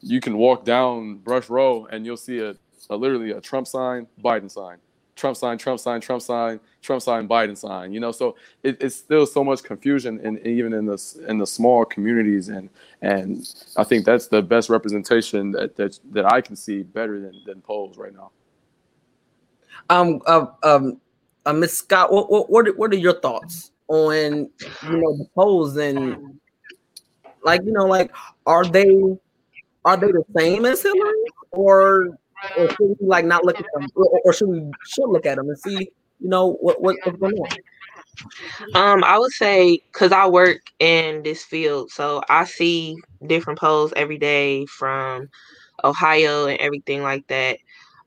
[0.00, 2.54] you can walk down Brush Row and you'll see a,
[2.90, 4.78] a literally a Trump sign, Biden sign,
[5.18, 7.92] Trump sign, Trump sign, Trump sign, Trump sign, Biden sign.
[7.92, 11.46] You know, so it, it's still so much confusion, and even in the in the
[11.46, 12.70] small communities, and
[13.02, 13.44] and
[13.76, 17.60] I think that's the best representation that that, that I can see better than than
[17.60, 18.30] polls right now.
[19.90, 21.00] Um, uh, um,
[21.44, 24.48] uh, Miss Scott, what, what what are, what are your thoughts on
[24.82, 26.38] you know the polls and
[27.42, 28.12] like you know like
[28.46, 28.88] are they
[29.84, 32.18] are they the same as Hillary or
[32.54, 35.36] or should we like not look at them, or, or should we should look at
[35.36, 37.56] them and see, you know, what, what what's going on?
[38.74, 43.92] Um, I would say because I work in this field, so I see different polls
[43.96, 45.28] every day from
[45.84, 47.58] Ohio and everything like that.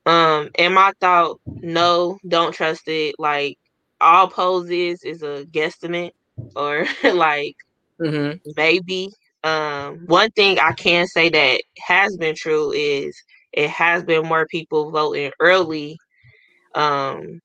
[0.06, 3.14] Um, and my thought, no, don't trust it.
[3.18, 3.58] Like
[4.00, 4.70] all poses
[5.02, 6.12] is is a guesstimate
[6.56, 7.56] or like
[8.00, 8.40] Mhm.
[8.56, 9.08] maybe.
[9.44, 13.16] Um, one thing I can say that has been true is
[13.52, 15.98] it has been more people voting early.
[16.74, 17.40] Um,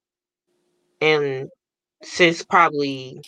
[1.01, 1.49] and
[2.03, 3.21] since probably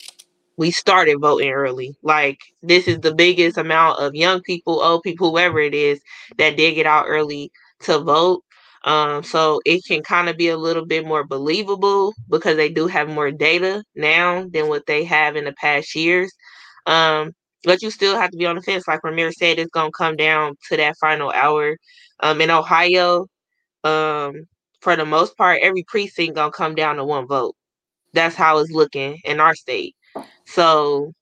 [0.58, 5.32] we started voting early, like this is the biggest amount of young people, old people,
[5.32, 6.00] whoever it is,
[6.38, 7.52] that did get out early
[7.82, 8.44] to vote.
[8.86, 12.88] Um, so it can kind of be a little bit more believable because they do
[12.88, 16.32] have more data now than what they have in the past years.
[16.86, 17.34] Um,
[17.66, 18.88] but you still have to be on the fence.
[18.88, 21.78] Like Ramir said, it's gonna come down to that final hour.
[22.22, 23.28] Um, in Ohio,
[23.84, 24.34] um,
[24.82, 27.56] for the most part, every precinct gonna come down to one vote.
[28.14, 29.96] That's how it's looking in our state.
[30.46, 31.14] So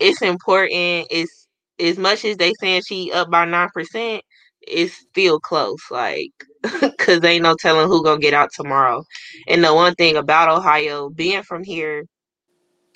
[0.00, 1.08] it's important.
[1.10, 1.48] It's
[1.80, 4.22] as much as they saying she up by nine percent,
[4.62, 5.80] it's still close.
[5.90, 6.30] Like,
[6.98, 9.04] cause ain't no telling who gonna get out tomorrow.
[9.48, 12.04] And the one thing about Ohio, being from here,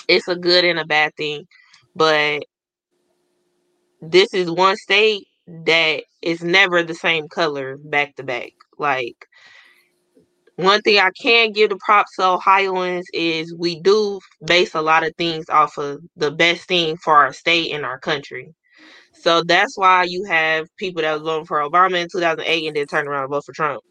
[0.08, 1.44] it's a good and a bad thing.
[1.96, 2.44] But
[4.00, 8.52] this is one state that is never the same color back to back.
[8.78, 9.26] Like
[10.56, 15.04] one thing I can give the props to Ohioans is we do base a lot
[15.04, 18.54] of things off of the best thing for our state and our country.
[19.14, 22.86] So that's why you have people that was voting for Obama in 2008 and then
[22.86, 23.82] turned around and vote for Trump.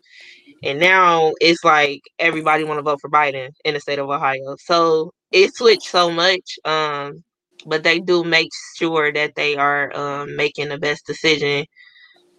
[0.64, 4.56] And now it's like everybody want to vote for Biden in the state of Ohio.
[4.60, 6.60] So it switched so much.
[6.66, 7.24] Um,
[7.66, 11.66] but they do make sure that they are um, making the best decision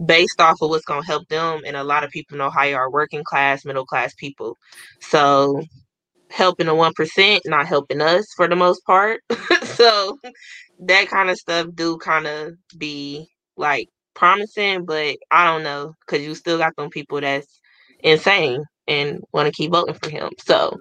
[0.04, 1.62] based off of what's going to help them.
[1.66, 4.56] And a lot of people in Ohio are working class, middle class people.
[5.00, 5.62] So
[6.30, 9.20] helping the 1%, not helping us for the most part.
[9.64, 10.18] so
[10.80, 16.26] that kind of stuff do kind of be like promising, but I don't know because
[16.26, 17.60] you still got them people that's
[18.00, 20.30] insane and want to keep voting for him.
[20.44, 20.76] So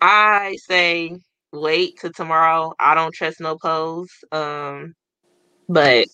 [0.00, 1.16] I say
[1.60, 2.72] wait to tomorrow.
[2.78, 4.10] I don't trust no polls.
[4.32, 4.94] Um,
[5.68, 6.06] but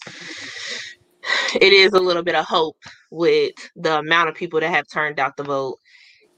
[1.55, 2.77] it is a little bit of hope
[3.11, 5.79] with the amount of people that have turned out to vote,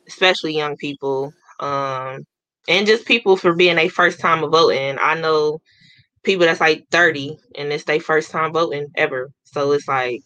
[0.08, 2.20] especially young people, um,
[2.68, 4.98] and just people for being a first time of voting.
[5.00, 5.60] I know
[6.24, 9.30] people that's like 30 and it's their first time voting ever.
[9.44, 10.20] So it's like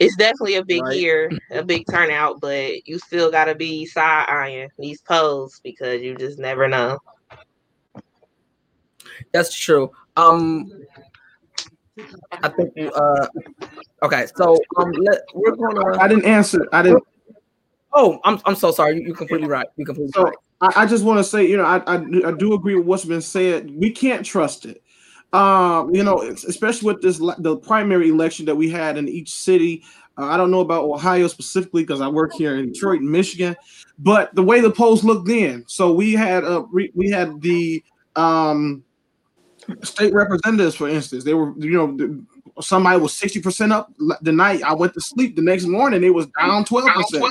[0.00, 0.92] it's definitely a big Right.
[0.92, 6.16] year, a big turnout, but you still gotta be side eyeing these polls because you
[6.16, 6.98] just never know.
[9.32, 9.90] That's true.
[10.16, 10.70] Um,
[12.42, 12.72] I think.
[12.94, 13.26] Uh,
[14.02, 15.98] okay, so um, let, we're gonna.
[15.98, 16.66] I didn't answer.
[16.72, 17.04] I didn't.
[17.92, 18.96] Oh, I'm I'm so sorry.
[18.96, 19.66] You, you're completely right.
[19.76, 20.36] You're completely So right.
[20.60, 21.96] I, I just want to say, you know, I, I
[22.28, 23.70] I do agree with what's been said.
[23.70, 24.82] We can't trust it.
[25.32, 29.82] Um, you know, especially with this the primary election that we had in each city.
[30.18, 33.56] Uh, I don't know about Ohio specifically because I work here in Detroit, Michigan,
[33.98, 35.64] but the way the polls looked then.
[35.66, 37.82] So we had uh re, we had the
[38.14, 38.84] um
[39.82, 41.24] state representatives, for instance.
[41.24, 42.24] They were, you know,
[42.60, 45.36] somebody was sixty percent up the night I went to sleep.
[45.36, 47.24] The next morning, it was down twelve percent.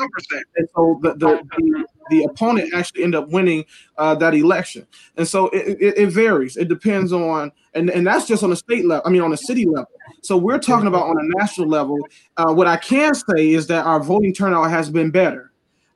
[0.55, 3.65] And so the, the, the, the opponent actually ended up winning
[3.97, 4.85] uh, that election.
[5.17, 6.57] And so it, it, it varies.
[6.57, 9.37] It depends on, and, and that's just on a state level, I mean, on a
[9.37, 9.89] city level.
[10.21, 11.97] So we're talking about on a national level.
[12.37, 15.51] Uh, what I can say is that our voting turnout has been better.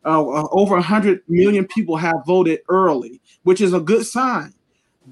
[0.05, 4.53] Uh, over 100 million people have voted early, which is a good sign.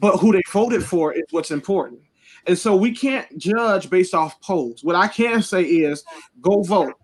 [0.04, 2.02] But who they voted for is what's important.
[2.46, 4.84] And so we can't judge based off polls.
[4.84, 6.04] What I can say is
[6.42, 6.96] go vote.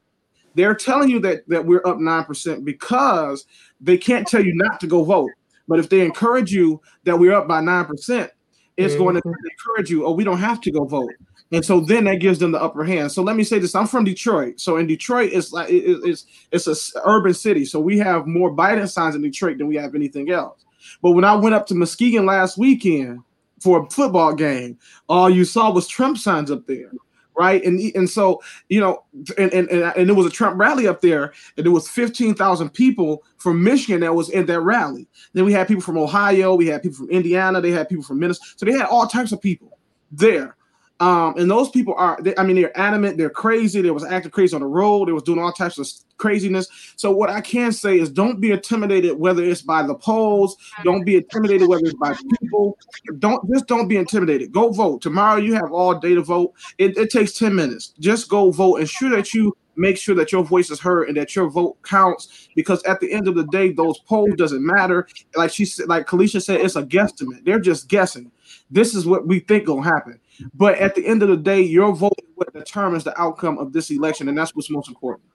[0.56, 3.46] They're telling you that that we're up 9% because
[3.80, 5.30] they can't tell you not to go vote.
[5.66, 8.30] But if they encourage you that we're up by 9%
[8.76, 9.48] it's going to mm-hmm.
[9.52, 11.14] encourage you oh we don't have to go vote.
[11.54, 13.14] And so then that gives them the upper hand.
[13.14, 14.60] So let me say this i'm from detroit.
[14.60, 17.64] So in detroit it's like it- it's it's a urban city.
[17.64, 20.66] So we have more biden signs in detroit than we have anything else
[21.02, 23.20] but when i went up to muskegon last weekend
[23.60, 24.78] for a football game
[25.08, 26.92] all you saw was trump signs up there
[27.40, 29.04] right and and so you know
[29.38, 33.24] and, and, and, there was a Trump rally up there, and there was 15,000 people
[33.38, 35.08] from Michigan that was in that rally.
[35.34, 38.20] Then we had people from Ohio, we had people from Indiana, they had people from
[38.20, 38.54] Minnesota.
[38.58, 39.78] So they had all types of people
[40.12, 40.56] there.
[41.00, 43.82] Um, and those people are, they, I mean, they're adamant, they're crazy.
[43.82, 45.08] They was acting crazy on the road.
[45.08, 45.88] They was doing all types of
[46.18, 46.68] craziness.
[46.98, 51.06] So what I can say is don't be intimidated, whether it's by the polls, don't
[51.06, 52.78] be intimidated, whether it's by people.
[53.20, 54.52] Don't just don't be intimidated.
[54.52, 55.02] Go vote.
[55.02, 56.54] Tomorrow you have all day to vote.
[56.78, 57.94] It, it takes 10 minutes.
[58.00, 58.76] Just go vote.
[58.76, 61.78] And ensure that you make sure that your voice is heard and that your vote
[61.84, 65.88] counts because at the end of the day those polls doesn't matter like she said
[65.88, 68.30] like Kaleesha said it's a guesstimate they're just guessing
[68.70, 70.20] this is what we think gonna happen
[70.54, 73.74] but at the end of the day your vote is what determines the outcome of
[73.74, 75.28] this election and that's what's most important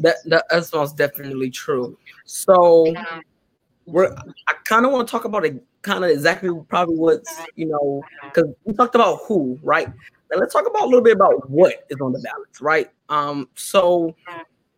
[0.00, 1.96] That, that that's most definitely true.
[2.24, 2.94] So
[3.86, 4.14] we're
[4.46, 8.02] I kind of want to talk about it, kind of exactly probably what's you know
[8.24, 9.88] because we talked about who right.
[10.30, 12.88] Now let's talk about a little bit about what is on the ballots, right?
[13.08, 14.14] Um, so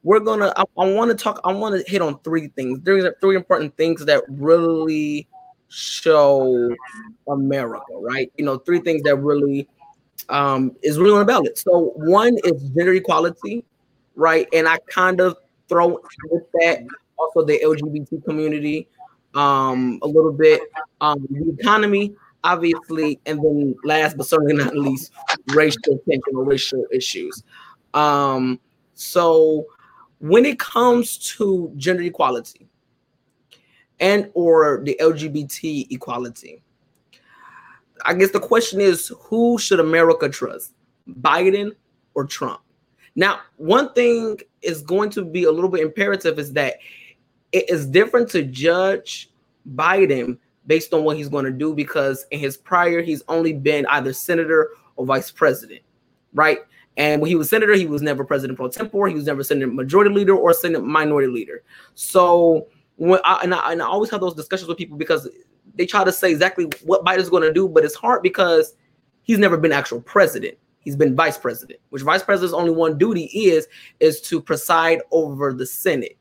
[0.02, 1.40] we're gonna I, I want to talk.
[1.44, 2.80] I want to hit on three things.
[2.82, 5.28] There's three important things that really
[5.72, 6.74] show
[7.28, 8.30] America, right?
[8.36, 9.68] You know, three things that really
[10.28, 11.58] um, is really on the ballot.
[11.58, 13.64] So one is gender equality,
[14.14, 14.46] right?
[14.52, 15.36] And I kind of
[15.68, 15.98] throw
[16.30, 16.84] with that
[17.18, 18.88] also the LGBT community
[19.34, 20.62] um, a little bit,
[21.00, 22.14] um, the economy,
[22.44, 25.12] obviously, and then last but certainly not least,
[25.54, 27.42] racial tension or racial issues.
[27.94, 28.60] Um,
[28.94, 29.66] so
[30.18, 32.68] when it comes to gender equality
[34.02, 36.60] and or the LGBT equality,
[38.04, 40.74] I guess the question is who should America trust,
[41.08, 41.70] Biden
[42.14, 42.60] or Trump?
[43.14, 46.74] Now, one thing is going to be a little bit imperative is that
[47.52, 49.30] it is different to judge
[49.74, 50.36] Biden
[50.66, 54.12] based on what he's going to do because in his prior, he's only been either
[54.12, 55.82] senator or vice president,
[56.34, 56.58] right?
[56.96, 59.08] And when he was senator, he was never president pro tempore.
[59.08, 61.62] He was never senate majority leader or senate minority leader.
[61.94, 62.68] So
[63.08, 65.28] when I and, I and I always have those discussions with people because
[65.74, 68.76] they try to say exactly what Biden's going to do, but it's hard because
[69.22, 70.56] he's never been actual president.
[70.78, 73.66] He's been vice president, which vice president's only one duty is
[73.98, 76.16] is to preside over the Senate.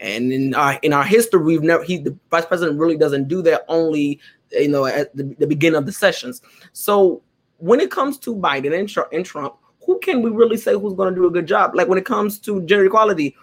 [0.00, 3.42] And in our in our history, we've never he the vice president really doesn't do
[3.42, 4.18] that only
[4.50, 6.40] you know at the, the beginning of the sessions.
[6.72, 7.22] So
[7.58, 11.14] when it comes to Biden and, and Trump, who can we really say who's going
[11.14, 11.74] to do a good job?
[11.74, 13.36] Like when it comes to gender equality,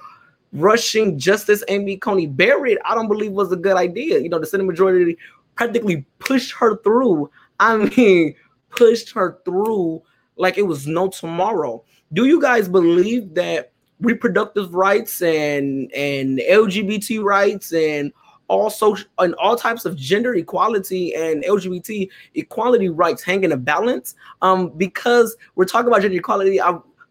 [0.54, 4.20] rushing Justice Amy Coney Barrett, I don't believe was a good idea.
[4.20, 5.18] You know, the Senate majority
[5.56, 7.30] practically pushed her through.
[7.60, 8.36] I mean,
[8.70, 10.02] pushed her through
[10.38, 11.84] like it was no tomorrow.
[12.14, 18.12] Do you guys believe that reproductive rights and and LGBT rights and
[18.48, 24.16] also and all types of gender equality and LGBT equality rights hang in a balance?
[24.42, 26.60] Um, because we're talking about gender equality,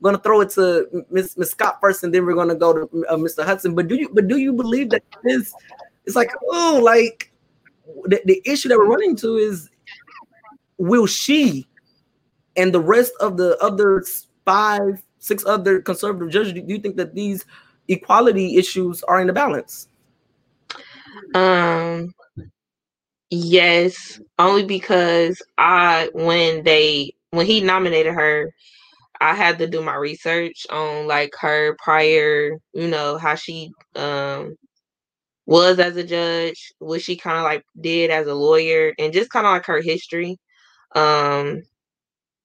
[0.01, 3.07] I'm gonna throw it to Miss Miss Scott first, and then we're gonna go to
[3.09, 3.45] uh, Mr.
[3.45, 3.75] Hudson.
[3.75, 5.53] But do you but do you believe that this?
[6.07, 7.33] It's like oh, like
[8.05, 9.69] the, the issue that we're running to is
[10.79, 11.67] will she
[12.57, 14.05] and the rest of the other
[14.45, 17.45] five, six other conservative judges, do you think that these
[17.89, 19.89] equality issues are in the balance?
[21.35, 22.13] Um,
[23.31, 28.53] yes, only because I when they when he nominated her,
[29.21, 34.57] I had to do my research on like her prior, you know, how she um
[35.47, 39.31] was as a judge, what she kind of like did as a lawyer, and just
[39.31, 40.39] kind of like her history.
[40.95, 41.63] Um,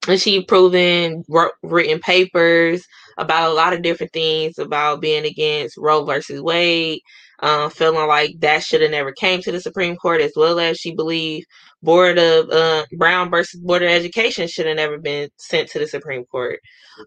[0.07, 1.23] and she proven
[1.63, 2.85] written papers
[3.17, 7.01] about a lot of different things about being against Roe versus Wade,
[7.39, 10.77] uh, feeling like that should have never came to the Supreme Court, as well as
[10.77, 11.47] she believed
[11.83, 15.87] board of uh, Brown versus Board of Education should have never been sent to the
[15.87, 16.59] Supreme Court.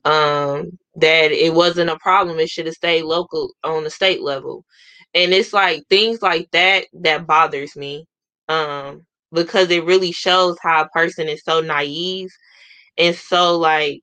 [0.04, 4.64] Um, that it wasn't a problem; it should have stayed local on the state level.
[5.14, 8.06] And it's like things like that that bothers me,
[8.48, 12.28] um, because it really shows how a person is so naive
[12.98, 14.02] and so like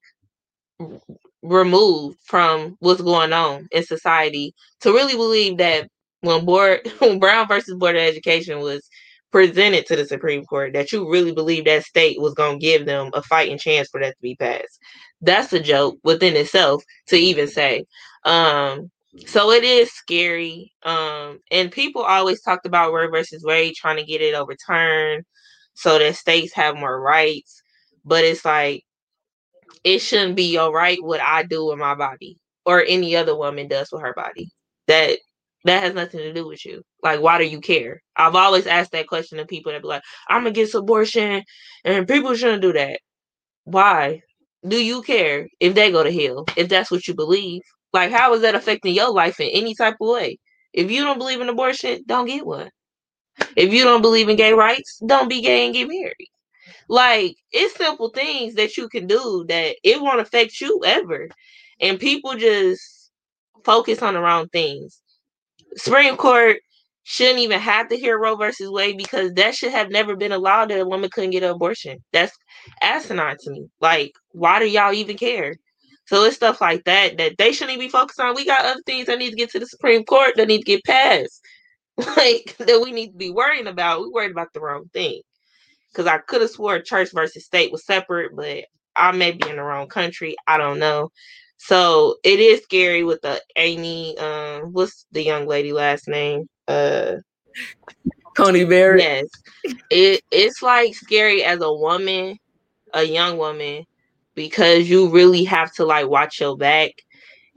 [1.41, 5.87] removed from what's going on in society to really believe that
[6.25, 8.87] when board when Brown versus Board of Education was
[9.31, 12.85] presented to the Supreme Court that you really believe that state was going to give
[12.85, 14.79] them a fighting chance for that to be passed.
[15.21, 17.85] That's a joke within itself to even say.
[18.23, 18.91] Um,
[19.27, 20.71] so it is scary.
[20.83, 25.25] Um, and people always talked about Roe versus Wade trying to get it overturned
[25.73, 27.61] so that states have more rights.
[28.05, 28.83] But it's like
[29.83, 33.67] it shouldn't be all right what I do with my body or any other woman
[33.67, 34.49] does with her body.
[34.87, 35.17] That
[35.65, 36.83] that has nothing to do with you.
[37.03, 38.01] Like, why do you care?
[38.15, 41.43] I've always asked that question to people that be like, I'm against abortion
[41.83, 42.99] and people shouldn't do that.
[43.65, 44.21] Why?
[44.67, 46.45] Do you care if they go to hell?
[46.55, 47.61] If that's what you believe?
[47.93, 50.37] Like, how is that affecting your life in any type of way?
[50.73, 52.69] If you don't believe in abortion, don't get one.
[53.55, 56.29] If you don't believe in gay rights, don't be gay and get married.
[56.89, 61.29] Like it's simple things that you can do that it won't affect you ever.
[61.81, 63.11] And people just
[63.63, 65.01] focus on the wrong things.
[65.77, 66.57] Supreme Court
[67.03, 70.69] shouldn't even have to hear Roe versus Wade because that should have never been allowed
[70.69, 71.99] that a woman couldn't get an abortion.
[72.11, 72.35] That's
[72.81, 73.67] asinine to me.
[73.79, 75.55] Like, why do y'all even care?
[76.07, 78.35] So it's stuff like that that they shouldn't be focused on.
[78.35, 80.63] We got other things that need to get to the Supreme Court that need to
[80.63, 81.41] get passed.
[82.17, 84.01] Like that we need to be worrying about.
[84.01, 85.21] We worried about the wrong thing
[85.91, 88.65] because I could have swore church versus state was separate, but
[88.97, 90.35] I may be in the wrong country.
[90.45, 91.11] I don't know.
[91.57, 94.17] So it is scary with the Amy.
[94.17, 96.47] Um, what's the young lady last name?
[96.67, 97.15] Uh,
[98.35, 99.01] Coney Barrett.
[99.01, 102.37] Yes, it it's like scary as a woman,
[102.93, 103.85] a young woman,
[104.35, 106.91] because you really have to like watch your back.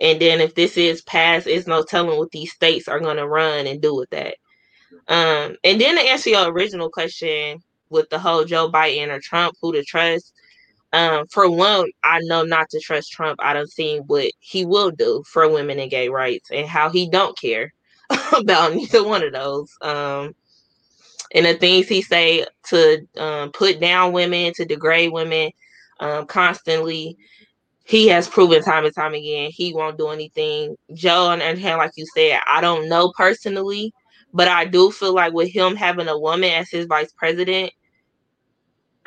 [0.00, 3.66] And then if this is passed, it's no telling what these states are gonna run
[3.66, 4.36] and do with that.
[5.08, 9.56] Um, and then to answer your original question with the whole Joe Biden or Trump,
[9.60, 10.32] who to trust.
[10.92, 13.38] Um, for one, I know not to trust Trump.
[13.42, 17.10] I don't see what he will do for women and gay rights and how he
[17.10, 17.72] don't care
[18.36, 19.70] about neither one of those.
[19.82, 20.34] Um,
[21.34, 25.50] and the things he say to um, put down women, to degrade women
[26.00, 27.16] um, constantly,
[27.84, 30.76] he has proven time and time again he won't do anything.
[30.94, 33.92] Joe, on the other hand, like you said, I don't know personally,
[34.32, 37.72] but I do feel like with him having a woman as his vice president,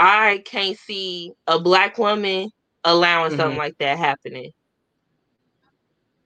[0.04, 2.49] I can't see a black woman
[2.84, 3.39] allowing mm-hmm.
[3.39, 4.52] something like that happening.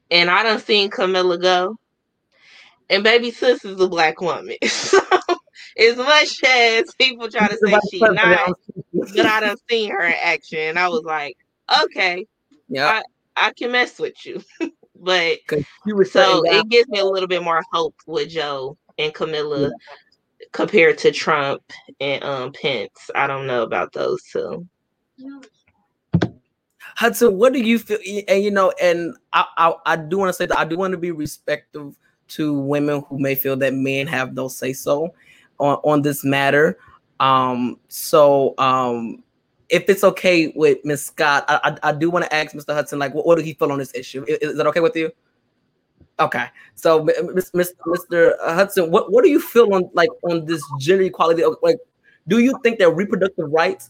[0.10, 1.76] And I don't seen Kamala go.
[2.90, 4.56] And baby sis is a black woman.
[4.66, 5.02] so
[5.78, 8.54] as much as people try to say she's not,
[8.94, 10.60] but I don't seen her in action.
[10.60, 11.36] And I was like,
[11.84, 12.26] okay,
[12.70, 13.02] yeah,
[13.36, 14.42] I, I can mess with you.
[14.96, 15.40] but
[15.86, 19.64] you were so it gives me a little bit more hope with Joe and Kamala
[19.64, 19.70] yeah
[20.56, 21.62] compared to Trump
[22.00, 23.12] and um, Pence.
[23.14, 24.66] I don't know about those two.
[26.96, 28.00] Hudson, what do you feel?
[28.30, 30.94] And you know, and I I, I do want to say that I do want
[30.94, 31.94] to be respectful
[32.30, 35.14] to women who may feel that men have no say so
[35.60, 36.78] on on this matter.
[37.20, 39.24] Um, so um,
[39.68, 42.74] if it's okay with Miss Scott, I, I, I do want to ask Mr.
[42.74, 44.24] Hudson, like, what, what do he feel on this issue?
[44.28, 45.12] Is, is that okay with you?
[46.18, 46.46] Okay,
[46.76, 48.34] so Mr.
[48.40, 51.44] Hudson, what, what do you feel on like on this gender equality?
[51.62, 51.78] Like,
[52.28, 53.90] do you think that reproductive rights,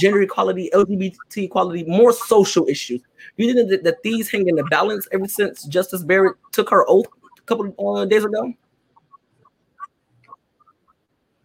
[0.00, 3.02] gender equality, LGBT equality, more social issues?
[3.36, 6.70] Do you think that, that these hang in the balance ever since Justice Barrett took
[6.70, 7.06] her oath
[7.38, 8.54] a couple of uh, days ago?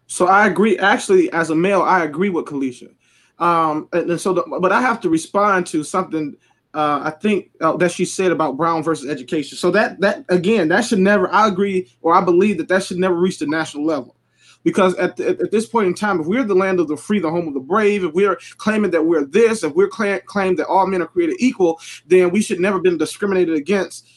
[0.06, 0.78] So I agree.
[0.78, 2.94] Actually, as a male, I agree with Kaleesha.
[3.38, 6.36] Um, and, and so, the, but I have to respond to something
[6.74, 9.58] uh, I think uh, that she said about Brown versus education.
[9.58, 11.32] So that that again, that should never.
[11.32, 14.16] I agree, or I believe that that should never reach the national level,
[14.64, 17.18] because at, the, at this point in time, if we're the land of the free,
[17.18, 20.56] the home of the brave, if we're claiming that we're this, if we're claim, claim
[20.56, 24.08] that all men are created equal, then we should never been discriminated against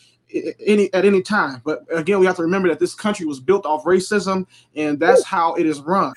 [0.66, 1.62] any at any time.
[1.64, 5.24] But again, we have to remember that this country was built off racism, and that's
[5.24, 6.14] how it is run.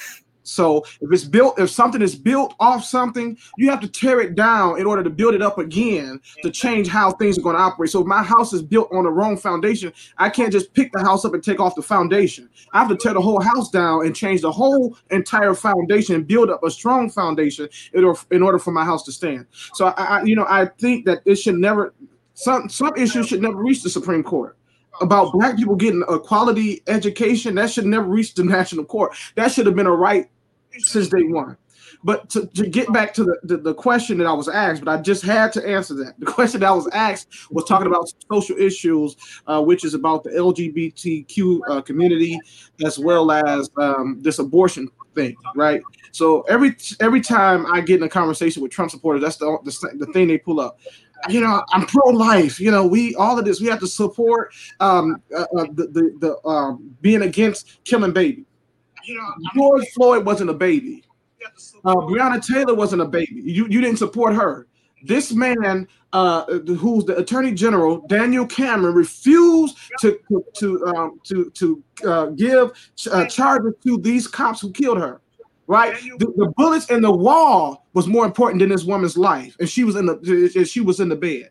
[0.49, 4.35] So if it's built, if something is built off something, you have to tear it
[4.35, 7.63] down in order to build it up again to change how things are going to
[7.63, 7.91] operate.
[7.91, 11.01] So if my house is built on the wrong foundation, I can't just pick the
[11.01, 12.49] house up and take off the foundation.
[12.73, 16.27] I have to tear the whole house down and change the whole entire foundation and
[16.27, 19.47] build up a strong foundation in order, in order for my house to stand.
[19.75, 21.95] So I, I you know, I think that it should never
[22.35, 24.57] some some issues should never reach the Supreme Court
[25.01, 29.51] about black people getting a quality education that should never reach the national court that
[29.51, 30.31] should have been a right
[30.79, 31.57] since day one.
[32.05, 34.91] But to, to get back to the, the, the, question that I was asked, but
[34.93, 36.15] I just had to answer that.
[36.21, 39.17] The question that I was asked was talking about social issues,
[39.47, 42.39] uh, which is about the LGBTQ uh, community
[42.85, 45.81] as well as um, this abortion thing, right?
[46.13, 50.07] So every every time I get in a conversation with Trump supporters, that's the, the,
[50.07, 50.79] the thing they pull up
[51.29, 52.61] you know, I'm pro-life.
[52.61, 56.17] You know, we all of this we have to support um, uh, uh, the the,
[56.21, 58.45] the um, being against killing babies.
[59.09, 61.03] You know, George Floyd wasn't a baby.
[61.85, 63.41] Uh, Breonna Taylor wasn't a baby.
[63.43, 64.67] You you didn't support her.
[65.05, 71.51] This man, uh, who's the Attorney General, Daniel Cameron, refused to to to um, to,
[71.51, 72.73] to uh, give
[73.11, 75.21] uh, charges to these cops who killed her.
[75.67, 79.69] Right, the, the, bullets in the wall was more important than this woman's life, and
[79.69, 81.51] she was in the she was in the bed.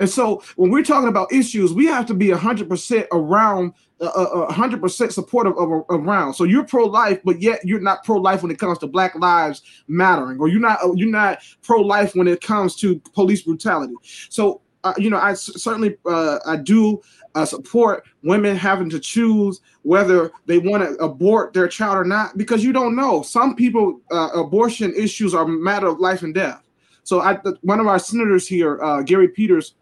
[0.00, 4.50] And so when we're talking about issues, we have to be 100% around, uh, uh,
[4.50, 6.34] 100% supportive of, around.
[6.34, 10.40] So you're pro-life, but yet you're not pro-life when it comes to Black Lives Mattering,
[10.40, 13.94] or you're not you're not pro-life when it comes to police brutality.
[14.30, 17.02] So uh, you know, I certainly uh, I do
[17.34, 22.36] uh, support women having to choose whether they want to abort their child or not
[22.38, 23.22] because you don't know.
[23.22, 26.62] Some people uh, abortion issues are a matter of life and death.
[27.02, 29.74] So I, one of our senators here, uh, Gary Peters,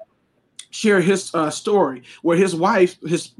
[0.70, 3.32] share his uh, story where his wife, his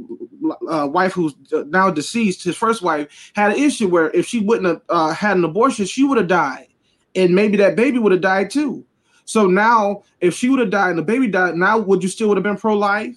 [0.71, 1.35] uh, wife who's
[1.67, 5.37] now deceased, his first wife, had an issue where if she wouldn't have uh, had
[5.37, 6.69] an abortion, she would have died,
[7.15, 8.85] and maybe that baby would have died too.
[9.25, 12.29] So now, if she would have died and the baby died, now would you still
[12.29, 13.15] would have been pro life,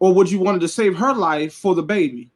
[0.00, 2.30] or would you wanted to save her life for the baby?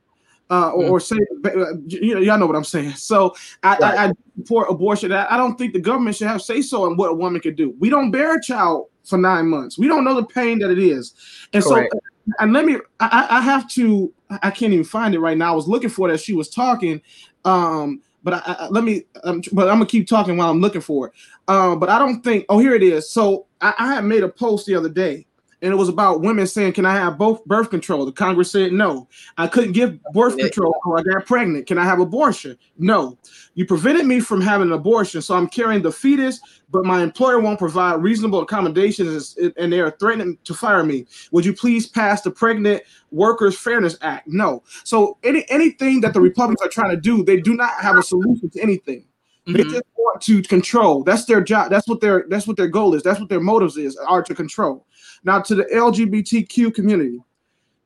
[0.51, 0.90] Uh, or, mm.
[0.93, 2.93] or, say, uh, you know, y'all know what I'm saying.
[2.93, 3.82] So I, right.
[3.82, 5.12] I, I support abortion.
[5.12, 7.55] I, I don't think the government should have say so on what a woman could
[7.55, 7.74] do.
[7.78, 9.78] We don't bear a child for nine months.
[9.78, 11.14] We don't know the pain that it is.
[11.52, 11.93] And Correct.
[11.93, 12.01] so,
[12.40, 14.12] and let me, I, I have to
[14.43, 15.52] I can't even find it right now.
[15.52, 17.01] I was looking for it as she was talking.
[17.44, 20.80] Um, but I, I, let me um, but i'm gonna keep talking while i'm looking
[20.80, 21.12] for it
[21.47, 24.28] um, but i don't think oh here it is so I, I had made a
[24.28, 25.26] post the other day
[25.60, 28.72] and it was about women saying, "Can I have both birth control?" The Congress said
[28.72, 29.09] no.
[29.36, 31.66] I couldn't give birth control, or I got pregnant.
[31.66, 32.56] Can I have abortion?
[32.78, 33.18] No.
[33.55, 36.40] You prevented me from having an abortion, so I'm carrying the fetus,
[36.70, 41.06] but my employer won't provide reasonable accommodations, and they are threatening to fire me.
[41.32, 44.28] Would you please pass the Pregnant Workers Fairness Act?
[44.28, 44.62] No.
[44.85, 48.02] So any anything that the Republicans are trying to do, they do not have a
[48.02, 49.05] solution to anything.
[49.48, 49.56] Mm-hmm.
[49.56, 51.02] They just want to control.
[51.02, 51.70] That's their job.
[51.70, 53.02] That's what their that's what their goal is.
[53.02, 54.86] That's what their motives is are to control.
[55.24, 57.20] Now, to the LGBTQ community,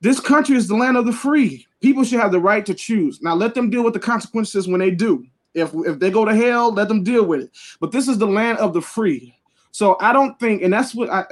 [0.01, 1.67] this country is the land of the free.
[1.81, 3.23] People should have the right to choose.
[3.23, 5.27] Now, let them deal with the consequences when they do.
[5.55, 7.51] If, if they go to hell, let them deal with it.
[7.81, 9.37] But this is the land of the free.
[9.71, 11.25] So I don't think, and that's what I,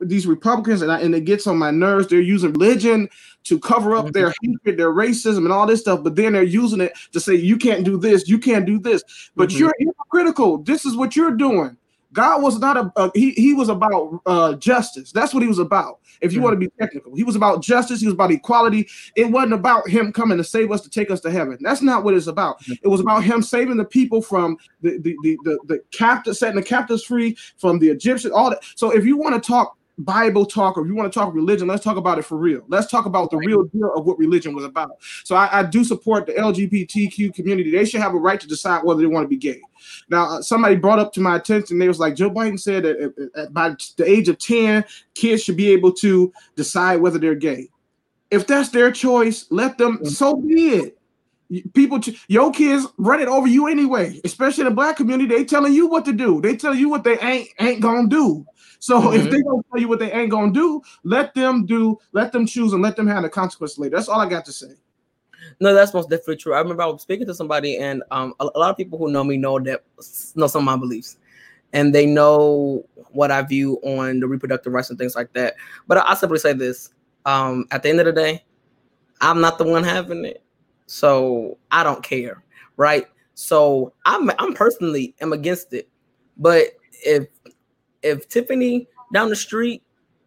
[0.00, 2.08] these Republicans, and, I, and it gets on my nerves.
[2.08, 3.08] They're using religion
[3.44, 6.02] to cover up their hatred, their racism, and all this stuff.
[6.02, 9.02] But then they're using it to say you can't do this, you can't do this.
[9.36, 9.58] But mm-hmm.
[9.58, 10.58] you're hypocritical.
[10.58, 11.76] This is what you're doing.
[12.12, 15.12] God was not a, he he was about uh, justice.
[15.12, 16.00] That's what he was about.
[16.20, 18.00] If you mm want to be technical, he was about justice.
[18.00, 18.88] He was about equality.
[19.16, 21.58] It wasn't about him coming to save us to take us to heaven.
[21.60, 22.60] That's not what it's about.
[22.62, 26.36] mm It was about him saving the people from the the the the, the captive,
[26.36, 28.32] setting the captives free from the Egyptians.
[28.34, 28.64] All that.
[28.76, 31.68] So if you want to talk Bible talk or if you want to talk religion,
[31.68, 32.62] let's talk about it for real.
[32.68, 34.92] Let's talk about the real deal of what religion was about.
[35.24, 37.70] So I, I do support the LGBTQ community.
[37.70, 39.60] They should have a right to decide whether they want to be gay.
[40.08, 43.30] Now, uh, somebody brought up to my attention, they was like, Joe Biden said that
[43.36, 47.68] at, by the age of 10, kids should be able to decide whether they're gay.
[48.30, 50.06] If that's their choice, let them, mm-hmm.
[50.06, 50.98] so be it
[51.74, 55.72] people your kids run it over you anyway especially in the black community they telling
[55.72, 58.46] you what to do they tell you what they ain't ain't gonna do
[58.82, 59.14] so mm-hmm.
[59.14, 62.44] if they don't tell you what they ain't gonna do, let them do, let them
[62.44, 63.94] choose, and let them have the consequence later.
[63.94, 64.72] That's all I got to say.
[65.60, 66.54] No, that's most definitely true.
[66.54, 69.08] I remember I was speaking to somebody, and um, a, a lot of people who
[69.12, 69.84] know me know that
[70.34, 71.16] know some of my beliefs,
[71.72, 75.54] and they know what I view on the reproductive rights and things like that.
[75.86, 76.92] But I, I simply say this:
[77.24, 78.44] um, at the end of the day,
[79.20, 80.42] I'm not the one having it,
[80.86, 82.42] so I don't care,
[82.76, 83.06] right?
[83.34, 85.88] So I'm I'm personally am against it,
[86.36, 86.64] but
[87.04, 87.28] if
[88.02, 89.82] if Tiffany down the street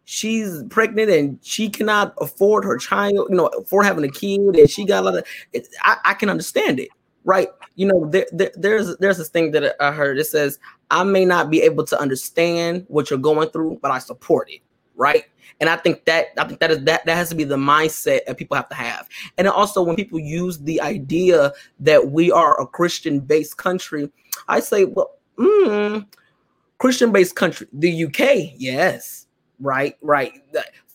[0.06, 4.70] she's pregnant and she cannot afford her child, you know, for having a kid, and
[4.70, 6.88] she got a lot of, it, I, I, can understand it,
[7.24, 7.48] right?
[7.74, 10.18] You know, there, there, there's there's this thing that I heard.
[10.18, 10.58] It says,
[10.90, 14.60] I may not be able to understand what you're going through, but I support it,
[14.94, 15.24] right?
[15.60, 18.26] And I think that I think that is that that has to be the mindset
[18.26, 19.08] that people have to have.
[19.36, 24.10] And also when people use the idea that we are a Christian-based country,
[24.48, 26.06] I say, well, mm,
[26.78, 27.66] Christian based country.
[27.72, 29.26] The UK, yes,
[29.60, 30.32] right, right.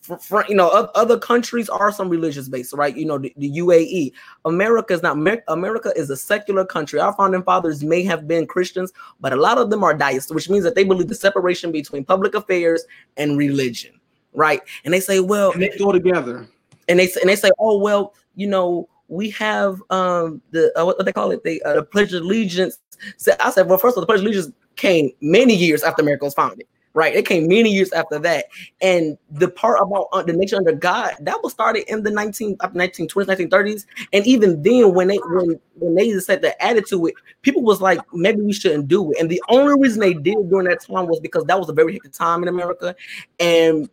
[0.02, 2.96] For, for, you know, other countries are some religious based, right?
[2.96, 4.14] You know, the, the UAE,
[4.46, 5.18] America is not.
[5.48, 7.00] America is a secular country.
[7.00, 10.50] Our founding fathers may have been Christians, but a lot of them are deists, which
[10.50, 12.84] means that they believe the separation between public affairs
[13.18, 14.00] and religion,
[14.34, 14.62] right?
[14.86, 16.48] And they say, well, and they go together.
[16.88, 21.06] And they and they say, oh well, you know, we have um the uh, what
[21.06, 22.80] they call it, the, uh, the Pledge of Allegiance.
[23.18, 26.02] So I said, well, first of all, the Pledge of Allegiance came many years after
[26.02, 26.68] America was founded.
[26.94, 28.48] Right, it came many years after that,
[28.82, 32.58] and the part about uh, the nation under God that was started in the 19
[32.58, 37.14] 1920s, 1930s, and even then, when they when when they set the attitude to it,
[37.44, 40.68] people was like, maybe we shouldn't do it, and the only reason they did during
[40.68, 42.94] that time was because that was a very hectic time in America,
[43.40, 43.90] and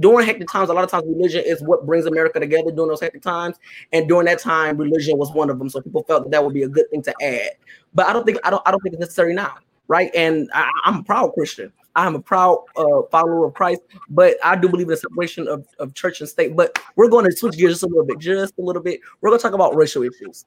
[0.00, 3.00] during hectic times, a lot of times religion is what brings America together during those
[3.00, 3.56] hectic times.
[3.92, 5.68] And during that time, religion was one of them.
[5.68, 7.52] So people felt that that would be a good thing to add.
[7.94, 9.54] But I don't think I don't I don't think it's necessary now
[9.90, 10.10] right?
[10.14, 11.72] And I, am a proud Christian.
[11.96, 15.66] I'm a proud uh, follower of Christ, but I do believe in the separation of,
[15.80, 16.54] of church and state.
[16.54, 19.00] But we're going to switch gears just a little bit, just a little bit.
[19.20, 20.46] We're going to talk about racial issues.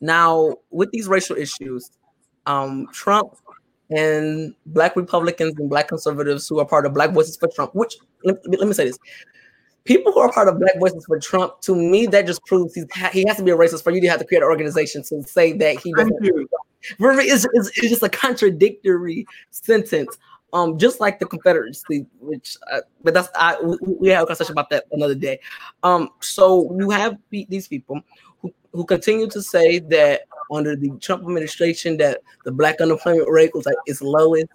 [0.00, 1.92] Now, with these racial issues,
[2.46, 3.36] um, Trump
[3.90, 7.94] and Black Republicans and Black conservatives who are part of Black Voices for Trump, which
[8.24, 8.98] let, let me say this
[9.84, 12.86] people who are part of Black Voices for Trump, to me, that just proves he's,
[13.12, 15.22] he has to be a racist for you to have to create an organization to
[15.22, 16.14] say that he doesn't.
[16.98, 20.16] It's, it's, it's just a contradictory sentence.
[20.52, 24.50] Um, just like the Confederacy, which, uh, but that's I we, we have a conversation
[24.50, 25.38] about that another day.
[25.84, 28.00] Um, so you have these people
[28.42, 33.54] who, who continue to say that under the Trump administration that the black unemployment rate
[33.54, 34.48] was like its lowest,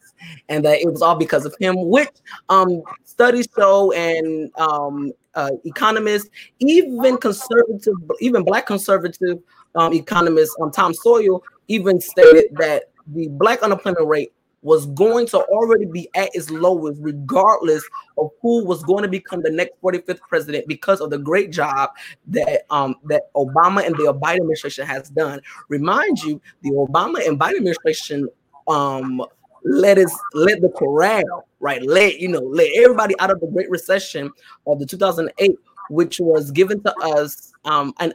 [0.50, 2.10] and that it was all because of him, which
[2.50, 6.30] um studies show and um uh, economists,
[6.60, 9.40] even conservative, even black conservative
[9.76, 14.32] um, economist um, Tom Sowell even stated that the black unemployment rate
[14.66, 17.84] was going to already be at its lowest, regardless
[18.18, 21.92] of who was going to become the next 45th president, because of the great job
[22.28, 25.40] that um that Obama and the Biden administration has done.
[25.70, 28.28] Remind you, the Obama and Biden administration
[28.68, 29.22] um
[29.64, 33.70] let us let the corral right let you know let everybody out of the great
[33.70, 34.32] recession
[34.68, 35.52] of the 2008
[35.90, 38.14] which was given to us um and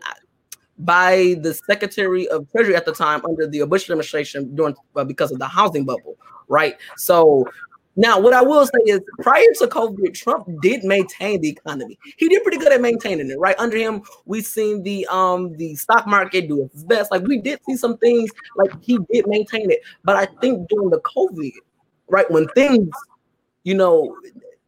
[0.85, 5.31] by the Secretary of Treasury at the time under the Bush administration during uh, because
[5.31, 6.17] of the housing bubble,
[6.49, 6.77] right?
[6.97, 7.47] So
[7.97, 11.99] now what I will say is prior to COVID, Trump did maintain the economy.
[12.17, 13.57] He did pretty good at maintaining it, right?
[13.59, 17.11] Under him, we've seen the um the stock market do its best.
[17.11, 19.81] Like we did see some things like he did maintain it.
[20.05, 21.53] But I think during the COVID,
[22.09, 22.89] right, when things,
[23.65, 24.17] you know,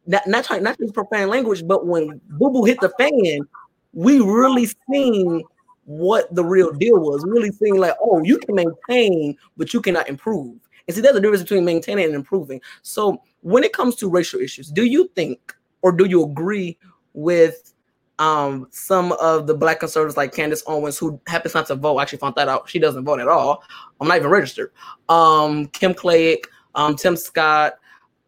[0.05, 3.47] not not, not just profane language, but when boo boo hit the fan,
[3.93, 5.43] we really seen
[5.85, 7.23] what the real deal was.
[7.25, 10.55] Really seeing like, oh, you can maintain, but you cannot improve.
[10.87, 12.61] And see, there's a difference between maintaining and improving.
[12.81, 16.77] So when it comes to racial issues, do you think or do you agree
[17.13, 17.73] with
[18.19, 22.19] um, some of the black conservatives like Candace Owens, who happens not to vote, actually
[22.19, 22.69] found that out.
[22.69, 23.63] She doesn't vote at all.
[23.99, 24.71] I'm not even registered.
[25.09, 26.45] Um, Kim Klacik,
[26.75, 27.73] um, Tim Scott,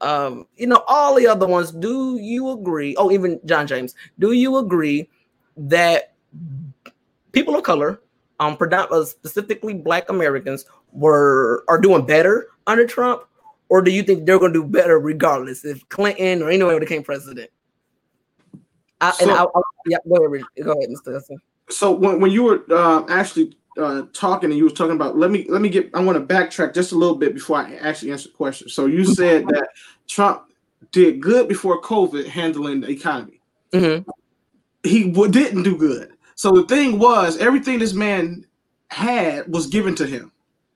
[0.01, 1.71] um, you know, all the other ones.
[1.71, 2.95] Do you agree?
[2.97, 3.95] Oh, even John James.
[4.19, 5.09] Do you agree
[5.55, 6.13] that
[7.35, 8.01] people of color,
[8.39, 13.23] um, uh, specifically Black Americans, were are doing better under Trump,
[13.69, 17.03] or do you think they're going to do better regardless if Clinton or anyone became
[17.03, 17.51] president?
[19.01, 21.13] I, so, and I, I, yeah, go ahead, go ahead, Mr.
[21.13, 21.37] Hudson.
[21.69, 25.31] So when, when you were uh, actually uh, talking and you were talking about, let
[25.31, 25.89] me let me get.
[25.93, 28.69] I want to backtrack just a little bit before I actually answer the question.
[28.69, 29.67] So you said that
[30.07, 30.43] Trump
[30.91, 33.41] did good before COVID handling the economy.
[33.73, 34.09] Mm-hmm.
[34.87, 36.14] He w- didn't do good.
[36.35, 38.45] So the thing was, everything this man
[38.89, 40.31] had was given to him.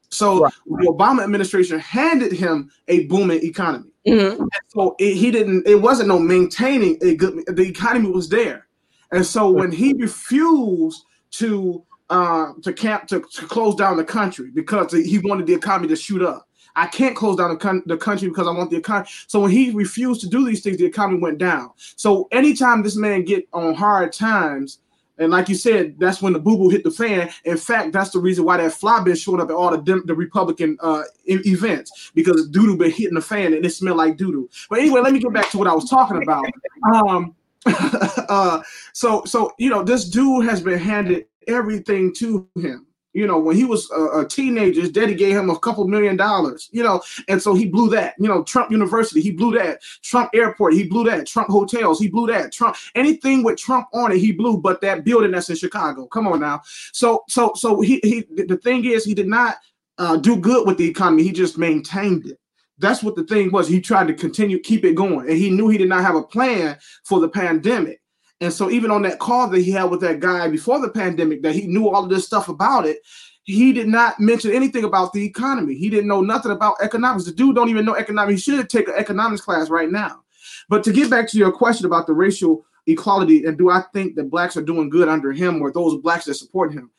[0.10, 0.54] So right.
[0.66, 3.86] the Obama administration handed him a booming economy.
[4.08, 4.46] Mm-hmm.
[4.70, 5.68] so it, he didn't.
[5.68, 7.46] It wasn't no maintaining a good.
[7.48, 8.66] The economy was there,
[9.12, 14.52] and so when he refused to uh, to camp to, to close down the country
[14.52, 16.48] because he wanted the economy to shoot up.
[16.76, 19.10] I can't close down the, con- the country because I want the economy.
[19.28, 21.72] So when he refused to do these things, the economy went down.
[21.76, 24.80] So anytime this man get on hard times,
[25.20, 27.30] and like you said, that's when the boo boo hit the fan.
[27.44, 30.16] In fact, that's the reason why that fly been showing up at all the the
[30.16, 34.32] Republican uh, events because doo doo been hitting the fan and it smelled like doo
[34.32, 34.50] doo.
[34.70, 36.46] But anyway, let me get back to what I was talking about.
[36.94, 37.36] Um,
[37.66, 38.62] uh,
[38.94, 43.56] so so you know, this dude has been handed everything to him you know, when
[43.56, 47.02] he was a, a, teenager, his daddy gave him a couple million dollars, you know,
[47.28, 48.14] and so he blew that.
[48.20, 49.82] You know, Trump University, he blew that.
[50.04, 51.26] Trump Airport, he blew that.
[51.26, 52.52] Trump Hotels, he blew that.
[52.52, 54.58] Trump anything with Trump on it, he blew.
[54.58, 56.62] But that building that's in Chicago, come on now.
[56.94, 59.58] So, so, so he, he the thing is, he did not
[59.98, 61.24] uh, do good with the economy.
[61.24, 62.40] He just maintained it.
[62.78, 63.68] That's what the thing was.
[63.68, 66.24] He tried to continue keep it going, and he knew he did not have a
[66.24, 68.02] plan for the pandemic.
[68.42, 71.42] And so even on that call that he had with that guy before the pandemic,
[71.44, 73.00] that he knew all of this stuff about it,
[73.44, 75.76] he did not mention anything about the economy.
[75.76, 77.26] He didn't know nothing about economics.
[77.26, 78.46] The dude don't even know economics.
[78.46, 80.22] He should take an economics class right now.
[80.70, 84.16] But to get back to your question about the racial equality and do I think
[84.16, 86.92] that blacks are doing good under him or those blacks that support him?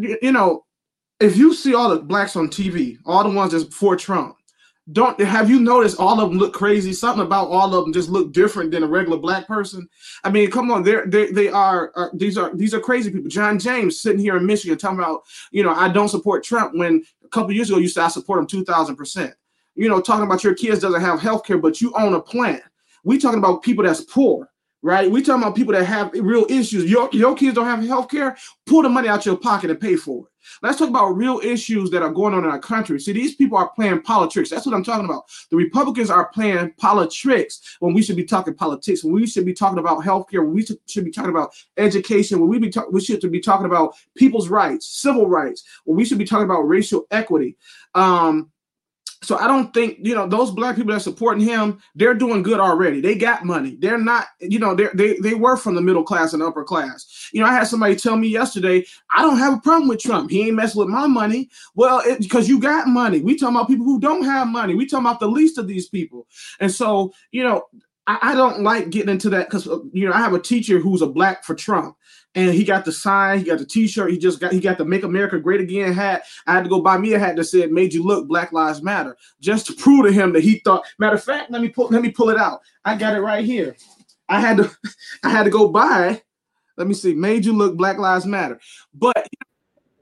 [0.00, 0.64] You know,
[1.20, 4.36] if you see all the blacks on TV, all the ones that's for Trump,
[4.92, 6.92] don't have you noticed all of them look crazy?
[6.92, 9.88] Something about all of them just look different than a regular black person.
[10.24, 13.28] I mean, come on, they're they they are uh, these are these are crazy people.
[13.28, 17.02] John James sitting here in Michigan talking about you know I don't support Trump when
[17.24, 19.34] a couple years ago you said I support him two thousand percent.
[19.74, 22.62] You know, talking about your kids doesn't have health care, but you own a plant.
[23.04, 24.50] We talking about people that's poor
[24.82, 25.10] right?
[25.10, 26.90] We talking about people that have real issues.
[26.90, 28.36] Your, your kids don't have health care,
[28.66, 30.29] pull the money out your pocket and pay for it.
[30.62, 32.98] Let's talk about real issues that are going on in our country.
[33.00, 34.50] See, these people are playing politics.
[34.50, 35.24] That's what I'm talking about.
[35.50, 39.54] The Republicans are playing politics when we should be talking politics, when we should be
[39.54, 43.00] talking about healthcare, when we should, should be talking about education, when we be we
[43.00, 47.06] should be talking about people's rights, civil rights, when we should be talking about racial
[47.10, 47.56] equity.
[47.94, 48.50] Um,
[49.22, 51.80] so I don't think you know those black people that supporting him.
[51.94, 53.00] They're doing good already.
[53.00, 53.76] They got money.
[53.78, 57.28] They're not, you know, they they they were from the middle class and upper class.
[57.32, 60.30] You know, I had somebody tell me yesterday, I don't have a problem with Trump.
[60.30, 61.50] He ain't messing with my money.
[61.74, 63.20] Well, because you got money.
[63.20, 64.74] We talking about people who don't have money.
[64.74, 66.26] We talking about the least of these people.
[66.58, 67.64] And so, you know,
[68.06, 70.78] I, I don't like getting into that because uh, you know I have a teacher
[70.78, 71.96] who's a black for Trump
[72.34, 74.84] and he got the sign, he got the T-shirt, he just got he got the
[74.84, 76.24] "Make America Great Again" hat.
[76.46, 78.82] I had to go buy me a hat that said "Made you look, Black Lives
[78.82, 80.84] Matter," just to prove to him that he thought.
[80.98, 82.60] Matter of fact, let me pull let me pull it out.
[82.84, 83.76] I got it right here.
[84.28, 84.70] I had to
[85.24, 86.22] I had to go buy.
[86.76, 88.60] Let me see, "Made you look, Black Lives Matter."
[88.94, 89.28] But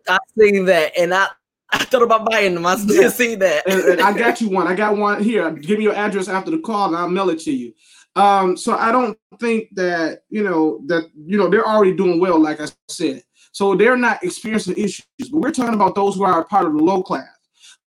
[0.09, 1.29] I see that, and I
[1.71, 2.67] I thought about buying them.
[2.67, 3.09] I still yeah.
[3.11, 3.69] see that.
[3.69, 4.67] and, and I got you one.
[4.67, 5.51] I got one here.
[5.51, 7.75] Give me your address after the call, and I'll mail it to you.
[8.19, 12.41] Um, so I don't think that you know that you know they're already doing well,
[12.41, 13.23] like I said.
[13.53, 16.83] So they're not experiencing issues, but we're talking about those who are part of the
[16.83, 17.29] low class.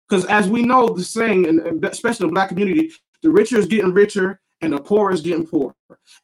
[0.08, 2.92] Because as we know, the saying, and especially the black community,
[3.22, 5.74] the richer is getting richer and the poor is getting poorer.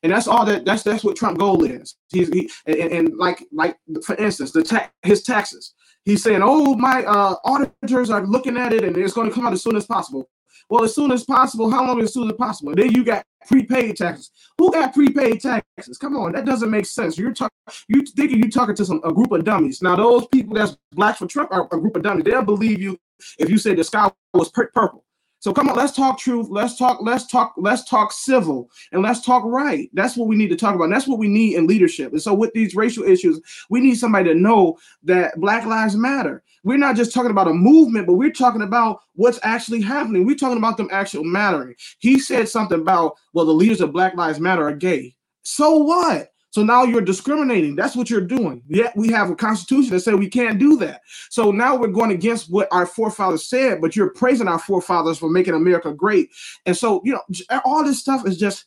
[0.02, 1.96] And that's all that that's that's what Trump goal is.
[2.10, 5.72] He's he, and, and like like for instance, the ta- his taxes.
[6.04, 9.46] He's saying, "Oh, my uh, auditors are looking at it, and it's going to come
[9.46, 10.28] out as soon as possible."
[10.68, 11.70] Well, as soon as possible.
[11.70, 12.70] How long as soon as possible?
[12.70, 14.30] And then you got prepaid taxes.
[14.58, 15.98] Who got prepaid taxes?
[15.98, 17.18] Come on, that doesn't make sense.
[17.18, 17.56] You're talking,
[17.88, 19.82] you thinking you're talking to some a group of dummies.
[19.82, 22.24] Now, those people that's black for Trump are a group of dummies.
[22.24, 22.98] They'll believe you
[23.38, 25.03] if you say the sky was purple.
[25.44, 26.46] So come on, let's talk truth.
[26.48, 27.00] Let's talk.
[27.02, 27.52] Let's talk.
[27.58, 29.90] Let's talk civil, and let's talk right.
[29.92, 30.84] That's what we need to talk about.
[30.84, 32.12] And that's what we need in leadership.
[32.12, 36.42] And so with these racial issues, we need somebody to know that Black Lives Matter.
[36.62, 40.24] We're not just talking about a movement, but we're talking about what's actually happening.
[40.24, 41.74] We're talking about them actually mattering.
[41.98, 45.14] He said something about well, the leaders of Black Lives Matter are gay.
[45.42, 46.30] So what?
[46.54, 47.74] So now you're discriminating.
[47.74, 48.62] That's what you're doing.
[48.68, 51.00] Yet we have a constitution that said we can't do that.
[51.28, 55.28] So now we're going against what our forefathers said, but you're praising our forefathers for
[55.28, 56.30] making America great.
[56.64, 58.66] And so, you know, all this stuff is just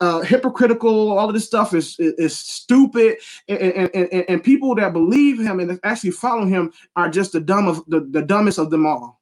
[0.00, 1.16] uh, hypocritical.
[1.16, 5.38] All of this stuff is is, is stupid, and, and, and, and, people that believe
[5.38, 8.84] him and actually follow him are just the dumb of the, the dumbest of them
[8.84, 9.20] all.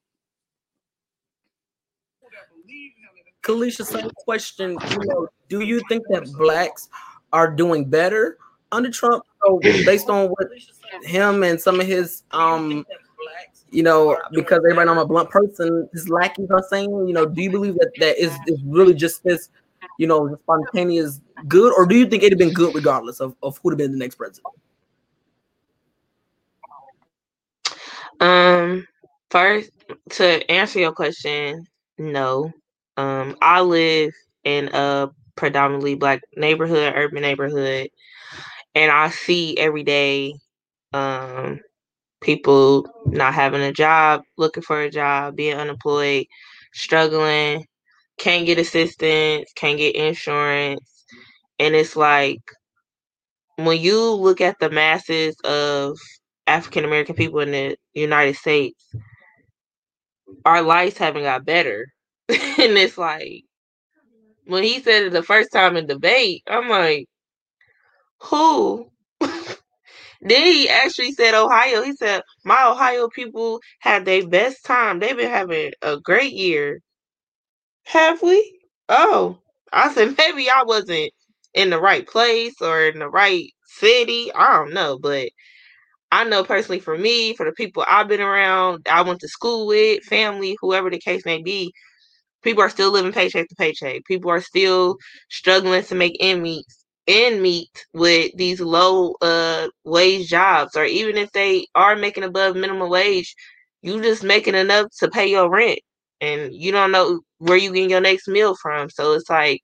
[3.42, 4.78] Kaleesha, same question.
[4.90, 6.88] You know, do you think that blacks
[7.32, 8.38] are doing better
[8.72, 9.24] under Trump.
[9.44, 10.48] So based on what
[11.02, 12.84] him and some of his um
[13.70, 17.26] you know, because everybody know I'm a blunt person, his lackeys are saying, you know,
[17.26, 19.50] do you believe that that is, is really just this,
[19.98, 23.58] you know, spontaneous good, or do you think it'd have been good regardless of, of
[23.62, 24.46] who'd have been the next president?
[28.20, 28.86] Um,
[29.30, 29.70] first
[30.10, 31.66] to answer your question,
[31.98, 32.52] no.
[32.96, 37.88] Um, I live in a predominantly black neighborhood, urban neighborhood,
[38.74, 40.34] and I see every day
[40.92, 41.60] um,
[42.20, 46.26] people not having a job, looking for a job, being unemployed,
[46.72, 47.66] struggling,
[48.18, 51.04] can't get assistance, can't get insurance,
[51.58, 52.40] and it's like
[53.56, 55.98] when you look at the masses of
[56.46, 58.94] African American people in the United States,
[60.44, 61.86] our lives haven't got better.
[62.28, 63.44] and it's like
[64.46, 67.06] when he said it the first time in debate, I'm like,
[68.22, 68.90] who?
[69.20, 71.82] then he actually said Ohio.
[71.82, 74.98] He said, My Ohio people had their best time.
[75.00, 76.80] They've been having a great year.
[77.84, 78.60] Have we?
[78.88, 79.38] Oh.
[79.72, 81.12] I said maybe I wasn't
[81.54, 84.32] in the right place or in the right city.
[84.34, 85.28] I don't know, but
[86.12, 89.66] I know personally for me, for the people I've been around, I went to school
[89.66, 91.72] with, family, whoever the case may be,
[92.46, 94.04] people are still living paycheck to paycheck.
[94.06, 94.96] People are still
[95.30, 96.64] struggling to make end meet
[97.08, 102.56] end meet with these low uh wage jobs, or even if they are making above
[102.56, 103.34] minimum wage,
[103.82, 105.80] you just making enough to pay your rent,
[106.20, 108.90] and you don't know where you getting your next meal from.
[108.90, 109.60] So it's like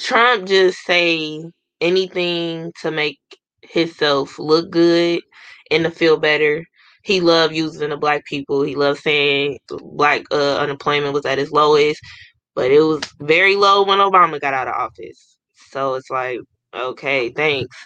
[0.00, 1.44] Trump just say
[1.80, 3.20] anything to make
[3.62, 5.20] himself look good
[5.70, 6.64] and to feel better
[7.06, 8.62] he loved using the black people.
[8.62, 12.00] He loved saying black uh, unemployment was at its lowest,
[12.56, 15.38] but it was very low when Obama got out of office.
[15.70, 16.40] So it's like,
[16.74, 17.76] okay, thanks.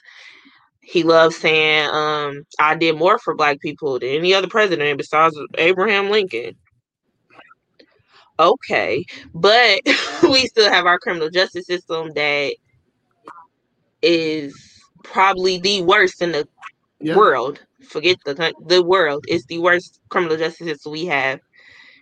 [0.80, 5.38] He loves saying, um, I did more for black people than any other president besides
[5.58, 6.56] Abraham Lincoln.
[8.38, 9.80] Okay, but
[10.22, 12.54] we still have our criminal justice system that
[14.00, 16.48] is probably the worst in the
[17.00, 17.18] yep.
[17.18, 19.24] world forget the the world.
[19.28, 21.40] It's the worst criminal justice system we have.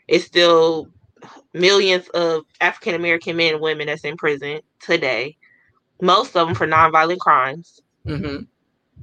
[0.07, 0.89] It's still
[1.53, 5.37] millions of African American men and women that's in prison today.
[6.01, 7.81] Most of them for nonviolent crimes.
[8.07, 8.45] Mm-hmm.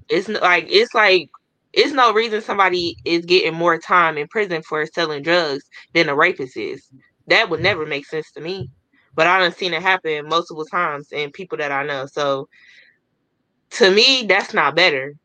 [0.10, 1.30] It's like it's like
[1.74, 6.16] it's no reason somebody is getting more time in prison for selling drugs than a
[6.16, 6.88] rapist is.
[7.28, 8.70] That would never make sense to me.
[9.14, 12.06] But I have seen it happen multiple times in people that I know.
[12.06, 12.48] So
[13.72, 15.16] to me, that's not better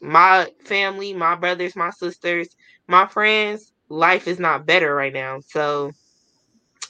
[0.00, 2.48] my family, my brothers, my sisters,
[2.88, 5.40] my friends, life is not better right now.
[5.48, 5.92] So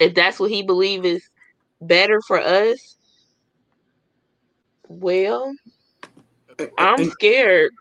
[0.00, 1.28] if that's what he believes is
[1.80, 2.96] better for us,
[4.88, 5.54] well,
[6.78, 7.72] I'm scared.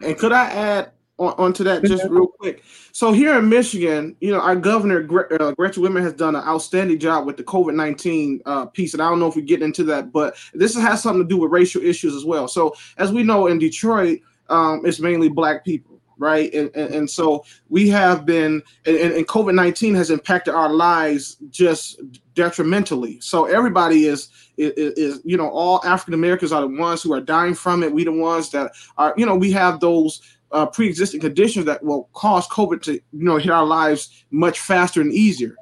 [0.00, 2.62] and could I add on, onto that just real quick?
[2.92, 5.00] So here in Michigan, you know, our governor
[5.40, 9.02] uh, Gretchen Whitmer has done an outstanding job with the COVID nineteen uh, piece, and
[9.02, 11.52] I don't know if we get into that, but this has something to do with
[11.52, 12.48] racial issues as well.
[12.48, 16.00] So as we know, in Detroit, um, it's mainly black people.
[16.18, 16.52] right?
[16.52, 21.36] And, and, and so we have been, and, and COVID 19 has impacted our lives
[21.50, 22.00] just
[22.34, 23.20] detrimentally.
[23.20, 27.20] So everybody is, is, is you know, all African Americans are the ones who are
[27.20, 27.92] dying from it.
[27.92, 30.20] We the ones that are, you know, we have those
[30.52, 35.00] uh, pre-existing conditions that will cause COVID to, you know, hit our lives much faster
[35.00, 35.54] and easier.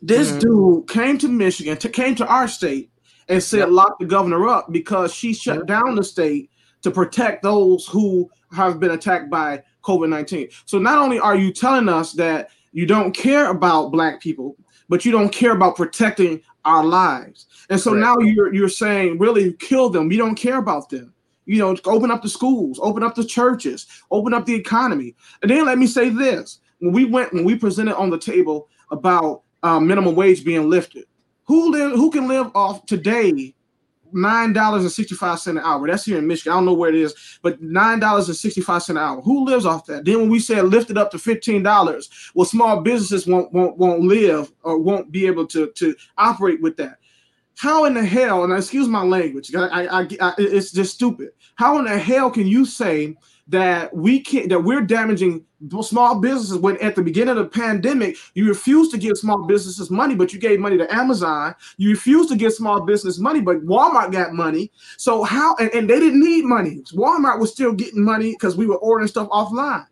[0.00, 0.40] This mm-hmm.
[0.40, 2.90] dude came to Michigan, to, came to our state,
[3.28, 6.50] and said lock the governor up because she shut down the state
[6.82, 10.48] to protect those who have been attacked by COVID 19.
[10.66, 14.56] So not only are you telling us that you don't care about Black people,
[14.88, 17.46] but you don't care about protecting our lives.
[17.70, 18.00] And so right.
[18.00, 20.10] now you're you're saying really kill them.
[20.10, 21.14] You don't care about them.
[21.44, 25.16] You know, open up the schools, open up the churches, open up the economy.
[25.42, 28.68] And then let me say this: when we went, when we presented on the table
[28.90, 31.06] about uh, minimum wage being lifted,
[31.44, 33.54] who live, who can live off today
[34.14, 35.86] nine dollars and sixty five cent an hour.
[35.86, 36.52] That's here in Michigan.
[36.52, 39.20] I don't know where it is, but nine dollars and sixty five cent an hour.
[39.22, 40.04] Who lives off that?
[40.04, 43.76] Then when we said lift it up to fifteen dollars, well, small businesses won't won't
[43.78, 46.98] won't live or won't be able to to operate with that.
[47.58, 48.44] How in the hell?
[48.44, 49.54] And excuse my language.
[49.54, 51.30] I, I, I it's just stupid.
[51.54, 53.16] How in the hell can you say
[53.48, 55.44] that we can't that we're damaging
[55.82, 59.90] small businesses when at the beginning of the pandemic you refused to give small businesses
[59.90, 63.64] money but you gave money to amazon you refused to give small business money but
[63.64, 68.04] walmart got money so how and, and they didn't need money walmart was still getting
[68.04, 69.86] money because we were ordering stuff offline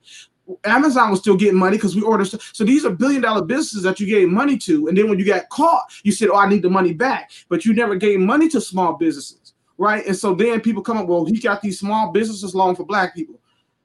[0.64, 2.50] Amazon was still getting money because we ordered stuff.
[2.52, 4.88] So these are billion dollar businesses that you gave money to.
[4.88, 7.30] And then when you got caught, you said, Oh, I need the money back.
[7.48, 9.54] But you never gave money to small businesses.
[9.78, 10.06] Right.
[10.06, 13.14] And so then people come up, well, he got these small businesses loan for black
[13.14, 13.39] people.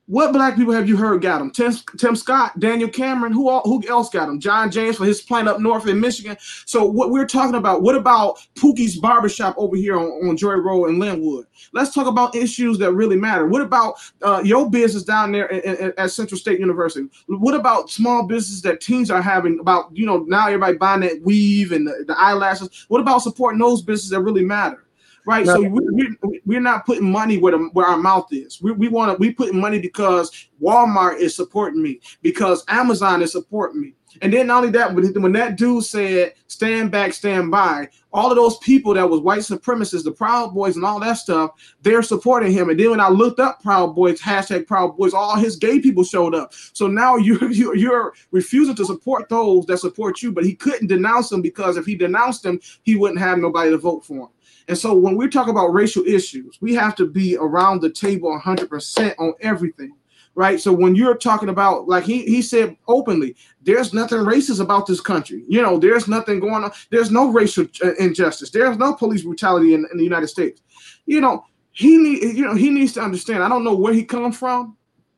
[0.08, 1.50] What black people have you heard got him?
[1.50, 4.40] Tim, Tim Scott, Daniel Cameron, who all, who else got him?
[4.40, 6.38] John James for his plant up north in Michigan.
[6.66, 10.90] So what we're talking about, what about Pookie's barbershop over here on, on Joy Road
[10.90, 11.48] in Linwood?
[11.74, 13.48] Let's talk about issues that really matter.
[13.48, 17.08] What about uh, your business down there in, in, at Central State University?
[17.26, 21.22] What about small business that teens are having about, you know, now everybody buying that
[21.24, 22.86] weave and the, the eyelashes?
[22.90, 24.84] What about supporting those businesses that really matter?
[25.26, 25.46] Right?
[25.46, 25.56] No.
[25.56, 28.62] So we, we, we're not putting money where, the, where our mouth is.
[28.62, 33.32] We, we want to we putting money because Walmart is supporting me, because Amazon is
[33.32, 33.94] supporting me.
[34.22, 38.38] And then not only that, when that dude said "stand back, stand by," all of
[38.38, 42.52] those people that was white supremacists, the Proud Boys, and all that stuff, they're supporting
[42.52, 42.70] him.
[42.70, 46.04] And then when I looked up Proud Boys, hashtag Proud Boys, all his gay people
[46.04, 46.54] showed up.
[46.54, 50.88] So now you're you're, you're refusing to support those that support you, but he couldn't
[50.88, 54.30] denounce them because if he denounced them, he wouldn't have nobody to vote for him.
[54.68, 58.40] And so when we talk about racial issues, we have to be around the table
[58.40, 59.96] 100% on everything,
[60.34, 60.60] right?
[60.60, 65.02] So when you're talking about, like he, he said openly, there's nothing racist about this
[65.02, 65.44] country.
[65.48, 66.72] You know, there's nothing going on.
[66.90, 68.50] There's no racial uh, injustice.
[68.50, 70.62] There's no police brutality in, in the United States.
[71.06, 73.44] You know, he need, you know, he needs to understand.
[73.44, 74.78] I don't know where he comes from,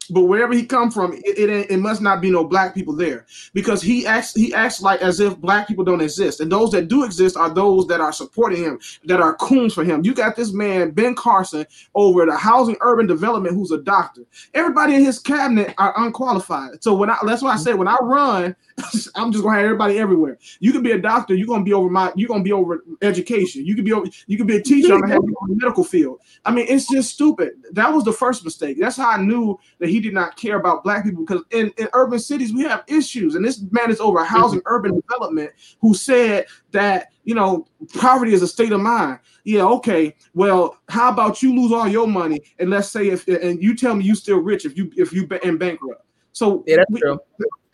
[0.10, 3.26] but wherever he come from, it, it, it must not be no black people there
[3.54, 6.88] because he acts he acts like as if black people don't exist, and those that
[6.88, 10.04] do exist are those that are supporting him, that are coons for him.
[10.04, 11.66] You got this man Ben Carson
[11.96, 14.24] over the Housing Urban Development, who's a doctor.
[14.54, 16.84] Everybody in his cabinet are unqualified.
[16.84, 18.56] So when I that's why I say when I run,
[19.16, 20.38] I'm just gonna have everybody everywhere.
[20.60, 23.66] You can be a doctor, you're gonna be over my, you're gonna be over education.
[23.66, 24.94] You can be over, you can be a teacher.
[24.94, 26.20] I'm gonna have you on the medical field.
[26.46, 27.54] I mean, it's just stupid.
[27.72, 28.78] That was the first mistake.
[28.80, 31.88] That's how I knew that he did not care about black people because in, in
[31.94, 34.74] urban cities we have issues, and this man is over housing mm-hmm.
[34.74, 35.52] urban development
[35.82, 39.20] who said that you know poverty is a state of mind.
[39.44, 40.16] Yeah, okay.
[40.34, 43.96] Well, how about you lose all your money and let's say if and you tell
[43.96, 46.04] me you still rich if you if you in bankrupt.
[46.32, 47.20] So yeah, that's we, true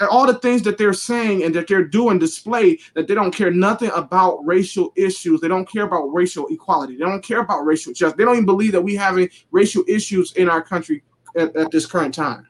[0.10, 3.52] all the things that they're saying and that they're doing display that they don't care
[3.52, 5.42] nothing about racial issues.
[5.42, 6.96] They don't care about racial equality.
[6.96, 8.18] They don't care about racial justice.
[8.18, 11.04] They don't even believe that we having racial issues in our country
[11.36, 12.48] at, at this current time.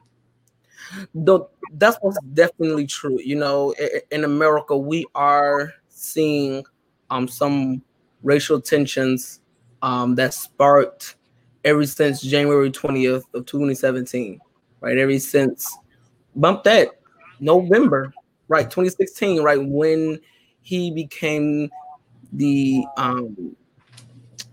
[1.14, 3.18] Though that's what's definitely true.
[3.22, 3.74] You know,
[4.10, 6.64] in America, we are seeing
[7.10, 7.82] um some
[8.22, 9.40] racial tensions
[9.82, 11.16] um that sparked
[11.64, 14.38] ever since January 20th of 2017,
[14.80, 14.98] right?
[14.98, 15.66] Ever since
[16.36, 16.88] bump that
[17.40, 18.12] November,
[18.48, 20.20] right, 2016, right, when
[20.62, 21.70] he became
[22.32, 23.56] the um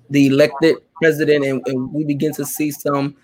[0.10, 3.16] the elected president and, and we begin to see some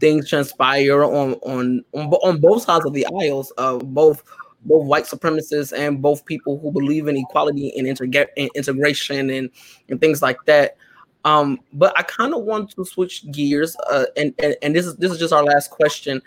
[0.00, 4.24] things transpire on on on, both sides of the aisles of both
[4.64, 9.50] both white supremacists and both people who believe in equality and, integra- and integration and
[9.88, 10.76] and things like that.
[11.24, 14.96] Um, but I kind of want to switch gears, uh, and, and and this is
[14.96, 16.22] this is just our last question.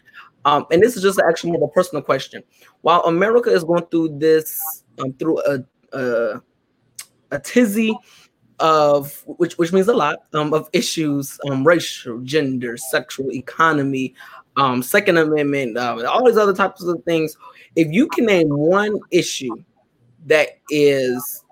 [0.46, 2.44] Um, and this is just actually more of a personal question.
[2.82, 5.64] While America is going through this, um, through a,
[5.94, 6.42] a,
[7.32, 7.98] a tizzy
[8.60, 14.14] of which which means a lot um, of issues, um, racial, gender, sexual, economy,
[14.58, 17.38] um, Second Amendment, uh, all these other types of things.
[17.76, 19.56] If you can name one issue
[20.26, 21.44] that is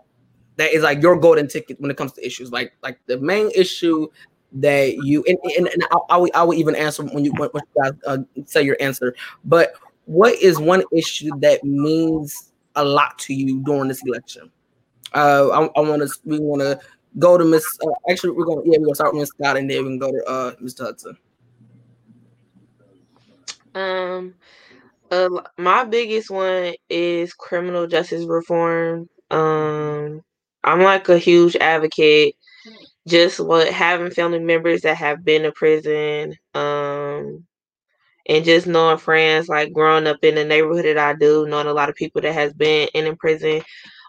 [0.57, 3.49] that is like your golden ticket when it comes to issues, like like the main
[3.55, 4.07] issue
[4.53, 7.83] that you and, and, and I, I, would, I even answer when you when you
[7.83, 9.15] guys uh, say your answer.
[9.45, 9.73] But
[10.05, 14.51] what is one issue that means a lot to you during this election?
[15.13, 16.79] Uh, I, I want to we want to
[17.19, 17.65] go to Miss.
[17.83, 19.99] Uh, actually, we're gonna yeah we're gonna start with Miss Scott and then we can
[19.99, 20.85] go to uh Mr.
[20.85, 21.17] Hudson.
[23.73, 24.35] Um,
[25.11, 29.09] uh, my biggest one is criminal justice reform.
[29.29, 30.21] Um,
[30.63, 32.35] I'm like a huge advocate.
[33.07, 36.35] Just what having family members that have been to prison.
[36.53, 37.45] Um,
[38.27, 41.73] and just knowing friends like growing up in the neighborhood that I do, knowing a
[41.73, 43.61] lot of people that has been in, in prison.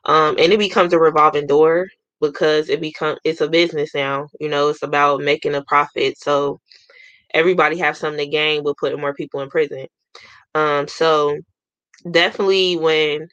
[0.05, 1.89] Um, and it becomes a revolving door
[2.21, 4.29] because it become it's a business now.
[4.41, 6.19] You know, it's about making a profit.
[6.19, 6.61] So
[7.35, 9.87] everybody have something to gain with putting more people in prison.
[10.55, 11.39] Um, so
[12.11, 13.29] definitely when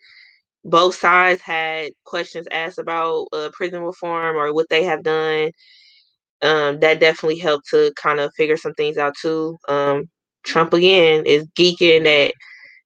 [0.65, 5.51] both sides had questions asked about uh, prison reform or what they have done,
[6.41, 9.57] um, that definitely helped to kind of figure some things out too.
[9.67, 10.09] Um,
[10.43, 12.33] Trump again is geeking that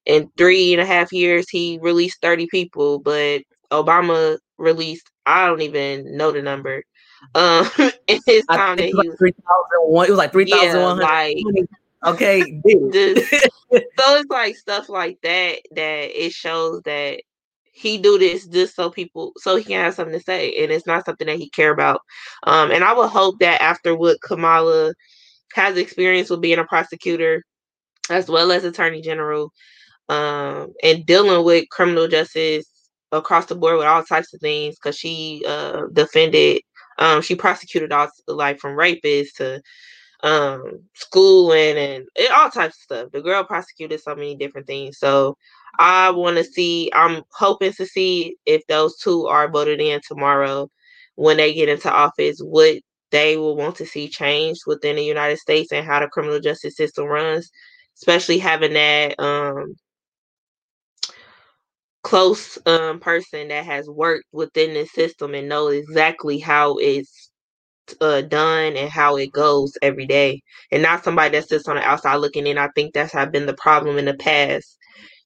[0.05, 5.61] in three and a half years he released 30 people, but Obama released I don't
[5.61, 6.83] even know the number.
[7.35, 7.69] Um,
[8.07, 10.07] in his time that he was, 3001.
[10.07, 11.01] It was like 3,100.
[11.01, 11.69] Yeah, like,
[12.05, 12.41] okay.
[12.65, 17.21] so it's like stuff like that that it shows that
[17.73, 20.85] he do this just so people so he can have something to say and it's
[20.85, 22.01] not something that he care about
[22.43, 24.93] um and i would hope that after what kamala
[25.53, 27.43] has experience with being a prosecutor
[28.11, 29.51] as well as attorney general
[30.09, 32.72] um and dealing with criminal justice
[33.13, 36.61] across the board with all types of things because she uh defended
[36.99, 39.61] um, she prosecuted all like from rapists to
[40.23, 43.11] um, schooling and, and all types of stuff.
[43.11, 44.97] The girl prosecuted so many different things.
[44.97, 45.37] So
[45.79, 46.89] I want to see.
[46.93, 50.69] I'm hoping to see if those two are voted in tomorrow
[51.15, 52.39] when they get into office.
[52.39, 52.77] What
[53.11, 56.77] they will want to see changed within the United States and how the criminal justice
[56.77, 57.49] system runs,
[57.97, 59.75] especially having that um,
[62.03, 67.31] close um, person that has worked within the system and know exactly how it's
[68.01, 71.83] uh, done and how it goes every day, and not somebody that sits on the
[71.83, 72.57] outside looking in.
[72.57, 74.77] I think that's have been the problem in the past.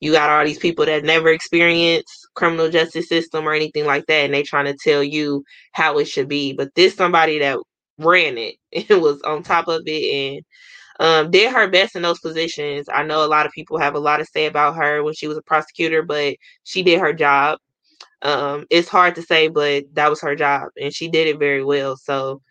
[0.01, 4.25] You got all these people that never experienced criminal justice system or anything like that,
[4.25, 5.43] and they trying to tell you
[5.73, 6.53] how it should be.
[6.53, 7.59] But this somebody that
[7.99, 10.45] ran it, it was on top of it, and
[10.99, 12.87] um, did her best in those positions.
[12.91, 15.27] I know a lot of people have a lot to say about her when she
[15.27, 17.59] was a prosecutor, but she did her job.
[18.23, 21.63] Um, it's hard to say, but that was her job, and she did it very
[21.63, 21.97] well.
[21.97, 22.41] So,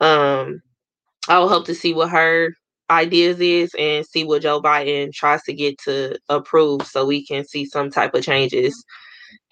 [0.00, 0.60] um,
[1.28, 2.50] I will hope to see what her
[2.90, 7.44] ideas is and see what Joe Biden tries to get to approve, so we can
[7.44, 8.84] see some type of changes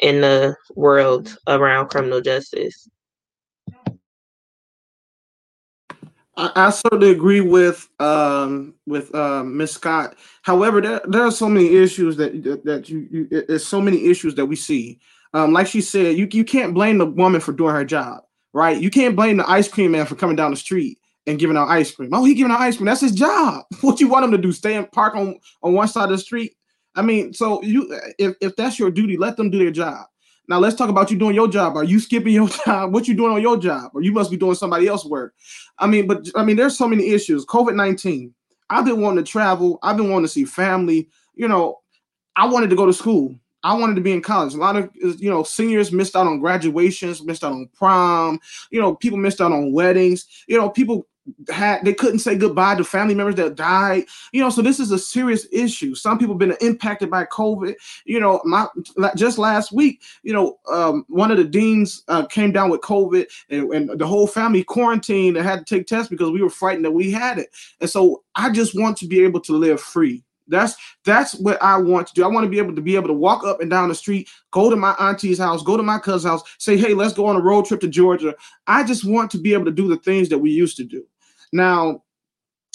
[0.01, 2.89] in the world around criminal justice.
[6.37, 10.17] I, I certainly agree with um, with um, Miss Scott.
[10.43, 14.07] However, there, there are so many issues that that, that you, you there's so many
[14.07, 14.99] issues that we see.
[15.35, 18.23] Um, like she said, you you can't blame the woman for doing her job,
[18.53, 18.81] right?
[18.81, 21.69] You can't blame the ice cream man for coming down the street and giving out
[21.69, 22.11] ice cream.
[22.13, 22.87] Oh, he giving out ice cream.
[22.87, 23.65] That's his job.
[23.81, 24.53] What you want him to do?
[24.53, 26.57] Stay and park on on one side of the street?
[26.95, 30.07] I mean, so you if, if that's your duty, let them do their job.
[30.49, 31.77] Now let's talk about you doing your job.
[31.77, 32.93] Are you skipping your job?
[32.93, 33.93] What you doing on your job?
[33.95, 35.35] Or you must be doing somebody else's work.
[35.79, 37.47] I mean, but I mean, there's so many issues.
[37.47, 38.35] COVID nineteen.
[38.71, 39.79] I've been wanting to travel.
[39.83, 41.09] I've been wanting to see family.
[41.35, 41.81] You know,
[42.37, 43.39] I wanted to go to school.
[43.65, 44.55] I wanted to be in college.
[44.55, 48.41] A lot of uh, you know seniors missed out on graduations, missed out on prom.
[48.71, 50.27] You know, people missed out on weddings.
[50.49, 51.07] You know, people
[51.49, 54.91] had they couldn't say goodbye to family members that died you know so this is
[54.91, 57.75] a serious issue some people have been impacted by covid
[58.05, 58.67] you know my
[59.17, 63.27] just last week you know um, one of the deans uh, came down with covid
[63.51, 66.85] and, and, the whole family quarantined and had to take tests because we were frightened
[66.85, 67.51] that we had it
[67.81, 71.77] and so i just want to be able to live free that's that's what I
[71.77, 72.25] want to do.
[72.25, 74.29] I want to be able to be able to walk up and down the street,
[74.51, 77.37] go to my auntie's house, go to my cousin's house, say, "Hey, let's go on
[77.37, 78.35] a road trip to Georgia."
[78.67, 81.07] I just want to be able to do the things that we used to do.
[81.53, 82.03] Now,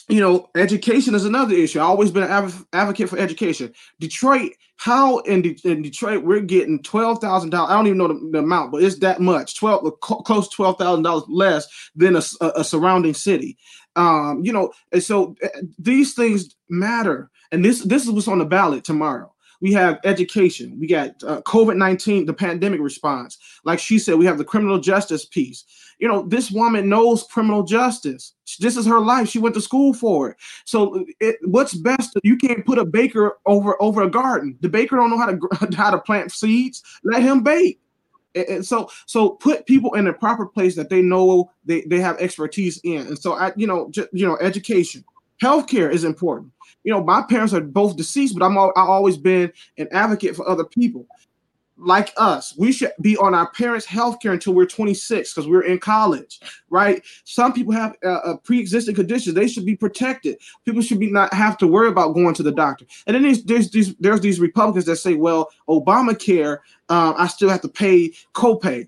[0.10, 1.80] you know, education is another issue.
[1.80, 3.74] I've always been an advocate for education.
[4.00, 7.72] Detroit, how in, De- in Detroit we're getting twelve thousand dollars.
[7.72, 9.58] I don't even know the, the, amount, but it's that much.
[9.58, 13.58] Twelve, co- close twelve thousand dollars less than a, a, a surrounding city.
[13.98, 15.48] Um, you know, and so uh,
[15.78, 17.30] these things matter.
[17.52, 19.34] And this this is what's on the ballot tomorrow.
[19.60, 20.78] We have education.
[20.80, 23.38] We got uh, COVID 19, the pandemic response.
[23.66, 25.66] Like she said, we have the criminal justice piece.
[26.00, 28.34] You know, this woman knows criminal justice.
[28.60, 29.30] This is her life.
[29.30, 30.38] She went to school for it.
[30.66, 32.18] So, it, what's best?
[32.24, 34.58] You can't put a baker over over a garden.
[34.62, 36.84] The baker don't know how to how to plant seeds.
[37.04, 37.80] Let him bake.
[38.36, 42.20] And so, so put people in a proper place that they know they, they have
[42.20, 43.08] expertise in.
[43.08, 45.04] And so, I, you know, just, you know, education,
[45.42, 46.52] healthcare is important
[46.88, 50.38] you know, my parents are both deceased, but I'm all, I always been an advocate
[50.38, 51.06] for other people
[51.78, 52.56] like us.
[52.58, 56.40] We should be on our parents' health care until we're 26 because we're in college,
[56.70, 57.04] right?
[57.24, 60.38] Some people have uh, uh, pre-existing conditions; they should be protected.
[60.66, 62.86] People should be not have to worry about going to the doctor.
[63.06, 66.60] And then there's there's these there's these Republicans that say, well, Obamacare,
[66.90, 68.88] um, I still have to pay copay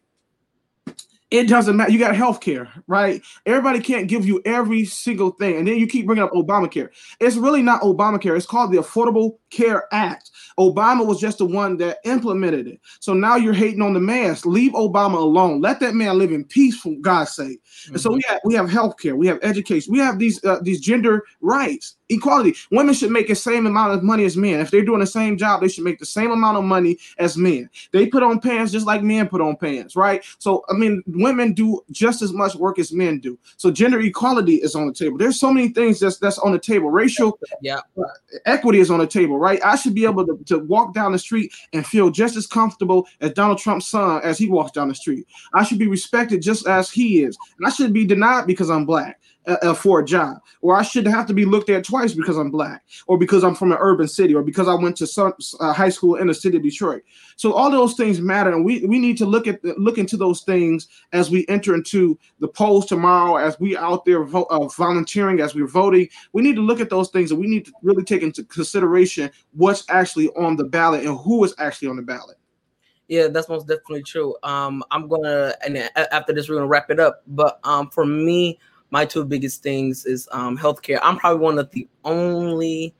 [1.32, 1.92] it doesn't matter.
[1.92, 3.22] You got health care, right?
[3.46, 5.58] Everybody can't give you every single thing.
[5.58, 6.90] And then you keep bringing up Obamacare.
[7.20, 8.36] It's really not Obamacare.
[8.36, 10.32] It's called the Affordable Care Act.
[10.58, 12.80] Obama was just the one that implemented it.
[13.00, 14.36] So now you're hating on the man.
[14.44, 15.62] Leave Obama alone.
[15.62, 17.62] Let that man live in peace for God's sake.
[17.64, 17.94] Mm-hmm.
[17.94, 20.60] And so we have we have health care, we have education, we have these uh,
[20.62, 22.56] these gender rights equality.
[22.72, 24.60] Women should make the same amount of money as men.
[24.60, 27.38] If they're doing the same job, they should make the same amount of money as
[27.38, 27.70] men.
[27.92, 30.24] They put on pants just like men put on pants, right?
[30.40, 33.38] So I mean, women do just as much work as men do.
[33.58, 35.18] So gender equality is on the table.
[35.18, 36.90] There's so many things that's that's on the table.
[36.90, 37.80] Racial yeah.
[38.46, 39.60] Equity is on the table, right?
[39.64, 43.08] I should be able to, to walk down the street and feel just as comfortable
[43.22, 45.28] as Donald Trump's son as he walks down the street.
[45.54, 47.38] I should be respected just as he is.
[47.58, 49.20] And I should be denied because I'm black
[49.50, 52.38] uh, uh, for a job, or I shouldn't have to be looked at twice because
[52.38, 55.34] I'm black, or because I'm from an urban city, or because I went to some
[55.60, 57.02] uh, high school in the city of Detroit.
[57.36, 60.42] So all those things matter, and we, we need to look at look into those
[60.42, 65.40] things as we enter into the polls tomorrow, as we out there vo- uh, volunteering,
[65.40, 66.08] as we're voting.
[66.34, 69.32] We need to look at those things, and we need to really take into consideration
[69.54, 72.38] what's actually on the ballot and who is actually on the ballot.
[73.10, 74.36] Yeah, that's most definitely true.
[74.44, 77.24] Um, I'm gonna and after this we're gonna wrap it up.
[77.26, 78.60] But um, for me,
[78.92, 81.00] my two biggest things is um, healthcare.
[81.02, 82.94] I'm probably one of the only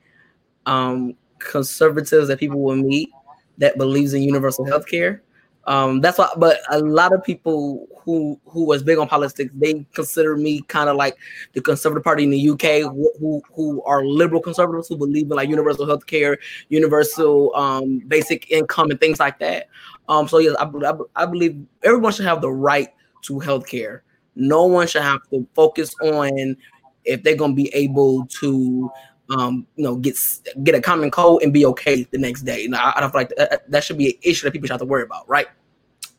[0.66, 3.10] um, conservatives that people will meet
[3.58, 5.20] that believes in universal healthcare.
[5.66, 9.86] Um, that's why, but a lot of people who who was big on politics, they
[9.92, 11.16] consider me kind of like
[11.52, 12.90] the conservative party in the UK,
[13.20, 16.38] who, who, are liberal conservatives who believe in like universal health care,
[16.70, 19.68] universal um, basic income, and things like that.
[20.08, 22.88] Um, so yes, I, I, I believe everyone should have the right
[23.22, 24.02] to health care.
[24.40, 26.56] No one should have to focus on
[27.04, 28.90] if they're gonna be able to
[29.36, 30.18] um, you know, get
[30.64, 32.66] get a common cold and be okay the next day.
[32.66, 34.72] Now, I, I don't feel like that, that should be an issue that people should
[34.72, 35.46] have to worry about, right?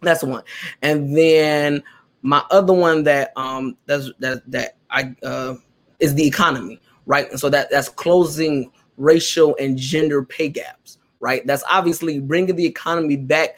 [0.01, 0.43] That's one.
[0.81, 1.83] And then
[2.21, 5.55] my other one that um that's that that I uh
[5.99, 7.29] is the economy, right?
[7.29, 11.45] And so that that's closing racial and gender pay gaps, right?
[11.45, 13.57] That's obviously bringing the economy back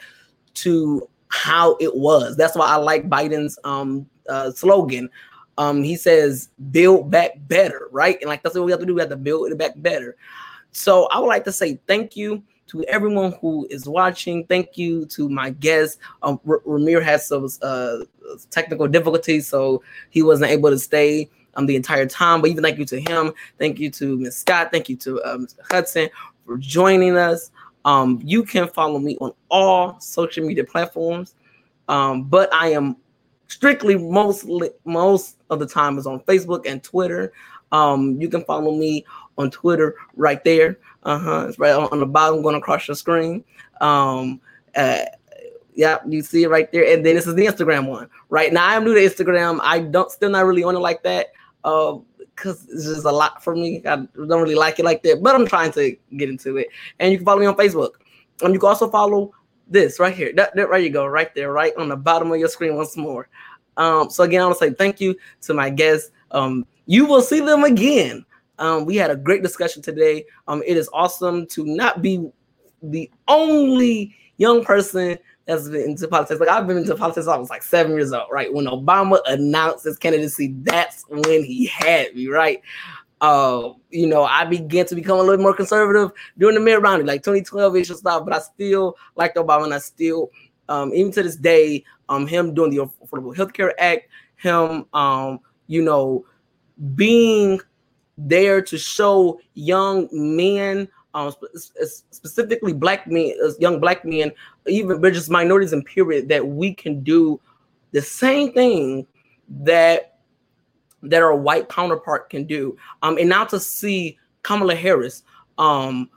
[0.54, 2.36] to how it was.
[2.36, 5.08] That's why I like Biden's um uh, slogan.
[5.56, 8.18] Um, he says build back better, right?
[8.20, 8.94] And like that's what we have to do.
[8.94, 10.16] We have to build it back better.
[10.72, 14.44] So I would like to say thank you to everyone who is watching.
[14.46, 15.98] Thank you to my guest.
[16.22, 17.98] Um, R- Ramir had some uh,
[18.50, 22.40] technical difficulties, so he wasn't able to stay um, the entire time.
[22.40, 23.32] But even thank you to him.
[23.58, 24.70] Thank you to Miss Scott.
[24.72, 25.58] Thank you to uh, Mr.
[25.70, 26.08] Hudson
[26.44, 27.50] for joining us.
[27.84, 31.34] Um, you can follow me on all social media platforms.
[31.88, 32.96] Um, but I am
[33.48, 37.32] strictly mostly most of the time is on Facebook and Twitter.
[37.72, 39.04] Um, you can follow me
[39.38, 40.78] on Twitter right there.
[41.02, 41.46] Uh huh.
[41.48, 43.44] It's right on, the bottom, going across your screen.
[43.80, 44.40] Um,
[44.76, 45.00] uh,
[45.74, 46.84] yeah, you see it right there.
[46.84, 48.08] And then this is the Instagram one.
[48.28, 49.58] Right now, I'm new to Instagram.
[49.62, 51.32] I don't still not really on it like that.
[51.64, 51.98] Uh,
[52.34, 53.80] because it's just a lot for me.
[53.86, 56.68] I don't really like it like that, but I'm trying to get into it.
[56.98, 57.90] And you can follow me on Facebook.
[58.42, 59.32] And you can also follow
[59.68, 60.32] this right here.
[60.34, 62.96] That, that right you go, right there, right on the bottom of your screen once
[62.96, 63.28] more.
[63.76, 66.10] Um, so again, I want to say thank you to my guests.
[66.30, 68.24] Um, you will see them again.
[68.58, 70.26] Um, we had a great discussion today.
[70.46, 72.28] Um, it is awesome to not be
[72.82, 76.40] the only young person that's been into politics.
[76.40, 78.52] Like I've been into politics I was like seven years old, right?
[78.52, 82.62] When Obama announced his candidacy, that's when he had me, right?
[83.24, 87.06] Uh, you know, I began to become a little more conservative during the mid round,
[87.06, 88.22] like 2012 ish and stuff.
[88.22, 90.30] But I still liked Obama, and I still,
[90.68, 95.40] um, even to this day, um, him doing the Affordable Health Care Act, him, um,
[95.68, 96.26] you know,
[96.94, 97.60] being
[98.18, 101.32] there to show young men, um,
[102.10, 104.32] specifically black men, uh, young black men,
[104.66, 107.40] even just minorities in period, that we can do
[107.92, 109.06] the same thing
[109.48, 110.13] that
[111.04, 112.76] that our white counterpart can do.
[113.02, 115.22] Um, and now to see Kamala Harris,
[115.58, 116.10] um,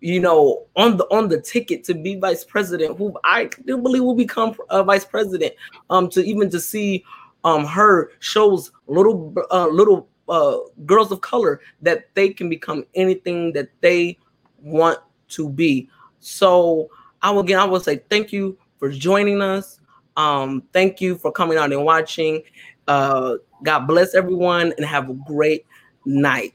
[0.00, 4.04] you know, on the on the ticket to be vice president, who I do believe
[4.04, 5.54] will become a vice president.
[5.88, 7.04] Um, to even to see
[7.44, 13.52] um her shows little uh, little uh, girls of color that they can become anything
[13.52, 14.18] that they
[14.60, 14.98] want
[15.28, 15.88] to be.
[16.20, 16.90] So
[17.22, 19.80] I will again I will say thank you for joining us.
[20.16, 22.42] Um, thank you for coming out and watching.
[22.86, 25.66] Uh, God bless everyone and have a great
[26.06, 26.54] night.